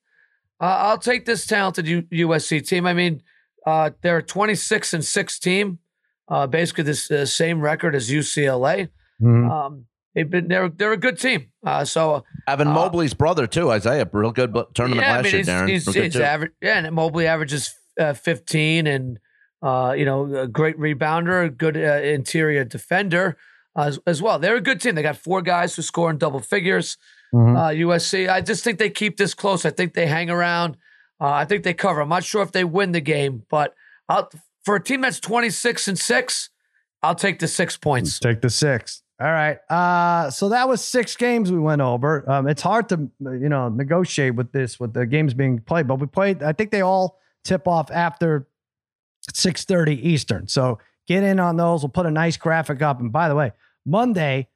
uh, 0.60 0.66
I'll 0.66 0.98
take 0.98 1.26
this 1.26 1.46
talented 1.46 1.88
U- 1.88 2.08
USC 2.12 2.60
team. 2.68 2.88
I 2.88 2.94
mean, 2.94 3.22
uh, 3.68 3.92
they're 4.02 4.18
a 4.18 4.24
26 4.24 4.94
and 4.94 5.06
six 5.06 5.38
team, 5.38 5.78
uh, 6.30 6.48
basically 6.48 6.84
the 6.86 7.22
uh, 7.22 7.26
same 7.26 7.62
record 7.62 7.94
as 7.96 8.10
UCLA. 8.10 8.90
Mhm. 9.22 9.52
Um, 9.52 9.86
they've 10.18 10.30
been 10.30 10.48
they're 10.48 10.68
they're 10.70 10.92
a 10.94 10.98
good 10.98 11.20
team. 11.20 11.48
Uh, 11.66 11.86
so 11.86 12.24
Evan 12.48 12.68
Uh, 12.70 12.74
Mobley's 12.74 13.14
brother 13.14 13.46
too, 13.48 13.70
Isaiah, 13.72 14.08
real 14.12 14.32
good 14.32 14.52
bu- 14.52 14.66
tournament 14.74 15.06
yeah, 15.06 15.14
I 15.14 15.16
last 15.18 15.24
mean, 15.26 15.32
year, 15.34 15.38
he's, 15.40 15.48
Darren. 15.48 15.70
he's, 15.70 15.94
he's 15.94 16.14
too. 16.14 16.24
average. 16.24 16.52
Yeah, 16.62 16.80
and 16.86 16.96
Mobley 16.96 17.28
averages 17.28 17.74
uh, 18.00 18.14
15 18.14 18.88
and 18.88 19.20
uh, 19.62 19.94
you 19.98 20.06
know, 20.06 20.36
a 20.36 20.48
great 20.48 20.78
rebounder, 20.78 21.46
a 21.46 21.50
good 21.50 21.76
uh, 21.78 22.02
interior 22.04 22.64
defender 22.64 23.38
uh, 23.76 23.84
as, 23.84 24.00
as 24.06 24.22
well. 24.22 24.38
They're 24.40 24.56
a 24.56 24.62
good 24.62 24.80
team. 24.82 24.96
They 24.96 25.02
got 25.02 25.18
four 25.18 25.42
guys 25.42 25.76
who 25.76 25.82
score 25.82 26.10
in 26.12 26.18
double 26.18 26.40
figures. 26.40 26.98
Mhm. 27.34 27.58
uh, 27.58 27.70
USC. 27.88 28.30
I 28.30 28.40
just 28.40 28.64
think 28.64 28.80
they 28.80 28.90
keep 28.90 29.18
this 29.18 29.34
close. 29.34 29.66
I 29.66 29.70
think 29.72 29.94
they 29.96 30.08
hang 30.08 30.30
around. 30.30 30.78
Uh, 31.20 31.28
I 31.30 31.44
think 31.46 31.64
they 31.64 31.74
cover. 31.74 32.00
I'm 32.02 32.08
not 32.10 32.24
sure 32.24 32.42
if 32.42 32.54
they 32.54 32.64
win 32.64 32.94
the 32.94 33.02
game, 33.02 33.44
but 33.50 33.74
I'll, 34.08 34.30
for 34.64 34.76
a 34.76 34.82
team 34.82 35.02
that's 35.02 35.20
26 35.20 35.90
and 35.90 36.00
six, 36.00 36.50
I'll 37.04 37.16
take 37.16 37.40
the 37.40 37.48
six 37.50 37.76
points. 37.76 38.18
Take 38.20 38.40
the 38.42 38.50
six. 38.50 39.02
All 39.20 39.32
right. 39.32 39.58
Uh, 39.70 40.30
so 40.30 40.50
that 40.50 40.70
was 40.70 40.84
six 40.84 41.16
games 41.16 41.52
we 41.52 41.58
went 41.60 41.82
over. 41.82 42.30
Um, 42.30 42.48
it's 42.48 42.62
hard 42.62 42.88
to 42.90 43.10
you 43.20 43.50
know 43.50 43.68
negotiate 43.70 44.36
with 44.36 44.52
this 44.52 44.80
with 44.80 44.94
the 44.94 45.06
games 45.08 45.34
being 45.34 45.60
played, 45.60 45.88
but 45.88 45.96
we 46.00 46.06
played. 46.08 46.44
I 46.44 46.54
think 46.54 46.70
they 46.72 46.82
all 46.82 47.20
tip 47.44 47.68
off 47.68 47.90
after 47.92 48.48
six 49.34 49.66
thirty 49.66 49.96
Eastern. 50.08 50.48
So 50.48 50.78
get 51.08 51.24
in 51.24 51.40
on 51.40 51.58
those. 51.58 51.82
We'll 51.82 51.90
put 51.90 52.06
a 52.06 52.12
nice 52.12 52.38
graphic 52.38 52.82
up. 52.84 53.00
And 53.00 53.12
by 53.12 53.28
the 53.28 53.34
way, 53.36 53.54
Monday, 53.88 54.50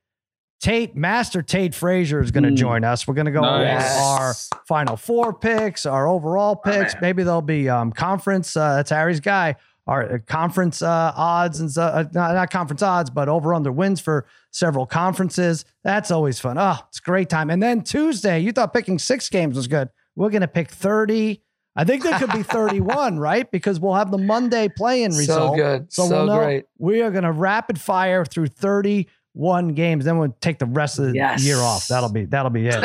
Tate 0.60 0.96
Master 0.96 1.42
Tate 1.42 1.74
Frazier 1.74 2.22
is 2.22 2.30
going 2.30 2.44
to 2.44 2.52
Mm. 2.52 2.56
join 2.58 2.84
us. 2.84 3.08
We're 3.08 3.16
going 3.16 3.26
to 3.26 3.32
go 3.32 3.42
Nice. 3.42 3.98
over 3.98 4.04
our 4.06 4.34
Final 4.68 4.96
Four 4.96 5.34
picks, 5.34 5.88
our 5.88 6.08
overall 6.08 6.56
picks. 6.56 6.94
Maybe 7.02 7.24
there'll 7.24 7.42
be 7.42 7.68
um, 7.68 7.92
conference. 7.92 8.56
Uh, 8.56 8.76
that's 8.76 8.92
Harry's 8.92 9.20
guy. 9.22 9.56
Our 9.92 10.14
uh, 10.14 10.18
conference 10.26 10.82
uh, 10.82 11.12
odds 11.16 11.60
and 11.60 11.70
uh, 11.78 12.04
not, 12.14 12.34
not 12.34 12.50
conference 12.50 12.82
odds, 12.82 13.10
but 13.10 13.28
over 13.28 13.54
under 13.54 13.72
wins 13.72 14.00
for 14.00 14.26
several 14.52 14.86
conferences. 14.86 15.66
That's 15.84 16.12
always 16.12 16.40
fun. 16.40 16.58
Oh, 16.58 16.78
it's 16.88 17.00
a 17.00 17.02
great 17.02 17.30
time. 17.30 17.50
And 17.50 17.62
then 17.62 17.82
Tuesday, 17.84 18.40
you 18.40 18.52
thought 18.54 18.74
picking 18.74 18.98
six 19.00 19.28
games 19.30 19.56
was 19.58 19.68
good. 19.68 19.90
We're 20.16 20.30
going 20.30 20.42
to 20.42 20.48
pick 20.48 20.70
30. 20.72 21.42
I 21.76 21.84
think 21.84 22.04
there 22.04 22.18
could 22.18 22.32
be 22.32 22.44
31, 22.58 23.20
right? 23.20 23.50
Because 23.52 23.80
we'll 23.82 23.96
have 23.96 24.12
the 24.12 24.18
Monday 24.18 24.70
play-in 24.70 25.12
So 25.12 25.20
result. 25.20 25.56
good. 25.58 25.92
So, 25.94 26.08
So 26.08 26.16
we'll 26.16 26.26
know 26.28 26.38
great. 26.40 26.66
we 26.78 27.02
are 27.02 27.12
going 27.12 27.24
to 27.26 27.32
rapid 27.34 27.80
fire 27.80 28.24
through 28.26 28.48
31 28.48 29.70
games. 29.70 30.06
Then 30.06 30.18
we'll 30.18 30.36
take 30.42 30.60
the 30.60 30.66
rest 30.66 31.00
of 31.00 31.06
the 31.08 31.16
Yes. 31.16 31.44
year 31.44 31.58
off. 31.58 31.88
That'll 31.88 32.12
be 32.12 32.26
that'll 32.26 32.52
be 32.52 32.68
it 32.68 32.82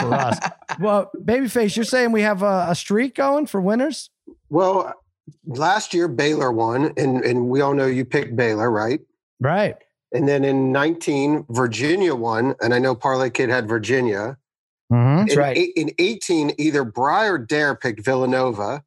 for 0.00 0.14
us. 0.14 0.38
Well, 0.78 1.10
babyface, 1.22 1.76
you're 1.76 1.84
saying 1.84 2.12
we 2.12 2.22
have 2.22 2.42
a, 2.42 2.66
a 2.70 2.74
streak 2.74 3.14
going 3.16 3.46
for 3.46 3.60
winners? 3.60 4.08
Well, 4.48 4.94
last 5.46 5.94
year 5.94 6.08
Baylor 6.08 6.52
won, 6.52 6.92
and 6.96 7.24
and 7.24 7.48
we 7.48 7.60
all 7.60 7.74
know 7.74 7.86
you 7.86 8.04
picked 8.04 8.36
Baylor, 8.36 8.70
right? 8.70 9.00
Right. 9.40 9.76
And 10.12 10.28
then 10.28 10.44
in 10.44 10.72
19, 10.72 11.46
Virginia 11.50 12.14
won, 12.16 12.54
and 12.60 12.74
I 12.74 12.78
know 12.80 12.94
Parlay 12.96 13.30
Kid 13.30 13.48
had 13.48 13.68
Virginia. 13.68 14.36
Mm-hmm. 14.92 15.16
That's 15.18 15.32
in, 15.34 15.38
right. 15.38 15.56
eight- 15.56 15.72
in 15.76 15.90
18, 15.98 16.52
either 16.58 16.82
Bry 16.84 17.26
or 17.26 17.38
Dare 17.38 17.76
picked 17.76 18.04
Villanova. 18.04 18.82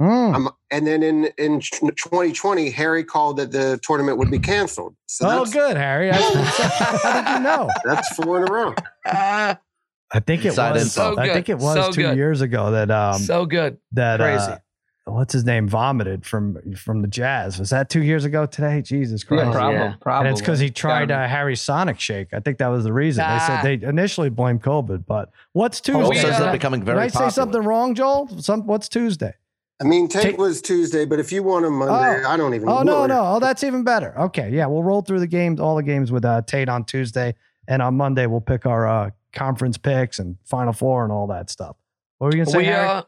Mm. 0.00 0.34
Um, 0.36 0.50
and 0.70 0.86
then 0.86 1.02
in, 1.02 1.24
in 1.38 1.58
2020, 1.60 2.70
Harry 2.70 3.02
called 3.02 3.38
that 3.38 3.50
the 3.50 3.80
tournament 3.82 4.18
would 4.18 4.30
be 4.30 4.38
canceled. 4.38 4.94
So 5.06 5.26
Oh, 5.26 5.38
that's, 5.38 5.52
good, 5.52 5.76
Harry. 5.76 6.10
That's- 6.10 7.02
How 7.02 7.22
did 7.22 7.32
you 7.38 7.40
know? 7.42 7.68
that's 7.84 8.14
four 8.14 8.36
in 8.42 8.48
a 8.48 8.52
row. 8.52 8.74
I 9.04 10.20
think 10.20 10.44
it 10.44 10.48
Inside 10.50 10.74
was. 10.74 10.92
So 10.92 11.18
I 11.18 11.32
think 11.32 11.48
it 11.48 11.58
was 11.58 11.74
So 11.86 11.90
two 11.92 12.02
good. 12.02 12.16
years 12.16 12.40
ago 12.40 12.70
that 12.70 12.90
um 12.92 13.20
so 13.20 13.46
good. 13.46 13.78
that 13.92 14.20
Crazy. 14.20 14.52
uh, 14.52 14.58
what's 15.06 15.32
his 15.32 15.44
name 15.44 15.68
vomited 15.68 16.26
from 16.26 16.58
from 16.74 17.00
the 17.02 17.08
Jazz. 17.08 17.58
Was 17.58 17.70
that 17.70 17.88
two 17.88 18.02
years 18.02 18.24
ago 18.24 18.44
today? 18.46 18.82
Jesus 18.82 19.24
Christ! 19.24 19.44
Yeah, 19.44 19.50
Oh, 19.50 19.52
probably. 19.52 19.74
yeah. 19.76 19.94
probably. 20.00 20.28
and 20.28 20.32
it's 20.34 20.40
because 20.40 20.58
he 20.60 20.68
tried 20.70 21.08
Gotta 21.08 21.24
uh, 21.24 21.28
Harry's 21.28 21.60
Sonic 21.60 21.98
Shake. 22.00 22.34
I 22.34 22.40
think 22.40 22.58
that 22.58 22.68
was 22.68 22.84
the 22.84 22.92
reason. 22.92 23.22
They 23.22 23.30
Ah. 23.34 23.60
said 23.62 23.80
they 23.80 23.86
initially 23.86 24.28
blamed 24.30 24.62
COVID, 24.62 25.04
but 25.06 25.30
what's 25.52 25.80
Tuesday? 25.80 26.00
Joel 26.00 26.10
we, 26.10 26.16
says 26.16 26.34
uh, 26.36 26.40
they're 26.44 26.52
becoming 26.52 26.80
Did 26.80 26.86
very 26.86 26.98
I 27.00 27.08
say 27.08 27.28
something 27.30 27.62
wrong, 27.62 27.94
Joel? 27.94 28.28
Some 28.40 28.66
what's 28.66 28.88
Tuesday? 28.88 29.34
I 29.80 29.84
mean, 29.84 30.08
Tate 30.08 30.22
Take- 30.22 30.38
was 30.38 30.62
Tuesday, 30.62 31.04
but 31.04 31.18
if 31.20 31.30
you 31.30 31.42
want 31.42 31.66
him 31.66 31.74
Monday, 31.78 32.22
Oh. 32.24 32.28
I 32.28 32.36
don't 32.36 32.54
even 32.54 32.66
know. 32.66 32.78
Oh 32.78 32.82
no, 32.82 33.00
look. 33.00 33.08
no. 33.08 33.20
Oh, 33.36 33.38
that's 33.40 33.62
even 33.62 33.84
better. 33.84 34.18
Okay, 34.18 34.50
yeah, 34.50 34.66
we'll 34.66 34.82
roll 34.82 35.02
through 35.02 35.20
the 35.20 35.26
games, 35.26 35.60
all 35.60 35.76
the 35.76 35.82
games 35.82 36.10
with 36.10 36.24
uh, 36.24 36.40
Tate 36.42 36.68
on 36.70 36.84
Tuesday, 36.84 37.34
and 37.68 37.82
on 37.82 37.94
Monday 37.96 38.26
we'll 38.26 38.40
pick 38.40 38.64
our 38.66 38.86
uh, 38.88 39.10
conference 39.34 39.76
picks 39.76 40.18
and 40.18 40.36
Final 40.46 40.72
Four 40.72 41.04
and 41.04 41.12
all 41.12 41.26
that 41.26 41.50
stuff. 41.50 41.76
What 42.18 42.28
were 42.28 42.36
you 42.36 42.44
gonna 42.44 42.50
say? 42.52 42.58
We 42.58 42.64
Harry? 42.64 42.86
uh, 42.88 43.02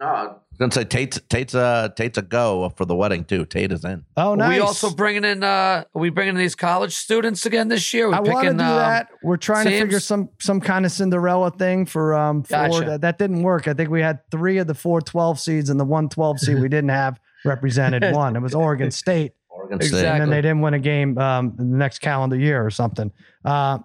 No, 0.00 0.40
I 0.52 0.64
was 0.64 0.70
gonna 0.70 0.72
say 0.72 0.84
Tate's 0.84 1.18
Tate's 1.30 1.54
a 1.54 1.92
Tate's 1.96 2.18
a 2.18 2.22
go 2.22 2.68
for 2.76 2.84
the 2.84 2.94
wedding 2.94 3.24
too. 3.24 3.46
Tate 3.46 3.72
is 3.72 3.84
in. 3.84 4.04
oh, 4.18 4.34
nice. 4.34 4.50
we 4.50 4.60
also 4.60 4.90
bringing 4.90 5.24
in 5.24 5.42
uh, 5.42 5.84
are 5.94 5.98
we 5.98 6.10
bringing 6.10 6.34
in 6.34 6.38
these 6.38 6.54
college 6.54 6.94
students 6.94 7.46
again 7.46 7.68
this 7.68 7.94
year? 7.94 8.08
We 8.08 8.14
I 8.14 8.20
want 8.20 8.42
to 8.46 8.52
do 8.52 8.60
um, 8.60 8.76
that. 8.76 9.08
We're 9.22 9.38
trying 9.38 9.64
to 9.64 9.80
figure 9.80 9.98
some 9.98 10.28
some 10.38 10.60
kind 10.60 10.84
of 10.84 10.92
Cinderella 10.92 11.50
thing 11.52 11.86
for 11.86 12.14
um 12.14 12.42
for 12.42 12.50
Gotcha. 12.50 12.84
that. 12.84 13.00
That 13.00 13.18
didn't 13.18 13.42
work. 13.42 13.66
I 13.66 13.72
think 13.72 13.88
we 13.88 14.02
had 14.02 14.18
three 14.30 14.58
of 14.58 14.66
the 14.66 14.74
four 14.74 15.00
12 15.00 15.40
seeds 15.40 15.70
and 15.70 15.80
the 15.80 15.84
one 15.86 16.10
12 16.10 16.40
seed 16.40 16.60
we 16.60 16.68
didn't 16.68 16.90
have 16.90 17.18
represented 17.46 18.04
one. 18.14 18.36
It 18.36 18.42
was 18.42 18.54
Oregon 18.54 18.90
State. 18.90 19.32
Oregon 19.48 19.76
Exactly. 19.76 19.98
State. 20.00 20.08
and 20.10 20.20
then 20.20 20.30
they 20.30 20.42
didn't 20.42 20.60
win 20.60 20.74
a 20.74 20.78
game 20.78 21.16
um, 21.18 21.54
the 21.56 21.64
next 21.64 22.00
calendar 22.00 22.36
year 22.36 22.64
or 22.64 22.70
something. 22.70 23.10
Uh, 23.44 23.78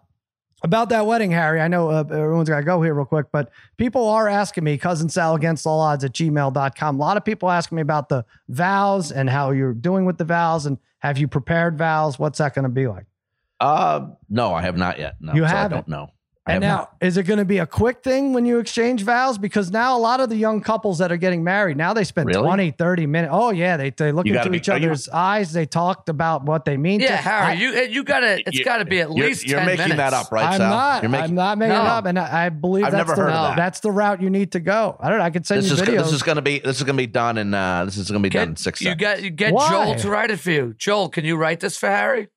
About 0.67 0.89
that 0.89 1.05
wedding, 1.05 1.31
Harry, 1.31 1.61
I 1.61 1.69
know 1.69 1.89
uh, 1.89 1.99
everyone's 2.11 2.49
got 2.49 2.57
to 2.57 2.65
go 2.65 2.81
here 2.81 2.93
real 2.93 3.05
quick, 3.05 3.27
but 3.31 3.51
people 3.77 4.09
are 4.09 4.27
asking 4.27 4.65
me, 4.65 4.77
cousin 4.77 5.07
Sal 5.07 5.33
against 5.35 5.65
all 5.65 5.79
odds 5.79 6.03
at 6.03 6.11
gmail.com. 6.11 6.95
A 6.95 6.99
lot 6.99 7.15
of 7.15 7.23
people 7.23 7.49
asking 7.49 7.77
me 7.77 7.81
about 7.81 8.09
the 8.09 8.25
vows 8.49 9.09
and 9.13 9.29
how 9.29 9.51
you're 9.51 9.73
doing 9.73 10.03
with 10.03 10.17
the 10.17 10.25
vows 10.25 10.65
and 10.65 10.77
have 10.99 11.17
you 11.17 11.29
prepared 11.29 11.77
vows? 11.77 12.19
What's 12.19 12.39
that 12.39 12.53
going 12.53 12.63
to 12.63 12.69
be 12.69 12.85
like? 12.87 13.05
Uh, 13.61 14.07
no, 14.29 14.53
I 14.53 14.61
have 14.63 14.75
not 14.75 14.99
yet. 14.99 15.15
No, 15.21 15.33
You 15.33 15.41
so 15.43 15.45
I 15.45 15.49
haven't? 15.49 15.77
don't 15.77 15.87
know. 15.87 16.11
I 16.47 16.53
And 16.53 16.61
now, 16.61 16.75
not. 16.77 16.95
is 17.01 17.17
it 17.17 17.23
going 17.23 17.39
to 17.39 17.45
be 17.45 17.57
a 17.57 17.65
quick 17.67 18.01
thing 18.03 18.31
when 18.33 18.45
you 18.45 18.59
exchange 18.59 19.03
vows? 19.03 19.37
Because 19.37 19.69
now 19.69 19.97
a 19.97 19.99
lot 19.99 20.19
of 20.21 20.29
the 20.29 20.35
young 20.37 20.61
couples 20.61 20.97
that 20.99 21.11
are 21.11 21.17
getting 21.17 21.43
married, 21.43 21.75
now 21.77 21.93
they 21.93 22.03
spend 22.05 22.27
Really? 22.27 22.41
20, 22.41 22.71
30 22.71 23.05
minutes. 23.05 23.31
Oh, 23.35 23.51
yeah. 23.51 23.75
They, 23.77 23.89
they 23.89 24.11
look 24.11 24.25
into 24.25 24.37
gotta 24.39 24.49
be- 24.49 24.57
each 24.57 24.69
are 24.69 24.77
you- 24.77 24.85
other's 24.87 25.09
eyes. 25.09 25.51
They 25.51 25.65
talked 25.65 26.09
about 26.09 26.43
what 26.45 26.63
they 26.65 26.77
mean. 26.77 27.01
Yeah, 27.01 27.09
to. 27.09 27.17
Harry, 27.17 27.45
I, 27.45 27.53
you 27.53 27.71
you 27.89 28.03
gotta. 28.03 28.39
it's 28.47 28.59
got 28.61 28.77
to 28.77 28.85
be 28.85 29.01
at 29.01 29.09
You're, 29.15 29.27
least. 29.27 29.45
you're 29.45 29.59
10 29.59 29.65
making 29.67 29.97
that 29.97 30.13
up, 30.13 30.31
right, 30.31 30.45
I'm 30.45 30.57
Sal? 30.57 30.69
not. 30.69 31.03
You're 31.03 31.09
making, 31.09 31.25
I'm 31.31 31.35
not 31.35 31.57
making 31.57 31.75
No. 31.75 31.81
it 31.83 31.87
up, 31.87 32.05
and 32.05 32.17
I, 32.17 32.45
I 32.45 32.49
believe 32.49 32.85
I've 32.85 32.91
that's 32.93 33.07
never 33.09 33.15
the 33.15 33.21
heard 33.23 33.31
of 33.31 33.49
that. 33.49 33.55
that's 33.57 33.79
the 33.81 33.91
route 33.91 34.21
you 34.21 34.29
need 34.29 34.53
to 34.53 34.59
go. 34.61 34.95
I 34.99 35.09
don't. 35.09 35.17
know. 35.19 35.25
I 35.25 35.29
could 35.29 35.45
send 35.45 35.63
this 35.63 35.69
you 35.69 35.75
is 35.75 35.81
videos. 35.81 36.03
this 36.05 36.13
is 36.13 36.23
gonna 36.23 36.41
be 36.41 36.59
this 36.59 36.77
is 36.77 36.83
gonna 36.83 36.97
be 36.97 37.07
done 37.07 37.37
in 37.37 37.53
uh 37.53 37.83
this 37.85 37.97
is 37.97 38.09
gonna 38.09 38.21
be 38.21 38.29
done 38.29 38.43
in 38.49 38.53
Get, 38.53 38.59
six 38.59 38.81
you 38.81 38.85
seconds. 38.91 38.99
get 39.01 39.23
you 39.23 39.29
get 39.31 39.53
Why? 39.53 39.69
Joel 39.69 39.95
to 39.95 40.09
write 40.09 40.31
it 40.31 40.39
for 40.39 40.51
you. 40.51 40.73
Joel, 40.77 41.09
can 41.09 41.25
you 41.25 41.35
write 41.35 41.59
this 41.59 41.77
for 41.77 41.89
Harry? 41.89 42.29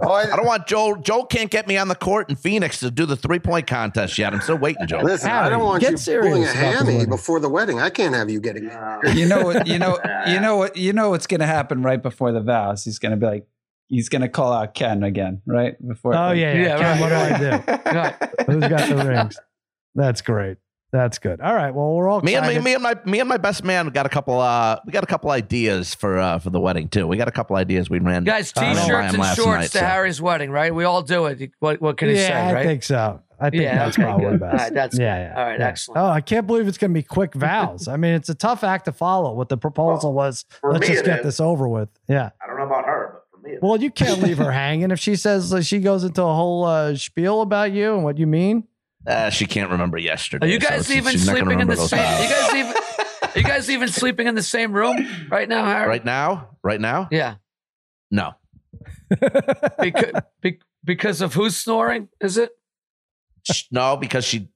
Oh, 0.00 0.12
I, 0.12 0.32
I 0.32 0.36
don't 0.36 0.46
want 0.46 0.66
Joel. 0.66 0.96
Joel 0.96 1.26
can't 1.26 1.50
get 1.50 1.66
me 1.66 1.76
on 1.76 1.88
the 1.88 1.94
court 1.94 2.30
in 2.30 2.36
Phoenix 2.36 2.80
to 2.80 2.90
do 2.90 3.04
the 3.04 3.16
three 3.16 3.38
point 3.40 3.66
contest 3.66 4.16
yet. 4.18 4.32
I'm 4.32 4.40
still 4.40 4.58
waiting, 4.58 4.86
Joel. 4.86 5.02
listen, 5.04 5.30
I 5.30 5.48
don't 5.48 5.64
want 5.64 5.80
get 5.80 5.92
you 5.92 5.96
serious 5.96 6.32
pulling 6.32 6.44
a 6.44 6.50
about 6.50 6.84
the 6.86 6.92
hammy 6.92 7.06
before 7.06 7.40
the 7.40 7.48
wedding. 7.48 7.80
I 7.80 7.90
can't 7.90 8.14
have 8.14 8.30
you 8.30 8.40
getting 8.40 8.66
married. 8.66 9.14
You 9.16 9.26
know 9.26 9.42
what? 9.42 9.66
You 9.66 9.78
know. 9.78 9.98
You 10.26 10.40
know 10.40 10.56
what? 10.56 10.76
You 10.76 10.92
know 10.92 11.10
what's 11.10 11.26
going 11.26 11.40
to 11.40 11.46
happen 11.46 11.82
right 11.82 12.02
before 12.02 12.32
the 12.32 12.40
vows. 12.40 12.84
He's 12.84 12.98
going 12.98 13.10
to 13.10 13.16
be 13.16 13.26
like, 13.26 13.46
he's 13.88 14.08
going 14.08 14.22
to 14.22 14.28
call 14.28 14.52
out 14.52 14.74
Ken 14.74 15.02
again, 15.02 15.42
right 15.46 15.74
before. 15.86 16.14
oh 16.14 16.32
yeah, 16.32 16.52
yeah. 16.52 16.62
Yeah, 16.62 16.78
Ken, 16.78 16.84
right, 16.84 17.00
what 17.00 17.08
do 17.08 17.34
I 17.34 17.38
do? 17.38 17.88
Right. 17.98 18.14
Who's 18.46 18.68
got 18.68 18.88
the 18.88 19.04
rings? 19.08 19.38
That's 19.94 20.20
great. 20.22 20.58
That's 20.90 21.18
good. 21.18 21.40
All 21.42 21.54
right. 21.54 21.74
Well, 21.74 21.92
we're 21.94 22.08
all 22.08 22.22
Me 22.22 22.34
and 22.34 22.46
me, 22.46 22.58
me 22.60 22.74
and 22.74 22.82
my 22.82 22.94
me 23.04 23.20
and 23.20 23.28
my 23.28 23.36
best 23.36 23.62
man 23.62 23.88
got 23.88 24.06
a 24.06 24.08
couple 24.08 24.40
uh 24.40 24.78
we 24.86 24.92
got 24.92 25.04
a 25.04 25.06
couple 25.06 25.30
ideas 25.30 25.94
for 25.94 26.18
uh 26.18 26.38
for 26.38 26.48
the 26.50 26.60
wedding 26.60 26.88
too. 26.88 27.06
We 27.06 27.16
got 27.18 27.28
a 27.28 27.32
couple 27.32 27.56
ideas 27.56 27.90
we 27.90 27.98
ran 27.98 28.24
Guys, 28.24 28.52
I 28.56 28.62
don't 28.64 28.74
know. 28.76 28.82
t-shirts 28.82 29.14
and 29.14 29.24
shorts 29.36 29.46
night, 29.46 29.62
to 29.72 29.78
so. 29.78 29.84
Harry's 29.84 30.22
wedding, 30.22 30.50
right? 30.50 30.74
We 30.74 30.84
all 30.84 31.02
do 31.02 31.26
it. 31.26 31.50
What 31.60 31.80
what 31.82 31.98
can 31.98 32.08
he 32.08 32.14
yeah, 32.16 32.26
say, 32.28 32.32
I 32.34 32.52
right? 32.54 32.66
think 32.66 32.82
so. 32.82 33.20
I 33.40 33.50
think 33.50 33.62
Yeah, 33.62 33.78
that's 33.84 33.96
okay, 33.98 34.02
probably 34.04 34.30
good. 34.30 34.40
best. 34.40 34.52
All 34.52 34.58
right, 34.58 34.74
that's 34.74 34.98
yeah, 34.98 35.28
yeah. 35.30 35.34
All 35.38 35.44
right, 35.46 35.60
yeah. 35.60 35.66
excellent. 35.68 35.98
Oh, 36.00 36.06
I 36.08 36.20
can't 36.20 36.46
believe 36.46 36.66
it's 36.66 36.78
going 36.78 36.90
to 36.90 36.94
be 36.98 37.04
quick 37.04 37.34
vows. 37.34 37.86
I 37.86 37.96
mean, 37.96 38.14
it's 38.14 38.28
a 38.30 38.34
tough 38.34 38.64
act 38.64 38.86
to 38.86 38.92
follow. 38.92 39.32
What 39.34 39.48
the 39.48 39.56
proposal 39.56 40.12
was, 40.12 40.44
let's 40.64 40.86
just 40.88 41.04
get 41.04 41.18
is. 41.20 41.24
this 41.24 41.40
over 41.40 41.68
with. 41.68 41.88
Yeah. 42.08 42.30
I 42.42 42.48
don't 42.48 42.56
know 42.56 42.64
about 42.64 42.86
her, 42.86 43.20
but 43.30 43.38
for 43.40 43.46
me 43.46 43.56
Well, 43.62 43.80
you 43.80 43.92
can't 43.92 44.20
leave 44.22 44.38
her 44.38 44.50
hanging 44.64 44.90
if 44.90 44.98
she 44.98 45.14
says 45.14 45.52
uh, 45.54 45.60
she 45.60 45.78
goes 45.78 46.02
into 46.02 46.20
a 46.22 46.34
whole 46.34 46.64
uh, 46.64 46.96
spiel 46.96 47.42
about 47.42 47.70
you 47.70 47.94
and 47.94 48.02
what 48.02 48.18
you 48.18 48.26
mean. 48.26 48.64
Uh, 49.06 49.30
she 49.30 49.46
can't 49.46 49.70
remember 49.70 49.98
yesterday. 49.98 50.46
Are 50.46 50.50
you 50.50 50.58
guys 50.58 50.90
it's- 50.90 50.96
even 50.96 51.12
she's 51.12 51.26
not 51.26 51.34
gonna 51.36 51.44
sleeping 51.46 51.60
in 51.60 51.68
the 51.68 51.76
same? 51.76 51.98
vows. 51.98 52.22
You 52.22 52.28
guys 52.28 52.54
even? 52.54 52.74
Are 53.22 53.38
you 53.38 53.44
guys 53.44 53.70
even 53.70 53.88
sleeping 53.88 54.26
in 54.26 54.34
the 54.34 54.42
same 54.42 54.72
room 54.72 55.06
right 55.30 55.48
now, 55.48 55.64
Harry? 55.64 55.88
right 55.88 56.04
now? 56.04 56.56
Right 56.62 56.80
now? 56.80 57.08
Yeah. 57.10 57.36
No. 58.10 58.32
Because 59.80 60.12
be, 60.42 60.58
because 60.84 61.20
of 61.20 61.34
who's 61.34 61.56
snoring? 61.56 62.08
Is 62.20 62.36
it? 62.38 62.50
No, 63.70 63.96
because 63.96 64.24
she 64.24 64.48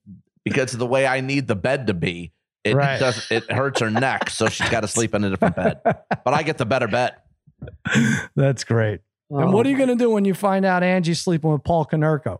because 0.43 0.73
of 0.73 0.79
the 0.79 0.85
way 0.85 1.07
I 1.07 1.21
need 1.21 1.47
the 1.47 1.55
bed 1.55 1.87
to 1.87 1.93
be. 1.93 2.31
It 2.63 2.75
Right. 2.75 2.99
does 2.99 3.29
it 3.31 3.51
hurts 3.51 3.81
her 3.81 3.89
neck, 3.89 4.29
so 4.29 4.47
she's 4.49 4.69
got 4.69 4.81
to 4.81 4.87
sleep 4.87 5.13
in 5.15 5.23
a 5.23 5.29
different 5.31 5.55
bed. 5.55 5.81
But 6.23 6.33
I 6.33 6.43
get 6.43 6.57
the 6.57 6.65
better 6.65 6.87
bed. 6.87 7.15
That's 8.35 8.63
great. 8.63 9.01
and 9.29 9.51
what 9.51 9.65
are 9.65 9.69
you 9.69 9.77
going 9.77 9.89
to 9.89 9.95
do 9.95 10.09
when 10.09 10.23
you 10.25 10.33
find 10.33 10.63
out 10.65 10.83
Angie's 10.83 11.19
sleeping 11.19 11.51
with 11.51 11.63
Paul 11.63 11.85
Konerko? 11.85 12.39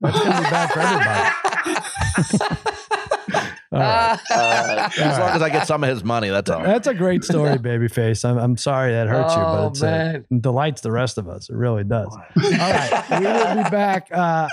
That's 0.00 0.18
going 0.18 0.30
to 0.32 0.38
be 0.38 0.50
bad 0.50 0.70
for 0.72 0.80
everybody. 0.80 2.64
All 3.70 3.80
right. 3.80 4.18
Uh, 4.30 4.88
As 4.98 5.18
long 5.18 5.28
as 5.28 5.42
I 5.42 5.50
get 5.50 5.66
some 5.66 5.84
of 5.84 5.90
his 5.90 6.02
money, 6.02 6.30
that's 6.30 6.48
all. 6.48 6.62
That's 6.62 6.86
a 6.86 6.94
great 6.94 7.22
story, 7.22 7.56
babyface. 7.58 8.24
I'm, 8.26 8.38
I'm 8.38 8.56
sorry 8.56 8.92
that 8.92 9.08
hurts 9.08 9.34
you, 9.34 9.40
but 9.42 9.64
Oh, 9.64 9.68
it's, 9.68 9.82
uh, 9.82 10.20
it 10.30 10.40
delights 10.42 10.80
the 10.80 10.90
rest 10.90 11.18
of 11.18 11.28
us. 11.28 11.50
It 11.50 11.54
really 11.54 11.84
does. 11.84 12.06
All 12.16 12.20
right. 12.50 13.04
We 13.20 13.26
will 13.26 13.64
be 13.64 13.70
back. 13.70 14.08
Uh, 14.10 14.48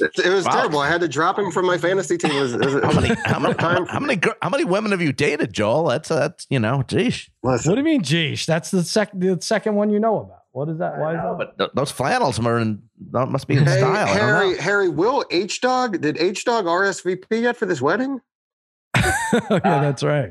It, 0.00 0.12
it 0.24 0.30
was 0.30 0.46
Wow. 0.46 0.52
terrible. 0.52 0.78
I 0.78 0.88
had 0.88 1.02
to 1.02 1.08
drop 1.08 1.38
him 1.38 1.50
from 1.50 1.66
my 1.66 1.76
fantasy 1.76 2.16
team. 2.16 2.30
It 2.30 2.40
was, 2.40 2.54
it 2.54 2.60
was, 2.64 2.82
How 2.82 2.92
many 2.98 3.14
how 3.26 3.38
many, 3.42 3.54
time 3.54 3.84
how 3.86 4.00
many 4.00 4.18
how 4.40 4.48
many 4.48 4.64
women 4.64 4.92
have 4.92 5.02
you 5.02 5.12
dated, 5.12 5.52
Joel? 5.52 5.84
That's 5.88 6.08
that's 6.08 6.46
you 6.48 6.58
know, 6.58 6.82
geez. 6.88 7.28
what 7.42 7.62
do 7.62 7.74
you 7.76 7.82
mean, 7.82 8.00
geesh? 8.00 8.46
That's 8.46 8.70
the, 8.70 8.82
sec- 8.82 9.10
the 9.12 9.36
second 9.42 9.74
one 9.74 9.90
you 9.90 10.00
know 10.00 10.20
about. 10.20 10.43
What 10.54 10.68
is 10.68 10.78
that? 10.78 10.98
Why 10.98 11.14
is 11.16 11.20
that? 11.20 11.36
But 11.36 11.58
th- 11.58 11.70
those 11.74 11.90
flannels 11.90 12.38
are 12.38 12.60
in 12.60 12.80
that 13.10 13.26
must 13.28 13.48
be 13.48 13.56
in 13.56 13.64
Hey, 13.64 13.78
style. 13.78 14.06
I. 14.06 14.12
Harry, 14.12 14.56
Harry, 14.56 14.88
will 14.88 15.24
H 15.32 15.60
Dog, 15.60 16.00
did 16.00 16.16
H 16.16 16.44
Dog 16.44 16.66
RSVP 16.66 17.42
yet 17.42 17.56
for 17.56 17.66
this 17.66 17.82
wedding? 17.82 18.20
yeah, 18.96 19.40
that's 19.50 20.04
right. 20.04 20.30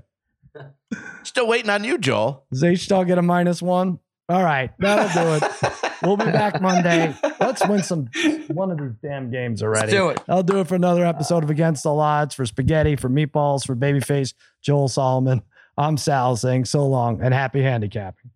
Still 1.24 1.46
waiting 1.48 1.70
on 1.70 1.84
you, 1.84 1.98
Joel. 1.98 2.46
Does 2.52 2.64
H 2.64 2.88
Dog 2.88 3.08
get 3.08 3.18
a 3.18 3.22
minus 3.22 3.62
one? 3.62 4.00
All 4.30 4.42
right, 4.42 4.72
that'll 4.80 5.24
do 5.40 5.46
it. 5.46 5.52
We'll 6.04 6.18
be 6.18 6.26
back 6.26 6.62
Monday. 6.62 7.16
Let's 7.40 7.66
win 7.66 7.82
some 7.82 8.10
one 8.50 8.72
of 8.72 8.78
these 8.78 8.92
damn 9.02 9.32
games 9.32 9.64
already. 9.64 9.94
do 9.94 10.10
it. 10.10 10.22
I'll 10.28 10.44
do 10.44 10.60
it 10.60 10.68
for 10.68 10.76
another 10.76 11.06
episode 11.06 11.46
of 11.46 11.50
Against 11.50 11.84
the 11.84 11.94
Odds 11.94 12.36
for 12.36 12.46
spaghetti, 12.46 12.98
for 12.98 13.08
meatballs, 13.08 13.66
for 13.66 13.74
babyface, 13.74 14.34
Joel 14.62 14.90
Solomon. 14.90 15.44
I'm 15.78 15.96
Sal 15.96 16.36
saying 16.36 16.66
so 16.66 16.86
long 16.86 17.22
and 17.22 17.34
happy 17.34 17.62
handicapping. 17.62 18.32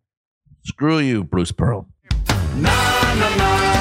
Screw 0.67 0.99
you, 0.99 1.23
Bruce 1.23 1.53
Pearl. 1.53 1.87
Na, 2.57 2.69
na, 3.15 3.35
na, 3.37 3.77